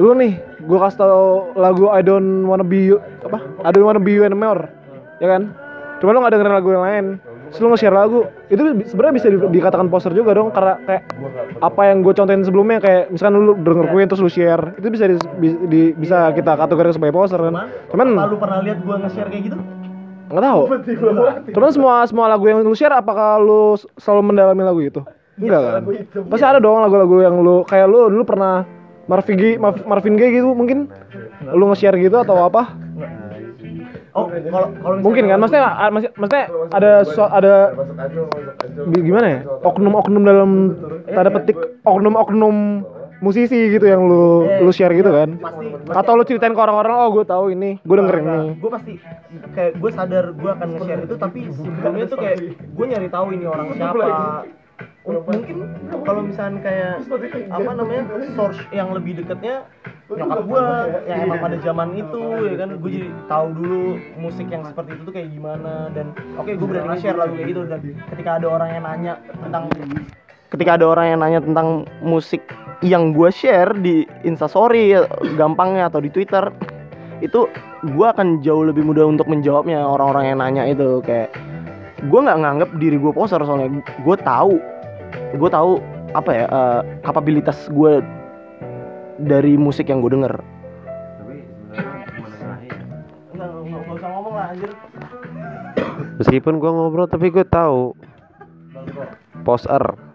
lu 0.00 0.16
nih 0.16 0.40
gue 0.64 0.78
kasih 0.80 0.98
tau 0.98 1.52
lagu 1.54 1.92
I 1.92 2.00
don't 2.00 2.48
wanna 2.48 2.64
be 2.64 2.88
you 2.88 2.96
apa? 3.20 3.38
I 3.60 3.70
don't 3.70 3.84
wanna 3.84 4.00
be 4.00 4.16
you 4.16 4.24
anymore 4.24 4.66
ya 5.20 5.28
kan? 5.28 5.52
Cuma 6.02 6.10
lu 6.10 6.20
gak 6.20 6.34
dengerin 6.34 6.54
lagu 6.56 6.68
yang 6.72 6.84
lain 6.84 7.04
terus 7.54 7.60
lu 7.62 7.70
nge-share 7.70 7.94
lagu 7.94 8.26
itu 8.50 8.58
sebenarnya 8.90 9.14
bisa 9.14 9.26
di- 9.30 9.50
dikatakan 9.62 9.86
poster 9.86 10.10
juga 10.10 10.34
dong 10.34 10.50
karena 10.50 10.74
kayak 10.82 11.02
apa 11.62 11.82
yang 11.86 12.02
gue 12.02 12.10
contohin 12.10 12.42
sebelumnya 12.42 12.82
kayak 12.82 13.14
misalkan 13.14 13.38
lu 13.38 13.54
denger 13.54 13.94
Queen 13.94 14.10
terus 14.10 14.18
lu 14.18 14.26
share 14.26 14.74
itu 14.74 14.90
bisa 14.90 15.06
di, 15.06 15.14
bi- 15.38 15.60
di- 15.70 15.94
bisa 15.94 16.34
kita 16.34 16.58
kategorikan 16.58 16.98
sebagai 16.98 17.14
poster 17.14 17.38
kan? 17.38 17.54
Cuman, 17.54 17.68
cuman 17.94 18.08
apa 18.18 18.26
lu 18.26 18.36
pernah 18.42 18.58
lihat 18.58 18.82
gua 18.82 18.96
nge-share 19.06 19.30
kayak 19.30 19.42
gitu? 19.52 19.56
Nggak 20.34 20.44
tahu. 20.44 20.60
Cuman 21.54 21.70
semua 21.70 21.94
semua 22.10 22.26
lagu 22.26 22.44
yang 22.50 22.66
lu 22.66 22.74
share 22.74 22.90
apakah 22.90 23.38
lu 23.38 23.78
selalu 23.94 24.34
mendalami 24.34 24.62
lagu 24.66 24.80
itu? 24.82 25.00
Enggak 25.38 25.60
kan? 25.62 25.82
pasti 26.30 26.46
ada 26.46 26.58
dong 26.62 26.78
lagu-lagu 26.78 27.16
yang 27.22 27.38
lu 27.42 27.62
kayak 27.66 27.86
lu 27.86 28.10
dulu 28.10 28.22
pernah 28.26 28.66
Marvin 29.06 29.34
Gaye 29.38 29.58
Marv- 29.58 29.86
Marvin 29.86 30.14
Gaye 30.18 30.42
gitu 30.42 30.50
mungkin? 30.54 30.90
Lu 31.54 31.70
nge-share 31.70 31.98
gitu 31.98 32.18
atau 32.18 32.38
apa? 32.42 32.74
Oh, 34.14 34.30
kalau 34.30 34.70
kalau 34.78 34.96
mungkin 35.02 35.26
kan? 35.26 35.42
maksudnya 35.42 35.90
maksudnya, 35.90 36.46
ada 36.70 36.90
ada 37.34 37.54
gimana 39.02 39.26
ya? 39.26 39.38
Oknum-oknum 39.66 40.22
dalam 40.22 40.50
tanda 41.10 41.30
petik 41.34 41.58
oknum-oknum 41.82 42.86
musisi 43.24 43.56
gitu 43.72 43.88
yang 43.88 44.04
lu 44.04 44.44
lu 44.44 44.68
share 44.68 44.92
gitu 44.92 45.08
kan? 45.08 45.40
pasti 45.40 45.66
atau 45.88 46.12
lu 46.12 46.22
ceritain 46.28 46.52
ke 46.52 46.60
orang-orang 46.60 46.92
oh 46.92 47.08
gue 47.16 47.24
tahu 47.24 47.44
ini 47.56 47.80
gue 47.80 47.96
dengerin 47.96 48.24
ini. 48.28 48.48
gue 48.60 48.70
pasti 48.70 48.92
kayak 49.56 49.72
gue 49.80 49.90
sadar 49.90 50.24
gue 50.36 50.50
akan 50.52 50.68
nge-share 50.76 51.02
itu 51.08 51.14
tapi 51.16 51.40
sebelumnya 51.48 52.06
tuh 52.06 52.18
kayak 52.20 52.36
gue 52.60 52.84
nyari 52.84 53.08
tahu 53.08 53.26
ini 53.32 53.44
orang 53.48 53.66
siapa. 53.72 54.04
Un- 55.04 55.20
mungkin 55.22 55.56
kalau 56.02 56.20
misalnya 56.24 56.60
kayak 56.64 56.92
apa 57.52 57.70
namanya 57.76 58.02
source 58.34 58.58
yang 58.74 58.90
lebih 58.90 59.22
dekatnya 59.22 59.68
nyokap 60.10 60.40
gue 60.48 60.64
yang 61.06 61.18
emang 61.28 61.40
pada 61.44 61.56
zaman 61.60 61.88
itu 61.94 62.20
ya 62.44 62.54
kan? 62.58 62.68
Gue 62.80 62.90
jadi 62.90 63.08
tahu 63.30 63.46
dulu 63.54 63.82
musik 64.18 64.48
yang 64.50 64.64
seperti 64.66 64.90
itu 64.96 65.02
tuh 65.04 65.14
kayak 65.14 65.28
gimana 65.30 65.92
dan 65.92 66.10
oke 66.34 66.50
gue 66.50 66.66
berani 66.66 66.88
nge-share 66.96 67.16
lagu 67.20 67.36
kayak 67.36 67.48
gitu 67.52 67.62
dan 67.68 67.80
ketika 68.10 68.30
ada 68.40 68.46
orang 68.48 68.68
yang 68.74 68.82
nanya 68.82 69.14
tentang 69.44 69.64
ketika 70.54 70.78
ada 70.78 70.86
orang 70.86 71.06
yang 71.10 71.18
nanya 71.18 71.40
tentang 71.42 71.82
musik 71.98 72.46
yang 72.78 73.10
gue 73.10 73.26
share 73.34 73.74
di 73.74 74.06
instastory 74.22 74.94
gampangnya 75.34 75.90
atau 75.90 75.98
di 75.98 76.14
twitter 76.14 76.54
itu 77.18 77.50
gue 77.82 78.06
akan 78.06 78.38
jauh 78.38 78.62
lebih 78.62 78.86
mudah 78.86 79.02
untuk 79.02 79.26
menjawabnya 79.26 79.82
orang-orang 79.82 80.30
yang 80.30 80.38
nanya 80.38 80.62
itu. 80.70 81.02
Kayak 81.02 81.34
gue 82.06 82.20
nggak 82.22 82.38
nganggap 82.38 82.70
diri 82.78 83.02
gue 83.02 83.10
poser 83.10 83.42
soalnya 83.42 83.82
gue 83.82 84.16
tahu 84.22 84.54
gue 85.34 85.50
tahu 85.50 85.82
apa 86.14 86.30
ya 86.30 86.46
eh, 86.46 86.80
kapabilitas 87.02 87.66
gue 87.74 87.98
dari 89.26 89.58
musik 89.58 89.90
yang 89.90 89.98
gue 89.98 90.14
denger. 90.14 90.38
Meskipun 96.14 96.62
gua 96.62 96.70
ngobrol 96.70 97.10
tapi 97.10 97.30
gue 97.34 97.42
tahu. 97.42 97.94
Poser. 99.42 100.13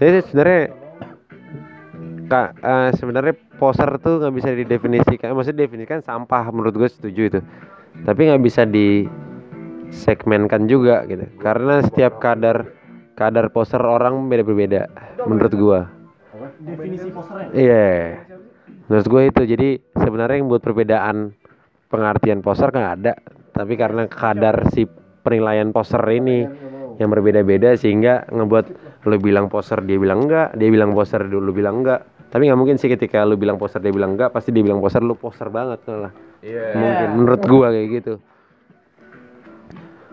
Jadi 0.00 0.18
sebenarnya 0.28 0.62
kak 2.24 2.48
eh, 2.60 2.90
sebenarnya 2.96 3.34
poser 3.56 3.90
tuh 4.00 4.20
nggak 4.20 4.34
bisa 4.34 4.50
didefinisikan. 4.52 5.32
Maksudnya 5.32 5.64
definisikan 5.68 6.00
sampah 6.04 6.50
menurut 6.52 6.74
gue 6.76 6.88
setuju 6.88 7.22
itu. 7.32 7.40
Tapi 8.04 8.20
nggak 8.28 8.42
bisa 8.42 8.66
di 8.68 9.06
segmenkan 9.94 10.66
juga 10.66 11.06
gitu. 11.06 11.24
Karena 11.38 11.80
setiap 11.84 12.18
kadar 12.18 12.68
kadar 13.14 13.48
poser 13.54 13.78
orang 13.78 14.26
beda-beda 14.26 14.90
menurut 15.24 15.54
gua. 15.54 15.80
definisi 16.60 17.08
posernya 17.14 17.50
Iya. 17.54 17.88
Menurut 18.90 19.06
gue 19.08 19.22
itu 19.32 19.42
jadi 19.48 19.68
sebenarnya 19.96 20.36
yang 20.44 20.48
buat 20.50 20.60
perbedaan 20.60 21.32
pengertian 21.88 22.44
poster 22.44 22.68
kan 22.68 23.00
ada, 23.00 23.16
tapi 23.54 23.80
karena 23.80 24.04
kadar 24.10 24.68
si 24.74 24.84
penilaian 25.24 25.72
poster 25.72 26.02
ini 26.12 26.44
yang 27.00 27.08
berbeda-beda 27.08 27.80
sehingga 27.80 28.28
ngebuat 28.28 28.66
lu 29.04 29.16
bilang 29.20 29.52
poster 29.52 29.84
dia 29.84 30.00
bilang 30.00 30.24
enggak, 30.24 30.56
dia 30.56 30.68
bilang 30.72 30.96
poster 30.96 31.20
dulu 31.24 31.52
bilang 31.52 31.84
enggak. 31.84 32.08
Tapi 32.32 32.48
nggak 32.50 32.58
mungkin 32.58 32.76
sih 32.80 32.88
ketika 32.88 33.22
lu 33.22 33.36
bilang 33.36 33.60
poster 33.60 33.78
dia 33.78 33.92
bilang 33.92 34.16
enggak, 34.16 34.32
pasti 34.32 34.50
dia 34.50 34.64
bilang 34.64 34.80
poster 34.80 35.04
lu 35.04 35.14
poster 35.14 35.48
banget 35.52 35.80
malah. 35.86 36.12
Mungkin 36.74 37.08
menurut 37.20 37.42
gua 37.44 37.68
kayak 37.72 37.88
gitu. 38.00 38.14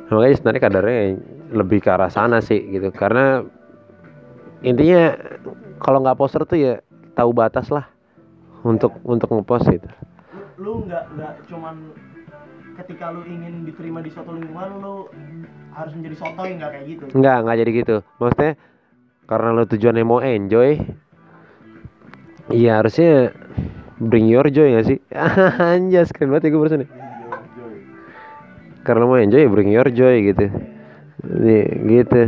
Nah, 0.08 0.20
Makanya 0.20 0.36
sebenarnya 0.36 0.62
kadarnya 0.62 1.00
lebih 1.56 1.80
ke 1.80 1.90
arah 1.90 2.12
sana 2.12 2.44
sih 2.44 2.60
gitu. 2.68 2.92
Karena 2.92 3.44
intinya 4.62 5.16
kalau 5.80 6.04
nggak 6.04 6.20
poster 6.20 6.44
tuh 6.44 6.60
ya 6.60 6.74
tahu 7.16 7.32
batas 7.32 7.72
lah 7.72 7.88
untuk 8.62 8.94
untuk 9.02 9.32
ngepost 9.32 9.68
gitu. 9.72 9.90
lu 10.62 10.86
nggak 10.86 11.18
nggak 11.18 11.34
cuman 11.50 11.90
ketika 12.78 13.10
lu 13.10 13.26
ingin 13.26 13.66
diterima 13.66 13.98
di 14.06 14.14
suatu 14.14 14.30
lingkungan 14.30 14.70
lu 14.78 15.10
harus 15.74 15.90
menjadi 15.98 16.16
sotoy 16.22 16.54
nggak 16.54 16.70
kayak 16.70 16.86
gitu 16.86 17.04
Enggak, 17.18 17.38
enggak 17.42 17.58
jadi 17.66 17.72
gitu. 17.82 17.96
Maksudnya 18.22 18.52
karena 19.32 19.56
lo 19.56 19.64
tujuannya 19.64 20.04
mau 20.04 20.20
enjoy, 20.20 20.76
iya 22.52 22.84
harusnya 22.84 23.32
bring 23.96 24.28
your 24.28 24.44
joy 24.52 24.76
gak 24.76 24.92
sih? 24.92 25.00
Anjas 25.72 26.12
keren 26.12 26.36
banget 26.36 26.50
ya 26.50 26.50
gue 26.52 26.60
barusan. 26.60 26.84
Karena 28.84 29.08
mau 29.08 29.16
enjoy, 29.16 29.40
ya 29.40 29.48
bring 29.48 29.72
your 29.72 29.88
joy 29.88 30.36
gitu. 30.36 30.52
Nih, 31.24 31.64
gitu. 31.88 32.22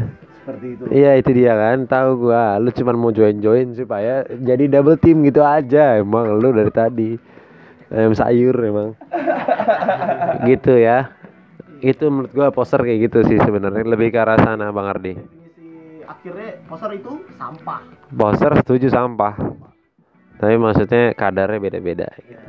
Seperti 0.47 0.68
itu. 0.80 0.84
Iya 0.95 1.12
itu 1.20 1.30
dia 1.36 1.54
kan, 1.60 1.84
tahu 1.91 2.32
gua. 2.32 2.56
Lu 2.64 2.72
cuman 2.72 2.95
mau 2.95 3.12
join-join 3.12 3.76
supaya 3.76 4.24
jadi 4.39 4.72
double 4.72 4.95
team 4.95 5.28
gitu 5.28 5.43
aja. 5.43 5.99
Emang 5.99 6.39
lu 6.39 6.56
dari 6.56 6.72
tadi 6.72 7.20
ayam 7.91 8.16
sayur 8.16 8.56
emang. 8.64 8.95
gitu 10.47 10.80
ya. 10.80 11.12
Itu 11.84 12.08
menurut 12.08 12.32
gua 12.32 12.47
poster 12.56 12.80
kayak 12.80 13.12
gitu 13.12 13.28
sih 13.28 13.43
sebenarnya 13.43 13.84
lebih 13.84 14.08
ke 14.08 14.24
arah 14.24 14.39
sana 14.39 14.72
Bang 14.72 14.88
Ardi. 14.88 15.43
Akhirnya 16.24 16.55
poser 16.71 16.91
itu 16.95 17.11
sampah. 17.36 17.80
Poster 18.15 18.51
setuju 18.63 18.88
sampah. 18.88 19.36
Tapi 20.39 20.55
maksudnya 20.55 21.11
kadarnya 21.19 21.59
beda-beda. 21.59 22.07
Gitu. 22.15 22.47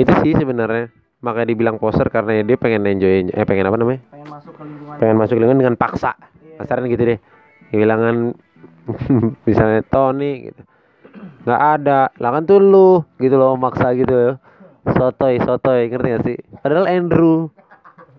Itu 0.00 0.12
sih 0.24 0.32
sebenarnya. 0.40 0.88
Makanya 1.20 1.52
dibilang 1.52 1.76
poster 1.76 2.08
karena 2.08 2.40
dia 2.40 2.56
pengen 2.56 2.88
enjoy 2.88 3.28
eh 3.28 3.44
pengen 3.44 3.68
apa 3.68 3.76
namanya? 3.76 4.00
pengen 4.08 4.32
masuk 4.32 4.52
ke 4.56 4.62
lingkungan. 4.64 4.96
Pengen 4.96 5.16
masuk 5.20 5.36
lingkungan 5.36 5.60
dengan 5.60 5.76
paksa. 5.76 6.16
Kasarnya 6.56 6.88
gitu 6.88 7.04
deh. 7.04 7.18
Kehilangan 7.68 8.16
misalnya 9.48 9.84
Tony 9.92 10.48
gitu. 10.48 10.62
Nggak 11.44 11.62
ada. 11.76 12.00
Lah 12.16 12.30
kan 12.32 12.48
tuh 12.48 12.64
lu 12.64 13.04
gitu 13.20 13.36
loh 13.36 13.60
maksa 13.60 13.92
gitu. 13.92 14.08
Ya 14.08 14.32
sotoy 14.88 15.36
sotoy. 15.36 15.92
Ngerti 15.92 16.08
gak 16.16 16.22
sih? 16.24 16.38
Padahal 16.64 16.88
Andrew. 16.88 17.52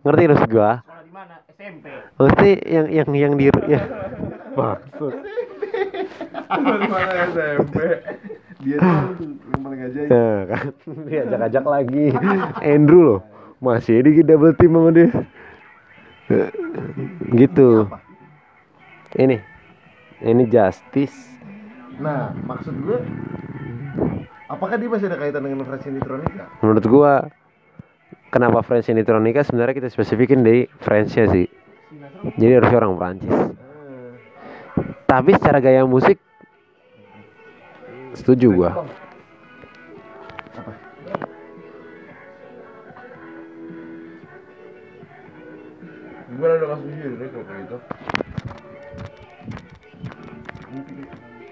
Ngerti 0.05 0.21
maksud 0.29 0.49
gua? 0.53 0.85
SMP. 1.63 1.87
Mesti 2.19 2.51
yang 2.67 2.87
yang 2.91 3.09
yang 3.15 3.33
di 3.39 3.47
ya. 3.71 3.79
Maksud. 4.59 5.13
Mana 6.51 7.11
SMP? 7.31 7.77
Dia 8.63 8.77
tuh 8.83 9.31
yang 9.31 9.61
paling 9.63 9.81
ajaib. 9.87 10.07
Nah, 10.11 10.39
kan 10.51 10.65
dia 11.07 11.19
ajak-ajak 11.23 11.63
lagi. 11.63 12.05
Andrew 12.59 13.01
loh. 13.07 13.21
Masih 13.63 14.03
di 14.03 14.19
double 14.27 14.51
team 14.59 14.75
sama 14.75 14.91
dia. 14.91 15.07
Gitu. 17.31 17.87
Ini. 19.15 19.39
Ini 20.19 20.43
justice. 20.51 21.31
Nah, 22.03 22.35
maksud 22.43 22.75
gue 22.83 22.99
apakah 24.51 24.75
dia 24.75 24.91
masih 24.91 25.07
ada 25.07 25.15
kaitan 25.15 25.47
dengan 25.47 25.63
French 25.63 25.87
Electronica? 25.87 26.43
Menurut 26.59 26.85
gua 26.91 27.11
kenapa 28.33 28.65
French 28.65 28.89
Electronica 28.89 29.45
sebenarnya 29.45 29.77
kita 29.77 29.93
spesifikin 29.93 30.41
di 30.41 30.65
French-nya 30.81 31.29
sih. 31.29 31.45
Jadi 32.41 32.51
harusnya 32.57 32.77
orang 32.81 32.97
Prancis. 32.97 33.37
Tapi 35.05 35.37
secara 35.37 35.61
gaya 35.61 35.85
musik 35.85 36.17
setuju 38.17 38.49
gua. 38.49 38.71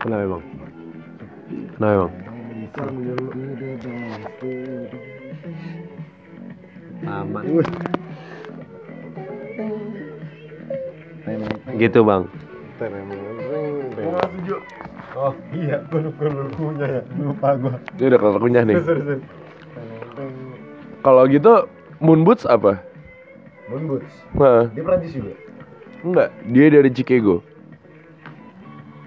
Kenapa 0.01 0.23
emang? 0.25 0.41
Kenapa 1.77 1.93
emang? 1.93 2.11
Aman. 7.05 7.43
Gitu 11.77 11.99
bang. 12.01 12.23
Oh 15.11 15.35
iya, 15.53 15.83
gue 15.91 15.99
lupa 16.01 16.23
ya, 16.87 17.01
lupa 17.19 17.47
gue. 17.59 17.75
Dia 17.99 18.05
udah 18.15 18.19
kelar 18.19 18.39
kunyah 18.39 18.63
nih. 18.63 18.75
Kalau 21.03 21.23
gitu 21.27 21.67
Moon 21.99 22.23
Boots 22.23 22.47
apa? 22.47 22.79
Moon 23.69 23.83
Boots, 23.87 24.11
Nah, 24.35 24.67
dia 24.71 24.83
Prancis 24.83 25.11
juga. 25.15 25.33
enggak, 26.01 26.29
dia 26.49 26.65
dari 26.71 26.89
Chicago. 26.91 27.43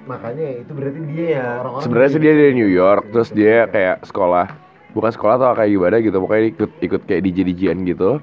Makanya 0.05 0.61
itu 0.61 0.71
berarti 0.77 1.01
dia 1.11 1.27
ya 1.41 1.47
orang-orang. 1.65 1.83
Sebenarnya 1.83 2.11
sih 2.13 2.21
dia 2.23 2.33
dari 2.37 2.53
New 2.55 2.71
York, 2.71 3.03
terus 3.11 3.29
dia 3.33 3.65
kayak 3.67 4.05
sekolah, 4.05 4.47
bukan 4.95 5.11
sekolah 5.11 5.35
atau 5.37 5.53
kayak 5.53 5.71
gimana 5.71 5.97
gitu, 6.01 6.17
pokoknya 6.17 6.43
ikut 6.55 6.71
ikut 6.81 7.01
kayak 7.05 7.23
DJ 7.23 7.39
DJan 7.45 7.79
gitu 7.85 8.23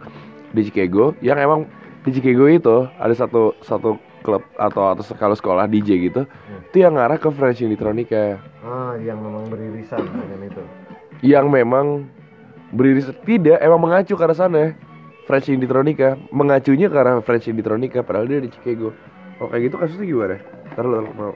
di 0.52 0.62
Chicago. 0.64 1.14
Yang 1.20 1.38
emang 1.44 1.62
di 2.02 2.12
Chicago 2.12 2.46
itu 2.48 2.76
ada 2.96 3.14
satu 3.14 3.54
satu 3.62 4.00
klub 4.22 4.42
atau 4.56 4.94
atau 4.94 5.04
kalau 5.16 5.36
sekolah 5.36 5.68
DJ 5.68 6.08
gitu, 6.08 6.24
itu 6.70 6.78
yang 6.80 6.96
ngarah 6.96 7.18
ke 7.18 7.28
French 7.30 7.60
Electronica, 7.60 8.40
Ah, 8.62 8.94
yang 8.98 9.20
memang 9.20 9.46
beririsan 9.46 10.00
dengan 10.00 10.48
itu. 10.48 10.64
yang 11.22 11.50
memang 11.50 12.08
beriris 12.72 13.12
tidak 13.22 13.60
emang 13.60 13.78
mengacu 13.78 14.16
ke 14.16 14.24
arah 14.24 14.34
sana. 14.34 14.74
French 15.28 15.50
Electronica 15.50 16.18
mengacunya 16.34 16.90
ke 16.90 16.98
arah 16.98 17.22
French 17.22 17.46
Electronica 17.46 18.02
padahal 18.02 18.26
dia 18.26 18.40
di 18.42 18.50
Chicago. 18.50 18.96
Kalau 19.38 19.50
kayak 19.50 19.64
gitu 19.70 19.76
kasusnya 19.78 20.06
gimana? 20.06 20.38
Ntar 20.72 20.86
lu 20.86 20.98
mau. 21.14 21.34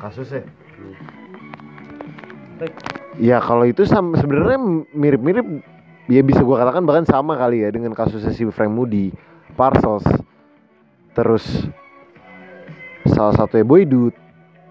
Kasusnya. 0.00 0.42
Ya 3.20 3.38
kalau 3.42 3.64
itu 3.66 3.82
sama 3.84 4.16
sebenarnya 4.20 4.58
mirip-mirip 4.94 5.44
ya 6.10 6.20
bisa 6.24 6.40
gua 6.42 6.62
katakan 6.64 6.84
bahkan 6.84 7.06
sama 7.06 7.36
kali 7.36 7.64
ya 7.64 7.68
dengan 7.72 7.92
kasusnya 7.92 8.32
si 8.32 8.44
Frank 8.48 8.72
Moody, 8.72 9.12
Parsos, 9.54 10.04
terus 11.12 11.44
salah 13.10 13.34
satu 13.36 13.60
ya 13.60 13.64
Boy 13.66 13.84
Dude. 13.84 14.16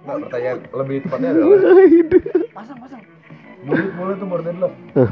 Nah, 0.07 0.17
pertanyaan 0.17 0.57
lebih 0.73 1.05
tepatnya 1.05 1.29
adalah 1.35 1.57
Pasang, 2.55 2.77
pasang. 2.81 3.01
mulut 3.59 3.91
mulut 3.99 4.15
tuh 4.17 4.27
more 4.27 4.43
than 4.43 4.57
love. 4.63 4.75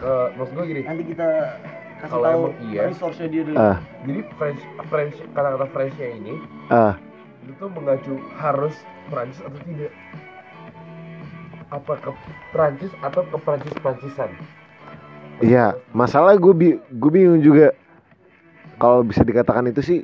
Eh, 0.00 0.26
maksud 0.32 0.56
gue 0.56 0.64
gini, 0.64 0.80
Nanti 0.88 1.04
kita 1.12 1.28
kasih 2.00 2.08
Kalau 2.08 2.24
tahu 2.24 2.42
emang 2.48 2.72
iya. 2.72 2.88
resource-nya 2.88 3.28
dia 3.28 3.42
dulu. 3.44 3.56
Ah, 3.60 3.76
jadi 4.08 4.20
French 4.40 4.62
French 4.88 5.16
kata-kata 5.36 5.66
Frenchnya 5.76 6.08
ini 6.16 6.34
ah, 6.72 6.96
itu 7.44 7.64
mengacu 7.68 8.16
harus 8.40 8.72
Prancis 9.12 9.44
atau 9.44 9.60
tidak? 9.60 9.92
Apa 11.70 11.94
ke 11.98 12.10
Prancis 12.50 12.92
atau 13.00 13.22
ke 13.22 13.36
Prancis 13.38 13.74
Prancisan? 13.78 14.30
iya. 15.40 15.78
Masalah 15.94 16.36
gue 16.36 16.52
bi 16.52 16.68
gue 16.76 17.10
bingung 17.10 17.40
juga. 17.40 17.72
Kalau 18.76 19.04
bisa 19.04 19.22
dikatakan 19.22 19.68
itu 19.68 19.80
sih 19.80 20.00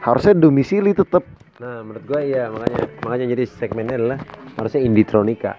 harusnya 0.00 0.32
domisili 0.32 0.94
tetap. 0.94 1.26
Nah, 1.60 1.84
menurut 1.84 2.04
gua 2.08 2.20
iya, 2.24 2.48
makanya 2.48 2.82
makanya 3.04 3.26
jadi 3.36 3.44
segmennya 3.44 3.96
adalah 4.00 4.18
harusnya 4.56 4.80
Inditronica. 4.80 5.52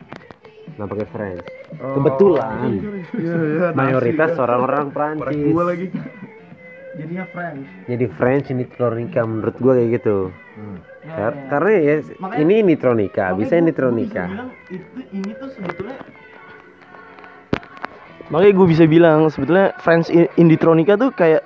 Nggak 0.80 0.90
pakai 0.90 1.08
French. 1.14 1.46
Kebetulan 1.72 2.58
Iya, 3.14 3.36
iya. 3.38 3.68
mayoritas 3.78 4.34
orang-orang 4.40 4.90
Prancis. 4.90 5.54
Gua 5.54 5.66
lagi. 5.70 5.88
Jadinya 6.92 7.26
French. 7.26 7.66
Jadi 7.88 8.06
French 8.10 8.46
Inditronica 8.50 9.22
menurut 9.24 9.56
gua 9.58 9.74
kayak 9.74 9.90
gitu. 9.96 10.18
Ya, 11.02 11.14
Kar- 11.14 11.34
ya. 11.34 11.48
Karena 11.48 11.72
ya 11.74 11.96
Makanya- 12.20 12.40
ini 12.40 12.54
Inditronica, 12.60 13.24
Makanya 13.26 13.40
bisa 13.40 13.54
Inditronica. 13.56 14.22
gua 14.22 14.28
bisa 14.28 14.36
bilang 14.36 14.50
itu 14.70 15.00
ini 15.12 15.32
tuh 15.34 15.50
sebetulnya 15.50 15.98
Makanya 18.28 18.54
gue 18.56 18.68
bisa 18.70 18.86
bilang 18.88 19.20
sebetulnya 19.28 19.76
French 19.78 20.08
Inditronica 20.38 20.96
tuh 20.96 21.12
kayak 21.12 21.44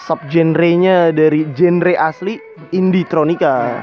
subgenre-nya 0.00 1.10
dari 1.10 1.42
genre 1.50 1.90
asli 1.92 2.38
Inditronica. 2.70 3.82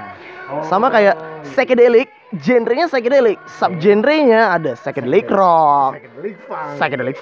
Sama 0.64 0.88
kayak 0.88 1.16
psychedelic, 1.44 2.08
genrenya 2.34 2.88
psychedelic, 2.88 3.36
subgenre-nya 3.52 4.56
ada 4.56 4.80
psychedelic 4.80 5.28
rock, 5.28 6.00
psychedelic 6.00 6.40
funk, 6.40 6.72
psychedelic 6.80 7.18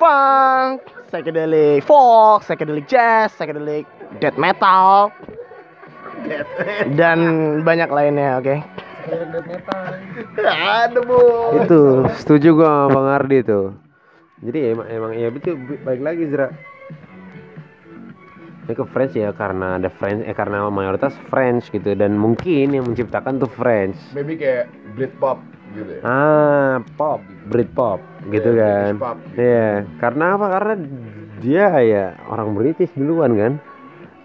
folk, 1.86 2.43
psychedelic 2.43 2.86
jazz, 2.89 3.32
psychedelic 3.32 3.86
death 4.20 4.36
metal, 4.36 5.13
dan 6.99 7.20
banyak 7.61 7.88
lainnya, 7.88 8.41
oke? 8.41 8.55
Ada 10.41 10.99
bu. 11.05 11.20
Itu 11.61 12.09
setuju 12.18 12.57
gua 12.57 12.66
sama 12.66 12.88
Bang 12.89 13.07
Ardi 13.22 13.38
tuh. 13.45 13.78
Jadi 14.41 14.59
emang, 14.74 14.88
emang 14.89 15.11
ya 15.13 15.30
betul 15.30 15.55
b- 15.61 15.80
balik 15.86 16.01
lagi 16.01 16.26
Zra. 16.28 16.49
Ini 18.66 18.74
ke 18.74 18.82
French 18.89 19.13
ya 19.13 19.30
karena 19.30 19.78
ada 19.78 19.93
French 19.93 20.26
eh 20.26 20.34
karena 20.34 20.66
mayoritas 20.74 21.13
French 21.30 21.70
gitu 21.70 21.93
dan 21.93 22.18
mungkin 22.18 22.74
yang 22.74 22.89
menciptakan 22.89 23.38
tuh 23.38 23.45
French. 23.53 23.93
Maybe 24.18 24.41
kayak 24.41 24.74
Britpop 24.97 25.38
gitu 25.76 25.91
ya. 25.99 26.01
Ah, 26.07 26.73
pop, 26.95 27.19
Britpop 27.51 27.99
gitu 28.32 28.49
Iya, 28.55 28.63
kan. 28.63 28.93
Pop 28.97 29.17
gitu. 29.21 29.38
Iya, 29.43 29.69
karena 29.99 30.26
apa? 30.39 30.45
Karena 30.49 30.73
dia 31.43 31.67
ya 31.84 32.05
orang 32.32 32.55
British 32.55 32.91
duluan 32.95 33.36
kan 33.36 33.53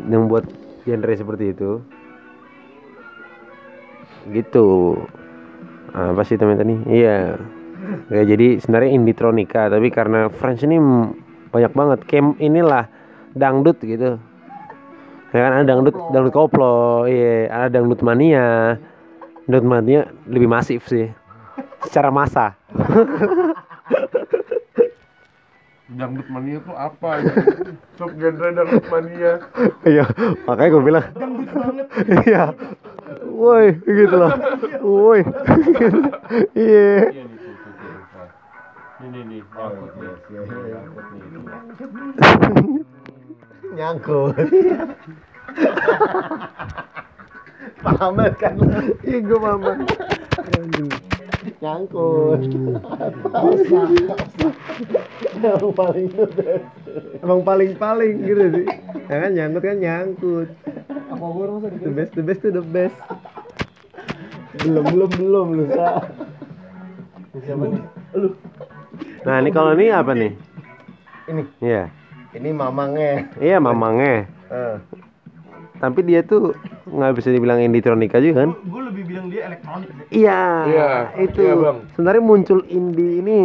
yang 0.07 0.30
buat 0.30 0.46
genre 0.86 1.12
seperti 1.12 1.53
itu. 1.53 1.82
Gitu. 4.30 4.68
Apa 5.90 6.22
sih 6.22 6.38
teman 6.38 6.57
tadi? 6.57 6.78
Iya. 6.86 7.36
Ya, 8.12 8.22
jadi 8.22 8.62
sebenarnya 8.62 8.94
Inditronica, 8.94 9.66
tapi 9.66 9.90
karena 9.90 10.30
French 10.30 10.62
ini 10.62 10.78
banyak 11.51 11.72
banget. 11.74 11.98
Kayak 12.07 12.38
inilah 12.38 12.86
dangdut 13.34 13.82
gitu. 13.82 14.20
Ya 15.30 15.38
kan 15.46 15.62
ada 15.62 15.64
dangdut, 15.66 15.94
dangdut 16.11 16.34
koplo, 16.34 17.07
iya, 17.07 17.46
ada 17.51 17.78
dangdut 17.78 18.03
mania. 18.03 18.78
Dangdut 19.46 19.66
mania 19.66 20.01
lebih 20.26 20.46
masif 20.51 20.86
sih. 20.86 21.11
Secara 21.85 22.12
masa. 22.12 22.55
Dangdut 25.91 26.31
mania 26.31 26.62
tuh 26.62 26.76
apa? 26.78 27.18
Sub 27.99 28.14
genre 28.14 28.49
dangdut 28.55 28.87
mania. 28.95 29.43
Iya, 29.83 30.07
makanya 30.47 30.70
gue 30.70 30.83
bilang. 30.87 31.07
Iya. 32.07 32.55
Woi, 33.26 33.74
gitu 33.83 34.14
loh. 34.14 34.31
Woi. 34.87 35.26
Iya. 36.55 37.11
Nyangkut. 43.74 44.37
paham 47.83 48.12
banget 48.14 48.35
kan? 48.43 48.55
Iya, 49.03 49.18
gue 49.26 49.39
paham 49.43 49.59
banget. 49.59 49.89
Nyangkut. 51.61 52.41
Yang 55.41 55.72
paling 55.72 56.07
Emang 57.24 57.41
paling-paling 57.45 58.14
gitu 58.28 58.45
sih. 58.61 58.66
Ya 59.09 59.16
kan 59.24 59.30
nyangkut 59.32 59.62
kan 59.64 59.76
nyangkut. 59.80 60.49
Apa 61.11 61.66
di 61.72 61.78
The 61.80 61.91
best, 61.93 62.12
the 62.16 62.22
best 62.24 62.41
to 62.45 62.51
the 62.53 62.64
best. 62.64 62.97
belum, 64.61 64.84
belum, 64.93 65.11
belum 65.16 65.47
lu 65.57 65.64
Sa. 65.72 66.05
Nah, 69.24 69.36
ini 69.41 69.51
kalau 69.55 69.72
ini 69.78 69.95
apa 69.95 70.12
nih? 70.12 70.32
Ini. 71.30 71.43
Iya. 71.62 71.82
Ini 72.36 72.51
mamangnya. 72.53 73.30
Iya 73.38 73.57
mamangnya. 73.62 74.26
Eh. 74.51 74.76
Tapi 75.81 76.01
dia 76.03 76.20
tuh 76.20 76.53
nggak 76.85 77.12
bisa 77.16 77.33
dibilang 77.33 77.57
indie-tronika 77.59 78.20
juga 78.20 78.45
kan? 78.45 78.51
Gue 78.62 78.83
lebih 78.85 79.05
bilang 79.07 79.26
dia 79.26 79.49
elektronik 79.49 79.89
deh. 79.89 80.07
Iya. 80.12 80.43
Iya, 80.66 80.91
Itu. 81.18 81.41
iya, 81.41 81.55
Bang. 81.57 81.76
Sebenarnya 81.91 82.22
muncul 82.22 82.61
indie 82.66 83.18
ini 83.18 83.41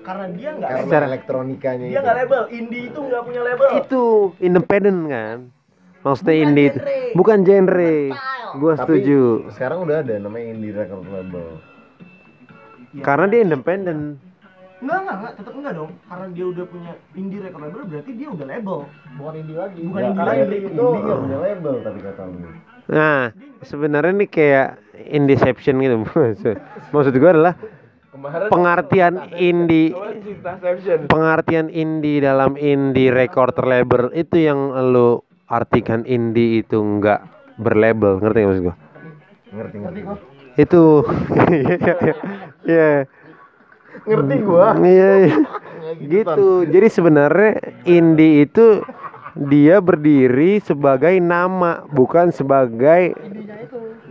Karena 0.00 0.30
dia 0.30 0.54
nggak 0.54 0.70
Karena 0.70 0.86
Secara- 0.86 1.06
elektronikanya 1.10 1.86
dia 1.90 2.00
nggak 2.00 2.16
label. 2.16 2.42
Indie 2.48 2.82
itu 2.86 3.00
nggak 3.02 3.22
punya 3.26 3.40
label. 3.42 3.68
itu 3.76 4.02
independen 4.38 4.96
kan? 5.06 5.36
Maksudnya 6.00 6.30
Bukan 6.32 6.46
indie 6.46 6.66
itu 6.68 6.78
bukan 7.12 7.38
genre. 7.42 7.96
Gua 8.56 8.72
Tapi 8.72 8.80
setuju. 8.80 9.20
sekarang 9.50 9.78
udah 9.82 9.96
ada 10.00 10.14
namanya 10.16 10.46
indie 10.48 10.70
record 10.70 11.02
label. 11.04 11.58
Karena 12.96 13.26
dia 13.26 13.40
independen. 13.42 14.22
Enggak, 14.86 14.98
enggak, 15.02 15.16
enggak, 15.16 15.32
tetap 15.34 15.52
enggak 15.52 15.72
dong. 15.74 15.90
Karena 16.00 16.26
dia 16.30 16.46
udah 16.46 16.64
punya 16.64 16.92
indie 17.12 17.40
record 17.40 17.62
label 17.64 17.82
berarti 17.84 18.10
dia 18.12 18.28
udah 18.30 18.46
label. 18.46 18.78
bukan 19.16 19.34
indie 19.34 19.56
lagi 19.56 19.78
Bukan 19.82 19.98
Ya, 19.98 20.06
indie 20.06 20.14
karena 20.16 20.30
lagi. 20.30 20.42
indie 20.46 20.60
itu 20.62 20.84
nggak 20.86 21.18
punya 21.18 21.38
label 21.40 21.74
tadi 21.82 22.00
kata 22.00 22.22
lu. 22.24 22.38
Nah, 22.86 23.20
sebenarnya 23.60 24.12
nih 24.14 24.30
kayak 24.30 24.68
indieception 25.10 25.74
gitu. 25.76 25.96
Maksud 26.94 27.14
gua 27.16 27.30
adalah 27.32 27.54
Kemarin 28.08 28.46
pengertian 28.46 29.14
indie 29.34 29.90
pengertian 31.04 31.66
indie 31.68 32.18
dalam 32.18 32.54
indie 32.56 33.10
record 33.10 33.52
label 33.60 34.08
itu 34.12 34.40
yang 34.40 34.56
lu 34.88 35.20
artikan 35.46 36.00
indie 36.04 36.62
itu 36.62 36.78
enggak 36.78 37.26
berlabel 37.56 38.16
ngerti 38.16 38.38
nggak 38.38 38.48
maksud 38.48 38.64
gua 38.64 38.76
Ngerti 39.48 39.76
ngerti. 39.78 40.00
itu 40.56 40.82
iya 42.64 43.04
Ngerti 44.06 44.36
gua. 44.46 44.78
iya 44.82 45.10
iya. 45.26 45.36
gitu 46.12 46.66
jadi 46.66 46.86
sebenarnya 46.90 47.52
indie 47.86 48.46
itu 48.46 48.82
dia 49.36 49.84
berdiri 49.84 50.62
sebagai 50.64 51.18
nama 51.20 51.84
bukan 51.92 52.32
sebagai 52.32 53.12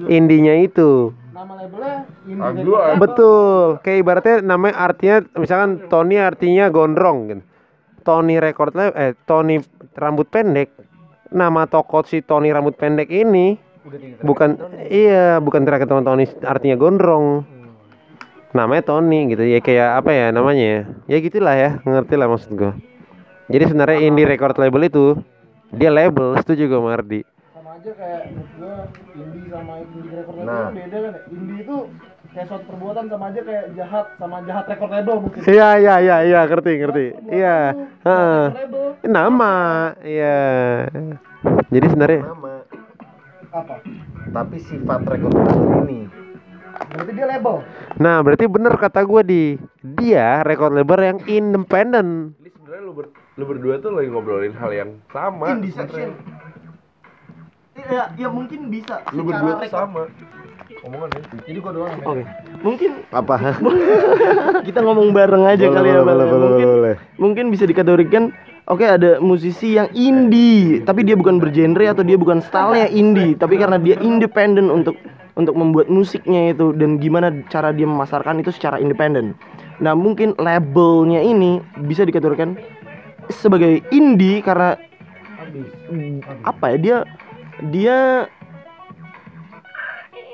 indinya 0.05 0.53
itu 0.53 1.15
nama 1.35 1.53
labelnya 1.59 1.95
indie. 2.25 2.95
Betul. 2.95 3.83
Kayak 3.83 3.97
ibaratnya 4.01 4.35
namanya 4.39 4.75
artinya 4.79 5.17
misalkan 5.35 5.91
Tony 5.91 6.15
artinya 6.15 6.71
gondrong 6.71 7.17
gitu. 7.27 7.43
Tony 8.05 8.37
record 8.37 8.77
label 8.77 8.95
eh 8.95 9.11
Tony 9.25 9.59
rambut 9.97 10.29
pendek. 10.29 10.71
Nama 11.33 11.67
toko 11.67 12.05
si 12.05 12.21
Tony 12.21 12.53
rambut 12.53 12.77
pendek 12.77 13.09
ini 13.11 13.57
bukan 14.23 14.57
iya, 14.87 15.37
bukan 15.41 15.65
terakhir 15.67 15.89
teman 15.89 16.05
Tony 16.05 16.25
artinya 16.45 16.77
gondrong. 16.79 17.43
Namanya 18.55 18.83
Tony 18.87 19.27
gitu 19.27 19.43
ya 19.43 19.59
kayak 19.59 19.99
apa 19.99 20.09
ya 20.09 20.25
namanya 20.31 20.63
ya? 20.63 20.81
Ya 21.11 21.17
gitulah 21.19 21.51
ya, 21.53 21.69
ngerti 21.83 22.15
lah 22.15 22.27
maksud 22.27 22.55
gua. 22.55 22.71
Jadi 23.45 23.63
sebenarnya 23.67 23.99
indie 24.01 24.23
record 24.23 24.55
label 24.55 24.81
itu 24.81 25.05
dia 25.69 25.91
label, 25.91 26.39
setuju 26.39 26.65
gue 26.65 26.79
Mardi. 26.79 27.21
sama 27.51 27.75
aja 27.75 27.91
kayak 27.91 28.21
gua 28.55 28.75
indie 29.13 29.51
sama 29.51 29.73
indie 29.77 30.07
record 30.09 30.35
label 30.39 30.47
Nah. 30.47 30.63
kan 30.63 30.73
beda 30.73 30.97
kan 30.97 31.11
ya. 31.11 31.21
indie 31.29 31.57
itu 31.61 31.75
kayak 32.31 32.47
suatu 32.47 32.65
perbuatan 32.65 33.03
sama 33.05 33.25
aja 33.27 33.41
kayak 33.41 33.65
jahat 33.75 34.05
sama 34.15 34.37
jahat 34.41 34.65
record 34.65 34.91
label 34.91 35.15
mungkin 35.19 35.39
Iya 35.51 35.69
iya 35.75 35.95
iya 35.99 36.17
iya 36.23 36.39
ngerti 36.45 36.71
ngerti. 36.79 37.05
Iya. 37.29 37.57
Heeh. 38.01 38.43
Nama, 39.05 39.53
iya. 40.01 40.37
Jadi 41.67 41.85
sebenarnya 41.85 42.21
Nama. 42.23 42.53
apa 43.51 43.75
Tapi 44.31 44.57
sifat 44.59 44.99
record 45.05 45.33
label 45.33 45.59
ini 45.83 45.99
berarti 46.75 47.11
dia 47.15 47.27
label 47.27 47.55
Nah, 47.95 48.19
berarti 48.19 48.45
bener 48.51 48.75
kata 48.75 49.07
gue 49.07 49.21
di 49.23 49.43
dia 49.79 50.43
record 50.43 50.75
label 50.75 50.99
yang 50.99 51.19
independen. 51.31 52.35
Ini 52.43 52.51
sebenarnya 52.51 52.81
lu, 52.83 52.91
ber, 52.91 53.05
lu 53.39 53.43
berdua 53.47 53.79
tuh 53.79 53.95
lagi 53.95 54.11
ngobrolin 54.11 54.51
hal 54.51 54.71
yang 54.75 54.89
sama. 55.15 55.55
Indie 55.55 55.71
section. 55.71 56.11
Ya, 57.75 58.11
ya 58.19 58.27
mungkin 58.27 58.67
bisa. 58.67 58.99
Lu 59.15 59.23
berdua 59.23 59.63
tuh 59.63 59.71
sama. 59.71 60.11
Omongannya. 60.85 61.21
jadi 61.47 61.57
gua 61.63 61.71
doang 61.71 61.89
yang 61.89 61.99
beda. 62.03 62.09
Oke. 62.11 62.23
Mungkin 62.61 62.91
apa? 63.15 63.35
kita 64.67 64.79
ngomong 64.83 65.13
bareng 65.15 65.43
aja 65.45 65.65
Boleh, 65.65 65.75
kali 65.77 65.87
ya, 65.87 66.01
boleh, 66.01 66.05
boleh, 66.05 66.25
boleh, 66.25 66.41
mungkin 66.45 66.67
boleh. 66.67 66.95
mungkin 67.17 67.45
bisa 67.53 67.63
dikategorikan 67.65 68.23
Oke 68.65 68.81
ada 68.81 69.21
musisi 69.21 69.77
yang 69.77 69.93
indie 69.93 70.81
tapi 70.81 71.05
dia 71.05 71.13
bukan 71.13 71.37
bergenre 71.37 71.85
atau 71.85 72.01
dia 72.01 72.17
bukan 72.17 72.41
stylenya 72.41 72.89
indie 72.89 73.37
tapi 73.37 73.61
karena 73.61 73.77
dia 73.77 73.93
independen 74.01 74.73
untuk 74.73 74.97
untuk 75.35 75.55
membuat 75.55 75.91
musiknya 75.91 76.55
itu 76.55 76.71
dan 76.75 76.97
gimana 76.99 77.31
cara 77.51 77.75
dia 77.75 77.87
memasarkan 77.87 78.39
itu 78.39 78.55
secara 78.55 78.79
independen. 78.79 79.35
Nah 79.83 79.91
mungkin 79.91 80.31
labelnya 80.39 81.19
ini 81.19 81.59
bisa 81.83 82.07
dikategorikan 82.07 82.55
sebagai 83.27 83.83
indie 83.91 84.39
karena 84.39 84.79
apa 86.47 86.75
ya 86.75 86.77
dia 86.79 86.97
dia 87.71 87.97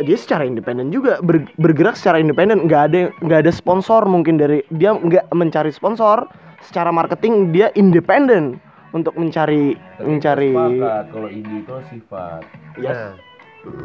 dia 0.01 0.17
secara 0.17 0.45
independen 0.45 0.89
juga 0.89 1.21
ber- 1.21 1.49
bergerak 1.61 1.93
secara 1.93 2.17
independen 2.17 2.65
nggak 2.65 2.81
ada 2.89 3.01
nggak 3.21 3.39
ada 3.45 3.51
sponsor 3.53 4.05
mungkin 4.09 4.37
dari 4.41 4.65
dia 4.73 4.97
nggak 4.97 5.29
mencari 5.33 5.69
sponsor 5.69 6.25
secara 6.61 6.89
marketing 6.89 7.53
dia 7.53 7.69
independen 7.77 8.57
untuk 8.91 9.15
mencari 9.15 9.77
mencari 10.03 10.51
Sepakat 10.51 11.05
kalau 11.15 11.29
indie 11.31 11.63
itu 11.63 11.75
sifat. 11.89 12.41
Yes. 12.75 12.91
Nah, 12.91 13.30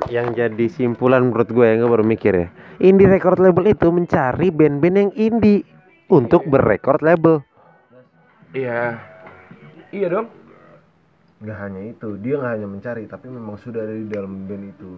yang 0.08 0.32
jadi 0.32 0.66
simpulan 0.72 1.28
menurut 1.28 1.48
gue 1.52 1.64
yang 1.64 1.84
gue 1.84 1.90
baru 1.90 2.04
mikir 2.06 2.32
ya. 2.32 2.48
Indie 2.80 3.08
record 3.08 3.40
label 3.40 3.68
itu 3.68 3.88
mencari 3.92 4.48
band-band 4.48 4.96
yang 4.96 5.10
indie 5.16 5.64
untuk 6.08 6.44
berrecord 6.48 7.00
label. 7.04 7.44
Iya. 8.56 9.00
Iya 9.92 10.06
dong. 10.10 10.26
Nggak 11.44 11.58
hanya 11.60 11.80
itu, 11.92 12.08
dia 12.24 12.34
nggak 12.40 12.52
hanya 12.56 12.68
mencari, 12.68 13.02
tapi 13.04 13.28
memang 13.28 13.60
sudah 13.60 13.84
ada 13.84 13.92
di 13.92 14.08
dalam 14.08 14.48
band 14.48 14.64
itu. 14.72 14.90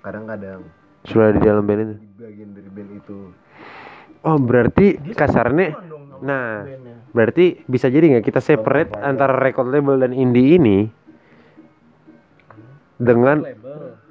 Kadang-kadang 0.00 0.62
Sudah 1.04 1.34
di 1.34 1.40
dalam 1.42 1.62
band 1.66 1.80
itu. 1.82 1.94
di 1.98 2.08
bagian 2.18 2.50
dari 2.54 2.70
band 2.70 2.90
itu. 2.94 3.18
Oh, 4.26 4.38
berarti 4.40 4.98
kasarnya 5.14 5.74
Nah, 6.22 6.64
berarti 7.12 7.60
bisa 7.68 7.92
jadi 7.92 8.16
nggak 8.16 8.24
kita 8.24 8.40
separate 8.40 8.96
antara 9.00 9.36
record 9.36 9.68
label 9.68 10.00
dan 10.00 10.16
indie 10.16 10.56
ini 10.56 10.88
dengan 12.96 13.44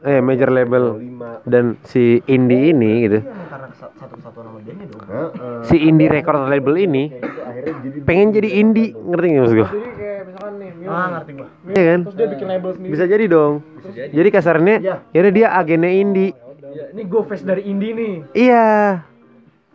eh 0.05 0.21
major 0.21 0.49
label 0.49 1.01
dan 1.43 1.81
si 1.83 2.03
indie 2.25 2.69
ini 2.69 2.91
gitu. 3.03 3.19
dong 3.21 4.61
Heeh. 5.05 5.61
Si 5.63 5.75
indie 5.79 6.07
record 6.07 6.45
label 6.45 6.75
ini 6.75 7.03
jadi 7.09 7.99
pengen 8.01 8.29
jadi 8.31 8.49
indie, 8.55 8.93
ngerti 8.93 9.25
nggak 9.27 9.41
maksud 9.41 9.55
gue? 9.55 9.67
jadi 9.67 9.89
kayak 9.91 10.21
misalkan 10.25 10.53
nih 10.55 10.69
Mio 10.75 10.89
ah 10.89 11.07
ngerti 11.11 11.31
gua 11.33 11.47
Iya 11.65 11.83
kan? 11.83 11.99
terus 12.03 12.15
dia 12.15 12.27
bikin 12.27 12.47
label 12.47 12.69
sendiri 12.71 12.91
Bisa 12.91 13.03
jadi 13.05 13.25
dong. 13.25 13.53
Jadi 14.11 14.29
kasarnya 14.29 14.75
ya 15.07 15.19
udah 15.19 15.33
dia 15.33 15.47
agennya 15.51 15.91
indie. 15.91 16.31
ini 16.91 17.01
gue 17.03 17.21
face 17.23 17.41
dari 17.41 17.63
indie 17.63 17.91
nih 17.91 18.13
Iya. 18.35 18.65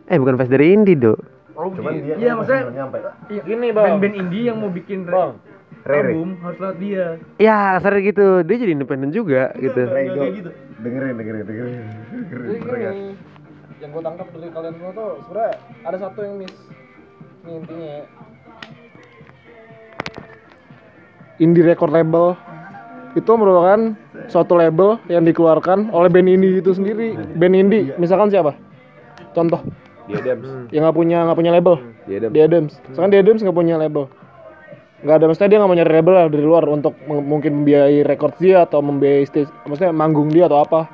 Eh 0.05 0.17
bukan 0.17 0.35
fans 0.35 0.49
dari 0.49 0.71
indie, 0.71 0.95
Do. 0.95 1.15
Cuman 1.51 1.93
dia 1.95 2.15
Iya, 2.15 2.31
maksudnya- 2.33 2.67
nyampe. 2.69 2.97
Iya, 3.27 3.41
Gini, 3.43 3.67
Bang. 3.69 3.85
band-band 3.95 4.15
indie 4.17 4.43
yang 4.43 4.57
mau 4.57 4.67
bikin 4.67 5.05
Bang. 5.05 5.39
Rere. 5.81 6.13
album 6.13 6.37
harus 6.45 6.57
lewat 6.61 6.77
dia 6.77 7.05
Ya 7.41 7.57
kasarnya 7.77 8.01
gitu. 8.13 8.27
Dia 8.45 8.55
jadi 8.61 8.71
independen 8.77 9.09
juga 9.09 9.49
gitu. 9.57 9.81
Rego. 9.81 10.21
Dengerin, 10.81 11.13
dengerin, 11.17 11.45
dengerin. 11.45 11.45
dengerin. 11.45 11.83
Jadi 12.31 12.69
Regas. 12.69 12.93
gini, 12.93 13.13
yang 13.81 13.89
gue 13.89 14.03
tangkap 14.05 14.27
dari 14.29 14.49
kalian 14.53 14.73
semua 14.77 14.91
tuh 14.93 15.09
sebenarnya 15.25 15.53
ada 15.85 15.97
satu 15.97 16.19
yang 16.21 16.35
miss. 16.37 16.55
Ini 17.41 17.51
intinya 17.57 17.87
ya. 17.89 18.03
Indie 21.41 21.65
record 21.65 21.89
label 21.89 22.37
itu 23.17 23.31
merupakan 23.33 23.97
suatu 24.29 24.53
label 24.55 25.01
yang 25.09 25.25
dikeluarkan 25.25 25.89
oleh 25.89 26.07
band 26.07 26.29
indie 26.29 26.61
itu 26.61 26.71
sendiri. 26.71 27.17
Band 27.33 27.57
indie, 27.57 27.91
misalkan 27.97 28.29
siapa? 28.29 28.53
Contoh, 29.33 29.65
Dia 30.05 30.21
Adams. 30.21 30.69
yang 30.69 30.85
nggak 30.85 30.95
punya 30.95 31.17
nggak 31.25 31.37
punya 31.41 31.51
label, 31.51 31.81
Dia 32.05 32.21
Adams. 32.21 32.33
The 32.37 32.41
Adams. 32.45 32.73
Misalkan 32.93 33.09
The 33.09 33.19
Adams 33.25 33.41
nggak 33.41 33.57
punya 33.57 33.75
label. 33.81 34.03
Nggak 35.01 35.15
ada, 35.17 35.25
maksudnya 35.25 35.49
dia 35.49 35.57
nggak 35.57 35.69
mau 35.73 35.77
nyari 35.77 35.93
label 35.97 36.13
lah 36.13 36.25
dari 36.29 36.45
luar 36.45 36.63
untuk 36.69 36.93
mungkin 37.09 37.65
membiayai 37.65 38.05
record 38.05 38.37
dia 38.37 38.69
atau 38.69 38.85
membiayai 38.85 39.25
stage, 39.25 39.49
maksudnya 39.65 39.89
manggung 39.89 40.29
dia 40.29 40.45
atau 40.45 40.61
apa. 40.61 40.85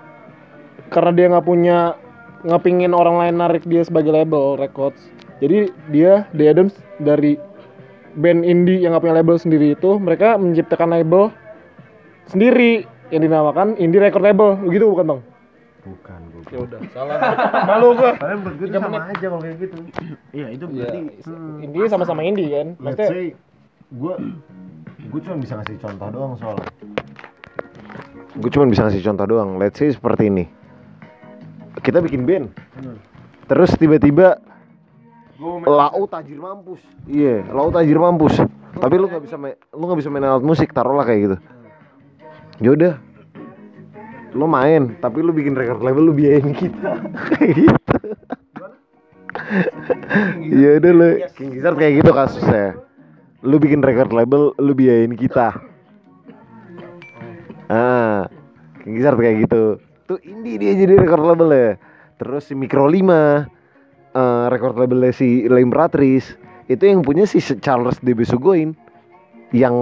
Karena 0.87 1.11
dia 1.11 1.25
nggak 1.27 1.43
punya 1.43 1.99
ngepingin 2.47 2.95
orang 2.95 3.19
lain 3.19 3.35
narik 3.35 3.67
dia 3.67 3.83
sebagai 3.83 4.15
label 4.15 4.55
records. 4.55 5.11
Jadi 5.43 5.69
dia 5.91 6.23
The 6.31 6.55
Adams 6.55 6.73
dari 7.03 7.35
band 8.15 8.47
indie 8.47 8.79
yang 8.79 8.95
nggak 8.95 9.03
punya 9.03 9.17
label 9.19 9.35
sendiri 9.35 9.75
itu 9.75 9.99
mereka 9.99 10.39
menciptakan 10.39 10.95
label 10.95 11.29
sendiri 12.31 12.87
yang 13.11 13.21
dinamakan 13.27 13.75
indie 13.75 13.99
record 13.99 14.23
label 14.23 14.55
begitu 14.63 14.87
bukan 14.87 15.05
bang? 15.05 15.21
Bukan, 15.87 16.19
bukan. 16.35 16.51
Ya 16.51 16.59
udah 16.63 16.79
salah. 16.91 17.15
Malu 17.69 17.87
gua. 17.95 18.11
Kalian 18.19 18.39
gue 18.43 18.67
sama 18.71 18.99
aja 19.07 19.25
kalau 19.31 19.39
kayak 19.39 19.55
gitu. 19.63 19.77
iya 20.35 20.47
itu 20.51 20.63
berarti 20.67 20.99
Indie 21.63 21.87
sama-sama 21.87 22.21
indie 22.27 22.51
kan. 22.51 22.67
Let's 22.75 22.99
Maksudnya 22.99 23.07
say 23.07 23.27
gue 23.87 24.13
gue 25.07 25.19
cuma 25.23 25.37
bisa 25.39 25.53
ngasih 25.55 25.77
contoh 25.79 26.07
doang 26.11 26.33
soalnya. 26.35 26.67
Gue 28.37 28.49
cuma 28.51 28.65
bisa 28.67 28.85
ngasih 28.85 29.01
contoh 29.01 29.25
doang. 29.25 29.49
Let's 29.55 29.79
say 29.79 29.89
seperti 29.89 30.27
ini. 30.27 30.45
Kita 31.79 32.03
bikin 32.03 32.27
band. 32.27 32.51
Terus 33.47 33.71
tiba-tiba 33.79 34.43
Lau 35.37 36.09
tajir 36.09 36.41
mampus. 36.41 36.81
Iya, 37.05 37.45
Lau 37.53 37.69
tajir 37.69 38.01
mampus. 38.01 38.41
Tapi 38.77 38.95
lu 38.97 39.05
nggak 39.05 39.21
bisa 39.21 39.37
main, 39.37 39.53
lu 39.73 39.83
nggak 39.85 39.99
bisa 40.01 40.09
main 40.09 40.25
alat 40.25 40.41
musik, 40.45 40.73
taruhlah 40.73 41.05
kayak 41.05 41.21
gitu. 41.29 41.37
Ya 42.57 42.69
udah. 42.73 42.93
Lu 44.33 44.49
main, 44.49 44.97
tapi 44.97 45.21
lu 45.21 45.29
bikin 45.33 45.53
record 45.53 45.81
label 45.81 46.09
lu 46.09 46.13
biayain 46.17 46.57
kita. 46.57 47.05
kayak 47.37 47.51
gitu. 47.53 47.97
Ya 50.41 50.69
udah 50.81 50.91
lu 50.91 51.07
King 51.37 51.49
Gizzard 51.53 51.77
kayak 51.77 52.01
gitu 52.01 52.11
kasusnya. 52.13 52.86
Lu 53.45 53.61
bikin 53.61 53.85
record 53.85 54.09
label, 54.09 54.53
lu 54.57 54.73
biayain 54.73 55.13
kita. 55.13 55.53
Ah, 57.67 58.25
King 58.81 58.97
Gizzard 58.97 59.19
kayak 59.19 59.45
gitu. 59.45 59.77
Tuh 60.07 60.19
indie 60.23 60.55
dia 60.55 60.73
jadi 60.73 60.95
record 60.95 61.35
label 61.35 61.49
ya. 61.51 61.69
Terus 62.17 62.47
si 62.47 62.55
Micro 62.55 62.87
5 62.87 63.45
eh 64.17 64.45
record 64.49 64.79
labelnya 64.79 65.13
si 65.13 65.45
La 65.45 65.61
Imperatrice 65.61 66.33
itu 66.65 66.81
yang 66.81 67.05
punya 67.05 67.27
si 67.29 67.37
Charles 67.61 67.99
DB 68.01 68.23
Sugoin 68.25 68.73
yang 69.51 69.75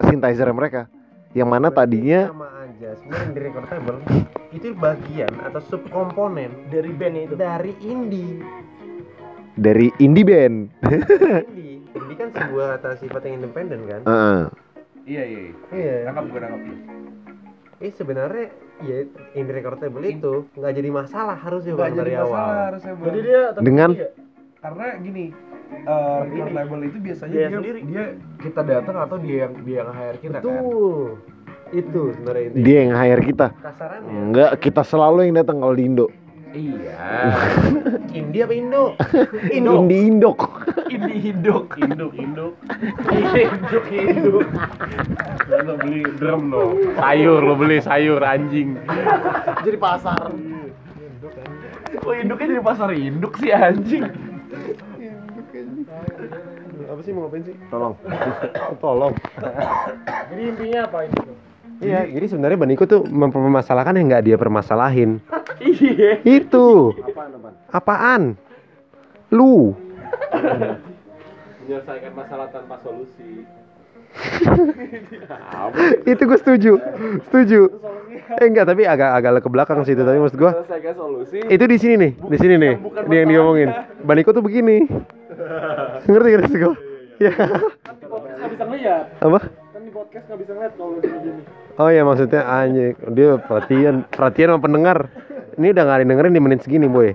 synthesizer 0.00 0.48
mereka. 0.54 0.88
Yang 1.34 1.48
mana 1.50 1.68
tadinya 1.74 2.30
sama 2.30 2.46
aja 2.62 2.94
sebenarnya 2.94 3.30
di 3.34 3.40
record 3.42 3.66
label 3.68 3.96
itu 4.54 4.70
bagian 4.78 5.32
atau 5.42 5.60
subkomponen 5.66 6.70
Dari 6.70 6.94
band 6.94 7.16
itu. 7.18 7.34
dari 7.34 7.74
indie 7.82 8.38
dari 9.58 9.90
indie 9.98 10.22
band. 10.22 10.70
indie 11.50 11.73
indie 11.94 12.16
kan 12.16 12.28
sebuah 12.28 12.66
kata 12.74 12.90
sifat 12.98 13.20
yang 13.22 13.34
independen 13.38 13.80
kan 13.84 14.00
Heeh. 14.02 14.42
Iya 15.04 15.22
iya. 15.22 15.40
iya. 15.40 15.52
iya 15.72 15.94
Nangkap 16.04 16.24
gue 16.26 16.40
nangkap. 16.40 16.62
eh 17.76 17.92
sebenarnya 17.92 18.46
ya 18.80 18.96
indie 19.32 19.52
record 19.52 19.78
label 19.78 20.04
itu 20.04 20.34
nggak 20.52 20.72
jadi 20.72 20.90
masalah 20.90 21.36
harusnya 21.36 21.74
bang 21.74 21.86
jadi 21.86 21.96
dari 21.96 22.12
masalah 22.12 22.26
awal 22.26 22.66
harusnya 22.68 22.92
Bang. 22.92 23.04
Jadi 23.04 23.18
dia 23.20 23.40
tapi 23.50 23.64
Dengan 23.64 23.90
dia- 23.92 24.12
karena 24.56 24.86
gini 24.98 25.24
eh 25.76 26.18
record 26.24 26.52
label 26.54 26.78
itu 26.84 26.98
biasanya 26.98 27.30
Dia 27.30 27.40
dia, 27.42 27.50
sendiri. 27.52 27.80
dia 27.84 28.04
kita 28.40 28.60
datang 28.62 28.96
atau 28.98 29.16
dia 29.16 29.36
yang 29.40 29.52
dia 29.60 29.76
yang 29.76 29.90
hire 29.92 30.18
kita 30.18 30.32
kan 30.34 30.42
betul 30.42 31.06
itu 31.72 32.02
sebenarnya 32.12 32.42
intinya 32.46 32.62
dia 32.62 32.78
yang 32.80 32.92
hire 32.94 33.22
kita. 33.24 33.46
kasarannya 33.56 34.10
Enggak, 34.14 34.50
kita 34.58 34.82
selalu 34.82 35.18
yang 35.24 35.34
datang 35.36 35.56
kalau 35.58 35.74
di 35.74 35.84
Indo. 35.84 36.06
Iya 36.54 37.34
indie 38.18 38.46
apa 38.46 38.54
indo 38.54 38.94
Indie 39.50 40.00
Indok. 40.06 40.40
ini 40.86 41.34
induk 41.34 41.74
induk 41.74 42.12
induk 42.14 42.54
induk 43.10 43.86
induk 43.90 44.46
lo 45.66 45.74
beli 45.82 46.02
drum 46.16 46.42
lo 46.54 46.78
sayur 46.94 47.40
lo 47.42 47.54
beli 47.58 47.78
sayur 47.82 48.22
anjing 48.22 48.78
Jadi 49.66 49.76
pasar. 49.76 50.30
kok 51.94 52.14
induknya 52.14 52.46
jadi 52.54 52.62
pasar 52.62 52.88
induk 52.94 53.34
sih 53.42 53.50
anjing 53.50 54.04
apa 56.84 57.00
sih 57.02 57.10
mau 57.16 57.26
ngapain 57.26 57.42
sih 57.42 57.56
Tolong. 57.70 57.94
Tolong. 58.78 59.14
Jadi 60.30 60.42
intinya 60.46 60.80
apa 60.86 60.98
ini? 61.06 61.53
Iya, 61.82 62.06
jadi 62.06 62.26
sebenarnya 62.30 62.58
Baniko 62.60 62.84
tuh 62.86 63.02
mempermasalahkan 63.08 63.98
yang 63.98 64.06
nggak 64.10 64.24
dia 64.24 64.36
permasalahin. 64.38 65.18
Iya. 65.64 66.20
Itu. 66.26 66.92
Apaan? 67.72 68.36
Lu. 69.32 69.72
Menyelesaikan 71.64 72.12
masalah 72.12 72.52
tanpa 72.52 72.76
solusi. 72.84 73.48
itu 76.10 76.22
gue 76.22 76.38
setuju. 76.42 76.72
Setuju. 77.30 77.60
Eh 78.36 78.46
enggak, 78.50 78.66
tapi 78.68 78.84
agak 78.84 79.10
agak 79.16 79.40
ke 79.40 79.48
belakang 79.48 79.78
sih 79.88 79.96
itu 79.96 80.04
tapi 80.04 80.20
maksud 80.20 80.36
solusi. 80.94 81.38
itu 81.48 81.64
di 81.64 81.76
sini 81.80 81.94
nih, 81.96 82.12
di 82.18 82.36
sini 82.36 82.54
nih. 82.60 82.74
Dia 83.08 83.18
yang 83.24 83.30
diomongin. 83.32 83.68
Baniko 84.04 84.36
tuh 84.36 84.44
begini. 84.44 84.84
Ngerti 86.04 86.28
gak 86.34 86.50
sih 86.50 86.60
gua? 86.60 86.74
Ya. 87.22 87.32
Podcast 88.10 88.36
nggak 88.42 88.50
bisa 88.52 88.64
ngeliat. 88.66 89.04
Apa? 89.22 89.38
Kan 89.48 89.80
di 89.86 89.92
podcast 89.94 90.24
nggak 90.28 90.40
bisa 90.42 90.52
ngeliat 90.52 90.72
kalau 90.74 90.98
gini-gini. 90.98 91.42
Oh 91.74 91.90
ya 91.90 92.06
maksudnya 92.06 92.46
anjing 92.46 92.94
dia 93.18 93.34
perhatian 93.34 94.06
perhatian 94.06 94.54
sama 94.54 94.62
pendengar. 94.62 95.10
Ini 95.58 95.74
udah 95.74 95.82
nggak 95.86 95.98
ada 95.98 96.06
dengerin 96.06 96.34
di 96.34 96.42
menit 96.42 96.60
segini 96.62 96.86
boy. 96.86 97.14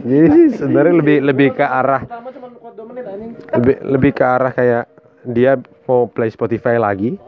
Jadi 0.00 0.26
sih 0.32 0.46
sebenarnya 0.56 0.94
lebih 0.96 1.18
lebih 1.20 1.48
ke 1.52 1.64
arah 1.66 2.08
Pertama 2.08 2.32
cuma 2.32 2.48
kuat 2.56 2.74
2 2.78 2.90
menit 2.92 3.04
anjing. 3.04 3.30
lebih 3.36 3.76
lebih 3.84 4.10
ke 4.16 4.24
arah 4.24 4.52
kayak 4.56 4.84
dia 5.28 5.60
mau 5.84 6.08
play 6.08 6.32
Spotify 6.32 6.80
lagi. 6.80 7.20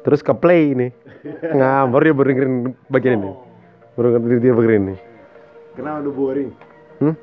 Terus 0.00 0.24
ke 0.24 0.32
play 0.32 0.72
ini. 0.72 0.88
Dia 1.20 1.84
baru 1.84 2.16
dengerin 2.16 2.72
bagian 2.88 3.20
ini. 3.20 3.32
Baru 3.92 4.16
dia 4.40 4.56
bagian 4.56 4.82
ini. 4.88 4.96
Kenapa 5.76 6.00
udah 6.00 6.14
boring? 6.16 6.50
Hmm? 7.04 7.14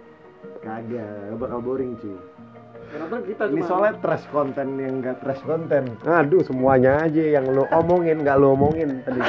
Kagak, 0.61 1.33
bakal 1.41 1.59
boring 1.65 1.97
cuy. 1.97 2.17
Kenapa 2.87 3.19
kita 3.19 3.43
Ini 3.51 3.59
cuma 3.59 3.67
soalnya 3.67 3.93
trash 3.99 4.25
konten 4.31 4.67
yang 4.79 4.93
enggak 5.03 5.19
trash 5.19 5.43
konten. 5.43 5.83
Aduh 6.07 6.41
semuanya 6.47 7.03
aja 7.03 7.23
yang 7.39 7.45
lo 7.51 7.67
omongin 7.75 8.23
nggak 8.23 8.37
lo 8.39 8.55
omongin 8.55 9.03
tadi. 9.03 9.19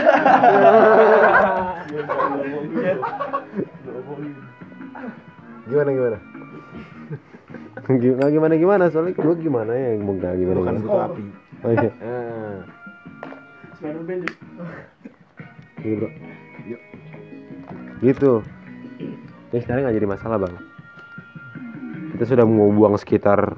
Gimana 5.69 5.91
gimana? 5.93 6.19
gimana 7.89 8.29
gimana 8.29 8.55
gimana 8.59 8.85
soalnya 8.93 9.17
lu 9.23 9.33
gimana 9.41 9.73
ya 9.73 9.97
yang 9.97 10.03
mau 10.05 10.15
nggak 10.19 10.35
gimana 10.37 10.59
Bukan 10.61 10.75
gimana. 10.77 10.85
butuh 10.85 11.01
api. 11.09 11.23
Oh 11.65 11.73
iya. 11.73 11.91
Ah. 12.05 12.57
Spider-Man. 13.79 14.21
Iya, 15.79 15.95
bro. 15.97 16.09
Gitu. 18.03 18.33
Ini 19.49 19.59
sekarang 19.65 19.83
nggak 19.87 19.97
jadi 19.97 20.09
masalah 20.11 20.37
bang. 20.43 20.55
Kita 22.19 22.35
sudah 22.35 22.43
mau 22.43 22.75
buang 22.75 22.99
sekitar 22.99 23.55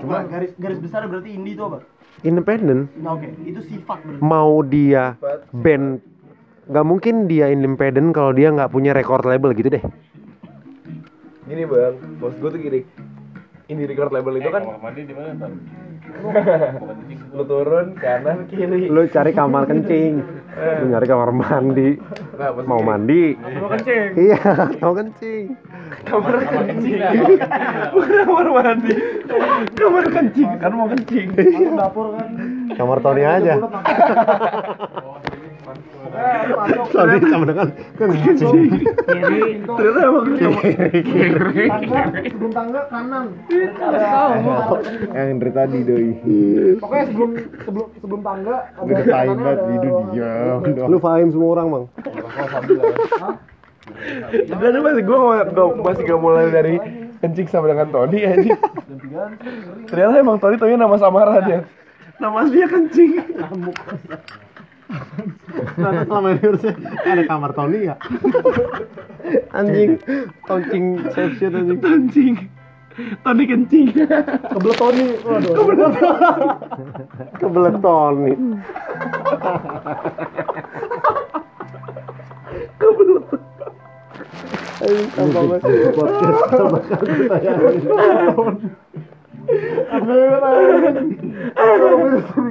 Cuma 0.00 0.24
garis 0.24 0.56
garis 0.56 0.80
besar 0.80 1.04
berarti 1.04 1.36
indie 1.36 1.52
itu 1.52 1.64
apa? 1.68 1.84
independen. 2.24 2.88
Nah 3.04 3.20
oke, 3.20 3.28
itu 3.44 3.60
sifat 3.60 4.00
berarti. 4.00 4.24
Mau 4.24 4.64
dia 4.64 5.20
band, 5.52 6.00
nggak 6.72 6.86
mungkin 6.88 7.28
dia 7.28 7.52
independen 7.52 8.16
kalau 8.16 8.32
dia 8.32 8.48
nggak 8.48 8.72
punya 8.72 8.96
record 8.96 9.28
label 9.28 9.52
gitu 9.52 9.68
deh. 9.68 9.84
gini 11.44 11.68
bang 11.68 11.92
maksud 12.24 12.40
gue 12.40 12.50
tuh 12.56 12.60
gini 12.60 12.80
ini 13.68 13.84
record 13.84 14.16
label 14.16 14.40
itu 14.40 14.48
kan 14.48 14.64
mandi 14.80 15.04
di 15.04 15.12
mana? 15.12 15.44
Lu 17.34 17.42
turun 17.44 17.98
kanan 17.98 18.46
kiri 18.46 18.86
Lu 18.86 19.04
cari 19.10 19.34
kamar 19.34 19.66
kencing, 19.66 20.22
lu 20.54 20.84
nyari 20.88 21.06
kamar 21.10 21.30
mandi, 21.34 21.98
Nah, 22.34 22.50
mau 22.66 22.82
mandi. 22.82 23.34
Mau 23.38 23.70
kencing. 23.70 24.08
Iya, 24.18 24.38
mau 24.82 24.92
kencing. 24.94 25.44
kamar 26.04 26.34
kencing 26.42 26.98
ya. 26.98 27.10
kamar 28.26 28.46
mandi 28.50 28.92
kamar 29.78 30.04
kencing 30.10 30.50
kan 30.58 30.72
mau 30.74 30.90
kencing 30.90 31.26
Masuk 31.32 31.74
dapur 31.78 32.06
kan. 32.18 32.28
Kamar 32.74 32.98
Tony 32.98 33.22
aja. 33.22 33.54
Tony 36.94 37.16
sama 37.26 37.44
dengan 37.48 37.68
kencing. 37.98 38.70
Kiri. 39.04 39.42
ternyata 39.64 40.00
emang 40.04 40.24
Tangga 41.64 42.08
sebelum 42.30 42.52
tangga 42.54 42.80
kanan. 42.88 43.26
Yang 45.14 45.28
dari 45.38 45.52
tadi 45.52 45.78
doi. 45.82 46.10
Pokoknya 46.78 47.04
sebelum 47.10 47.30
sebelum 47.66 47.86
sebelum 47.98 48.20
tangga 48.22 48.56
ada 48.78 49.02
kanannya 49.02 49.42
banget 49.42 49.58
diam 50.14 50.60
dong. 50.74 50.88
Lu 50.90 50.98
faham 51.02 51.28
semua 51.34 51.50
orang, 51.58 51.66
Bang. 51.70 51.84
dan 54.48 54.80
masih 54.80 55.04
gue 55.04 55.18
masih 55.84 56.02
gak 56.08 56.20
mulai 56.20 56.48
dari 56.48 56.80
kencing 57.20 57.48
sama 57.52 57.68
dengan 57.68 57.88
Tony 57.92 58.24
anjing 58.24 58.56
ternyata 59.88 60.14
emang 60.16 60.40
Tony 60.40 60.56
Tony 60.56 60.80
nama 60.80 60.96
samaran 60.96 61.44
ya 61.44 61.60
nama 62.16 62.44
aslinya 62.44 62.68
kencing 62.68 63.12
Ternyata 64.84 66.04
selama 66.04 66.28
ini 66.34 66.40
harusnya 66.44 66.72
ada 67.04 67.22
kamar 67.24 67.50
Tony 67.56 67.78
ya. 67.88 67.96
anjing, 69.56 69.96
kencing 70.44 70.84
section 71.16 71.50
anjing. 71.56 71.80
kencing 71.80 72.34
Tony 73.24 73.44
kencing 73.48 73.86
Kebelet 74.52 74.76
Tony. 74.78 75.04
Waduh. 75.24 75.54
Kebelet 77.40 77.76
Tony. 77.82 78.32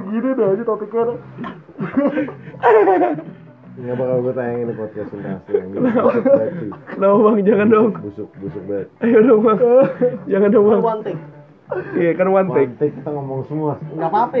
Gini 0.04 0.28
deh 0.30 0.46
aja 0.46 0.62
topiknya. 0.62 1.04
Nggak 3.74 3.96
bakal 3.98 4.16
gue 4.22 4.32
tayangin 4.32 4.70
podcast 4.78 5.10
ini 5.10 5.26
yang. 5.26 5.40
Busuk 5.74 6.22
banget, 6.22 6.52
cuy. 6.54 6.70
kenapa 6.94 7.18
bang 7.18 7.36
jangan 7.42 7.66
dong 7.66 7.88
Busuk, 7.98 8.30
busuk 8.38 8.62
banget. 8.70 8.86
ayo 9.02 9.18
dong 9.26 9.42
bang 9.42 9.58
jangan 10.30 10.48
dong 10.54 10.66
bang 10.70 10.78
One 10.78 11.02
take. 11.02 11.18
iya 11.98 12.10
kan 12.14 12.28
one 12.30 12.48
take 12.54 12.70
kita 12.78 13.10
ngomong 13.10 13.42
semua. 13.50 13.74
Enggak 13.90 14.10
apa-apa. 14.14 14.38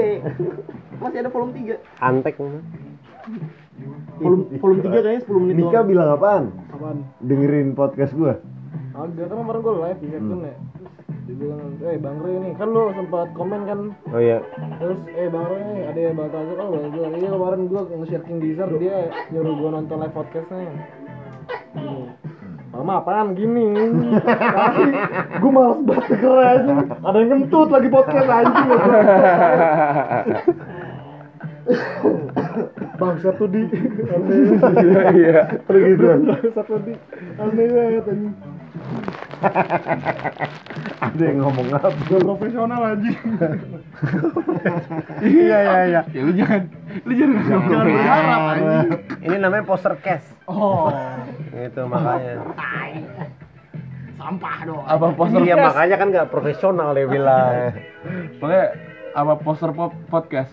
Masih 1.02 1.18
ada 1.18 1.30
volume 1.34 1.52
3. 1.74 1.82
Antek. 1.98 2.34
Volume 4.22 4.44
volume 4.54 4.80
3 4.86 5.02
kayaknya 5.02 5.22
10 5.26 5.42
menit 5.42 5.54
Nika 5.58 5.80
bilang 5.82 6.08
apaan? 6.14 6.44
Apaan? 6.70 7.02
Dengerin 7.18 7.74
podcast 7.74 8.14
gua. 8.14 8.38
Agak 8.94 9.26
kan 9.26 9.34
kemarin 9.34 9.60
gue 9.60 9.74
live 9.74 9.98
di 9.98 10.08
Captain 10.14 10.38
ya. 10.38 10.54
Dibilang 11.24 11.80
eh 11.80 11.96
bang 11.96 12.20
Roy 12.20 12.36
nih 12.36 12.52
kan 12.60 12.68
lu 12.68 12.92
sempat 12.92 13.32
komen 13.32 13.64
kan? 13.64 13.80
Oh 14.12 14.20
iya. 14.20 14.44
terus 14.76 15.00
eh 15.16 15.32
bang 15.32 15.46
Roy 15.48 15.60
nih 15.64 15.88
ada 15.88 16.00
yang 16.00 16.16
bakal 16.20 16.44
oh 16.44 16.68
bang 16.68 16.92
gue 16.92 17.06
iya 17.16 17.28
kemarin 17.32 17.60
gue 17.64 17.80
nge-share 17.96 18.24
King 18.28 18.38
Gizzard 18.44 18.76
dia 18.76 19.08
nyuruh 19.32 19.54
gue 19.56 19.70
nonton 19.72 19.96
live 20.04 20.12
podcastnya. 20.12 20.68
Gini 21.72 22.12
Mama 22.74 22.98
apaan? 22.98 23.38
Gini? 23.38 23.70
Tapi 24.58 24.84
gue 25.38 25.50
males 25.54 25.78
banget 25.86 26.18
keren 26.18 26.90
Ada 27.06 27.16
yang 27.22 27.28
ngentut 27.30 27.68
lagi 27.70 27.86
podcast 27.86 28.28
anjing. 28.28 28.68
Bang 33.00 33.16
satu 33.22 33.46
di. 33.48 33.62
Iya 34.74 35.02
iya. 35.14 35.48
gitu 35.64 36.04
satu 36.50 36.74
di. 36.82 36.92
Aneh 37.38 37.66
banget 37.70 38.04
anjing 38.10 38.53
Ada 41.04 41.22
yang 41.22 41.38
ngomong 41.44 41.68
apa? 41.74 41.88
Gak 41.92 42.20
profesional 42.24 42.80
anjing 42.94 43.14
Iya 45.24 45.58
iya 45.60 45.80
iya. 45.86 46.00
Ya 46.10 46.20
lu 46.24 46.32
jangan 46.34 46.62
lu 47.04 47.12
jangan 47.14 47.36
Jangan 47.44 47.84
berharap 47.86 48.40
Ini 49.22 49.36
namanya 49.38 49.64
poster 49.64 49.94
cast. 50.00 50.28
Oh 50.48 50.90
Gitu 51.52 51.80
makanya. 51.86 52.34
Sampah 54.14 54.56
dong 54.64 54.84
apa 54.86 55.06
poster 55.12 55.40
Iya 55.42 55.54
makanya 55.60 55.96
kan 56.00 56.08
nggak 56.10 56.28
profesional 56.32 56.88
dia 56.96 57.06
bilang. 57.06 57.52
Makanya 58.40 58.66
apa 59.14 59.32
poster 59.38 59.70
pop 59.70 59.94
podcast? 60.10 60.50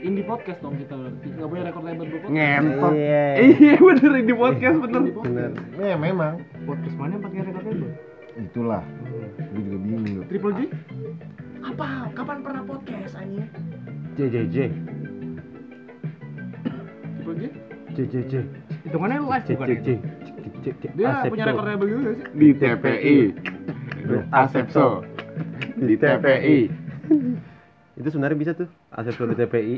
Indie 0.00 0.24
podcast 0.24 0.64
dong 0.64 0.80
kita 0.80 0.96
berarti 0.96 1.26
Gak 1.36 1.48
punya 1.52 1.62
record 1.68 1.84
label 1.84 2.06
podcast 2.08 2.32
Ngentot. 2.32 2.92
Iya. 2.96 3.24
Iya 3.36 3.74
bener 3.76 4.12
ini 4.16 4.32
podcast 4.32 4.76
bener. 4.80 5.02
Bener. 5.12 5.50
Ya 5.76 5.96
memang. 6.00 6.34
Podcast 6.64 6.94
mana 6.96 7.20
yang 7.20 7.22
pakai 7.28 7.44
record 7.44 7.64
label? 7.68 7.90
Itulah. 8.40 8.82
Gue 9.52 9.60
juga 9.60 9.78
bingung. 9.84 10.24
Triple 10.24 10.52
J? 10.56 10.60
Apa? 11.60 11.88
Kapan 12.16 12.38
pernah 12.40 12.62
podcast 12.64 13.12
anjing? 13.20 13.44
JJJ. 14.16 14.56
Triple 17.20 17.36
J? 17.36 17.42
JJJ. 17.92 18.34
Hitungannya 18.88 19.20
live 19.20 19.46
bukan 19.52 19.68
ya? 19.68 19.76
JJJ. 19.84 20.82
Dia 20.96 21.28
punya 21.28 21.44
record 21.52 21.66
label 21.68 21.86
juga 21.92 22.10
sih? 22.16 22.24
Di 22.32 22.48
TPI. 22.56 23.18
Asepso. 24.32 25.04
Di 25.76 25.94
TPI. 26.00 26.58
Itu 28.00 28.08
sebenarnya 28.08 28.38
bisa 28.40 28.52
tuh 28.56 28.79
Asepso 29.00 29.24
di 29.24 29.36
TPI 29.36 29.76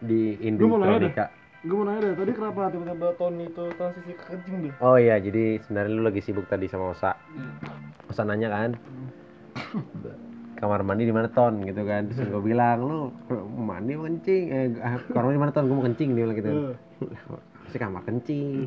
di 0.00 0.22
Industrika. 0.40 1.28
Gue 1.62 1.78
mau 1.78 1.86
nanya 1.86 2.10
deh, 2.10 2.14
tadi 2.18 2.32
kenapa 2.34 2.74
tiba-tiba 2.74 3.14
Tony 3.14 3.46
itu 3.46 3.64
transisi 3.78 4.18
ke 4.18 4.22
kencing 4.34 4.56
deh? 4.66 4.72
Oh 4.82 4.98
iya, 4.98 5.22
jadi 5.22 5.62
sebenarnya 5.62 5.92
lu 5.94 6.02
lagi 6.02 6.18
sibuk 6.18 6.50
tadi 6.50 6.66
sama 6.66 6.90
Osa. 6.90 7.14
Osa 8.10 8.26
nanya 8.26 8.50
kan, 8.50 8.70
kamar 10.58 10.82
mandi 10.82 11.06
di 11.06 11.14
mana 11.14 11.30
ton 11.30 11.62
gitu 11.62 11.86
kan. 11.86 12.10
Terus 12.10 12.34
gue 12.34 12.42
bilang 12.42 12.82
lu 12.82 13.14
mau 13.30 13.78
mandi 13.78 13.94
mau 13.94 14.10
kencing, 14.10 14.42
eh 14.50 14.66
kamar 15.14 15.22
mandi 15.30 15.38
di 15.38 15.42
mana 15.46 15.52
ton? 15.54 15.64
Gue 15.70 15.76
mau 15.78 15.86
kencing 15.86 16.08
dia 16.18 16.24
bilang 16.26 16.38
gitu. 16.42 16.50
Pasti 17.62 17.78
kamar 17.78 18.02
kencing. 18.10 18.66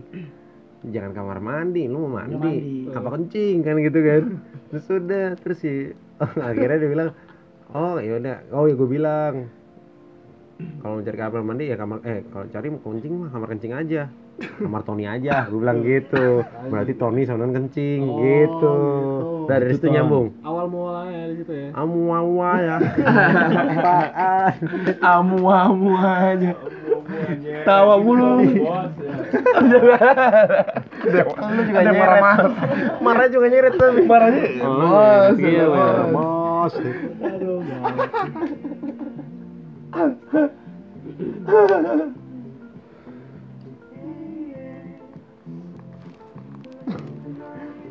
Jangan 0.87 1.11
kamar 1.11 1.37
mandi, 1.43 1.91
lu 1.91 2.07
mau 2.07 2.23
mandi, 2.23 2.87
apa 2.95 3.09
kencing 3.11 3.55
kan 3.59 3.75
gitu 3.75 3.99
kan. 4.07 4.23
Terus 4.71 4.83
sudah, 4.87 5.25
terus 5.35 5.57
sih 5.59 5.91
akhirnya 6.47 6.79
dia 6.79 6.89
bilang, 6.95 7.09
oh 7.73 7.97
ya 7.97 8.19
udah, 8.21 8.37
oh 8.53 8.65
ya 8.69 8.73
gue 8.75 8.89
bilang. 8.89 9.35
Kalau 10.55 11.03
cari 11.03 11.17
kamar 11.19 11.43
mandi 11.43 11.67
ya 11.67 11.75
kamar 11.75 11.99
eh 12.07 12.23
kalau 12.31 12.47
cari 12.47 12.71
mau 12.71 12.79
kencing 12.79 13.13
mah 13.19 13.29
kamar 13.33 13.47
kencing 13.51 13.75
aja. 13.75 14.07
Kamar 14.35 14.83
Tony 14.83 15.03
aja 15.07 15.47
gue 15.51 15.59
bilang 15.59 15.83
gitu. 15.83 16.43
Berarti 16.71 16.93
Tony 16.95 17.27
sama 17.27 17.47
kencing 17.51 18.01
Oh, 18.03 18.19
gitu. 18.23 18.55
gitu. 18.55 18.75
Nah, 19.45 19.59
dari 19.61 19.75
situ 19.75 19.87
nyambung? 19.91 20.31
Awal 20.43 20.65
mulanya 20.71 21.23
di 21.31 21.35
situ 21.43 21.53
ya. 21.53 21.69
amu 21.75 22.09
amu 22.11 22.39
ya 22.41 22.75
apaan 22.79 24.53
Amu 25.03 25.39
amu 25.47 25.91
aja. 25.99 26.51
Tawa 27.67 27.95
mulu. 28.01 28.41
lu 31.55 31.61
juga 31.67 31.79
nyeret. 31.85 32.21
marah. 33.03 33.27
Juga 33.29 33.47
nyeret 33.51 33.73
tapi. 33.77 34.01
Marahnya 34.07 34.43
bos 34.65 35.37
iya 35.39 35.65
bos 36.11 36.73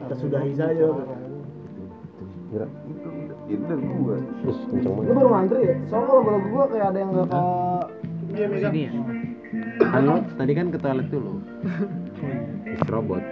Kita 0.04 0.14
sudahi 0.14 0.52
saja. 0.54 0.86
Itu 3.50 3.74
gua. 3.74 4.16
Terus 4.42 4.58
kenceng 4.70 4.94
Lu 4.94 5.02
banget 5.02 5.14
baru 5.18 5.28
ngantri 5.34 5.60
ya? 5.66 5.74
Soalnya 5.90 6.06
kalau 6.06 6.22
lagu 6.22 6.48
gua 6.54 6.64
kayak 6.70 6.86
ada 6.94 6.98
yang 7.02 7.10
gak 7.10 7.28
ke 7.30 7.42
Sini 8.34 8.80
ya. 8.86 8.92
kan 9.90 10.22
tadi 10.38 10.52
kan 10.54 10.66
ke 10.70 10.78
toilet 10.78 11.08
dulu. 11.10 11.42
Is 12.70 12.82
robot 12.90 13.22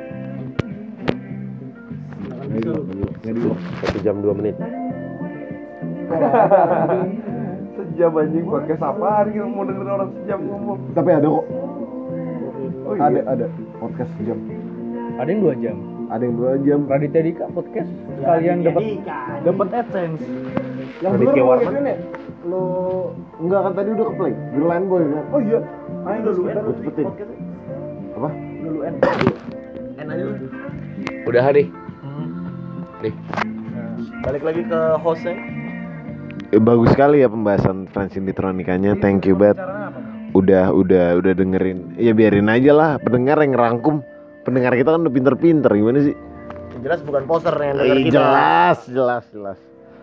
satu 3.82 3.98
jam 4.04 4.20
dua 4.20 4.34
menit 4.36 4.56
Sejam 7.76 8.12
anjing 8.20 8.44
podcast 8.44 8.82
gitu 9.32 9.46
mau 9.48 9.64
denger 9.64 9.86
orang 9.88 10.10
sejam 10.20 10.40
ngomong. 10.44 10.78
Tapi 10.92 11.10
ada 11.12 11.28
kok. 11.28 11.46
Ada 13.00 13.20
ada 13.24 13.46
podcast 13.80 14.12
jam. 14.24 14.38
Ada 15.16 15.28
yang 15.28 15.40
dua 15.40 15.54
jam. 15.56 15.76
Ada 16.12 16.22
yang 16.28 16.34
dua 16.36 16.52
jam. 16.60 16.80
Raditya 16.88 17.20
Dika 17.24 17.44
podcast 17.52 17.90
sekalian 18.20 18.56
dapat 18.64 18.84
dapat 19.44 19.68
AdSense. 19.72 20.22
Yang 21.00 21.12
Raditya 21.16 21.42
Warman. 21.44 21.84
ya? 21.88 21.96
Lu 22.42 22.62
Enggak 23.42 23.60
kan 23.66 23.72
tadi 23.74 23.88
udah 23.96 24.06
ke 24.06 24.14
play. 24.14 24.32
Green 24.54 24.84
Boy 24.86 25.02
kan. 25.02 25.24
Oh 25.34 25.40
iya. 25.42 25.60
Ayo 26.06 26.18
Udah 26.22 26.32
lu 26.34 26.42
lu 26.42 26.50
end 26.50 26.76
cepetin. 26.78 27.06
Apa? 28.14 28.28
Udah 28.30 28.70
lu 28.70 28.80
end. 28.86 28.96
N 29.98 30.06
aja 30.06 30.22
lu. 30.22 30.34
Udah 31.26 31.42
nih. 31.50 31.66
Nih. 33.02 33.14
Balik 34.22 34.42
lagi 34.46 34.62
ke 34.66 34.80
hostnya. 35.02 35.34
Eh, 36.52 36.60
bagus 36.60 36.92
sekali 36.92 37.24
ya 37.24 37.28
pembahasan 37.28 37.88
French 37.88 38.12
Elektronikanya. 38.14 38.92
Thank 38.94 39.24
you 39.24 39.34
banget. 39.34 39.56
Udah 40.32 40.68
udah 40.68 41.16
udah 41.16 41.32
dengerin. 41.32 41.96
Ya 41.96 42.12
biarin 42.12 42.48
aja 42.48 42.72
lah 42.72 42.90
pendengar 42.98 43.40
yang 43.40 43.56
ngerangkum. 43.56 44.04
Pendengar 44.42 44.74
kita 44.74 44.92
kan 44.92 45.00
udah 45.00 45.14
pinter-pinter 45.14 45.70
gimana 45.70 45.98
sih? 46.02 46.16
Jelas 46.82 47.00
bukan 47.00 47.22
poser 47.24 47.54
yang 47.54 47.76
denger 47.78 47.96
Eh, 47.96 48.04
kita. 48.04 48.14
jelas, 48.18 48.78
jelas, 48.84 49.24
jelas. 49.30 49.58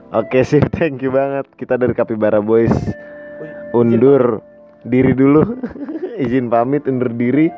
Oke 0.10 0.42
sih, 0.50 0.64
thank 0.72 1.00
you 1.00 1.12
banget. 1.12 1.46
Kita 1.54 1.76
dari 1.76 1.94
Kapibara 1.94 2.40
Boys 2.40 2.74
undur 3.72 4.42
diri 4.82 5.14
dulu. 5.14 5.60
Izin 6.24 6.48
pamit 6.48 6.86
undur 6.86 7.12
diri. 7.12 7.52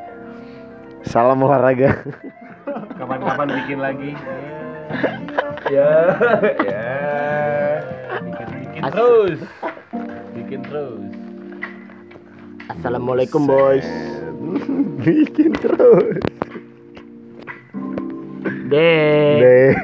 Salam 1.02 1.40
olahraga. 1.40 1.96
kapan-kapan 2.98 3.48
bikin 3.52 3.78
lagi 3.82 4.10
ya 5.66 5.90
ya 6.54 6.80
bikin 8.82 9.38
bikin 9.38 9.38
terus 9.38 9.40
bikin 10.34 10.60
terus 10.66 11.12
Assalamualaikum 12.72 13.46
boys. 13.46 13.86
Bikin 15.06 15.54
terus. 15.54 16.18
Deh. 18.66 19.74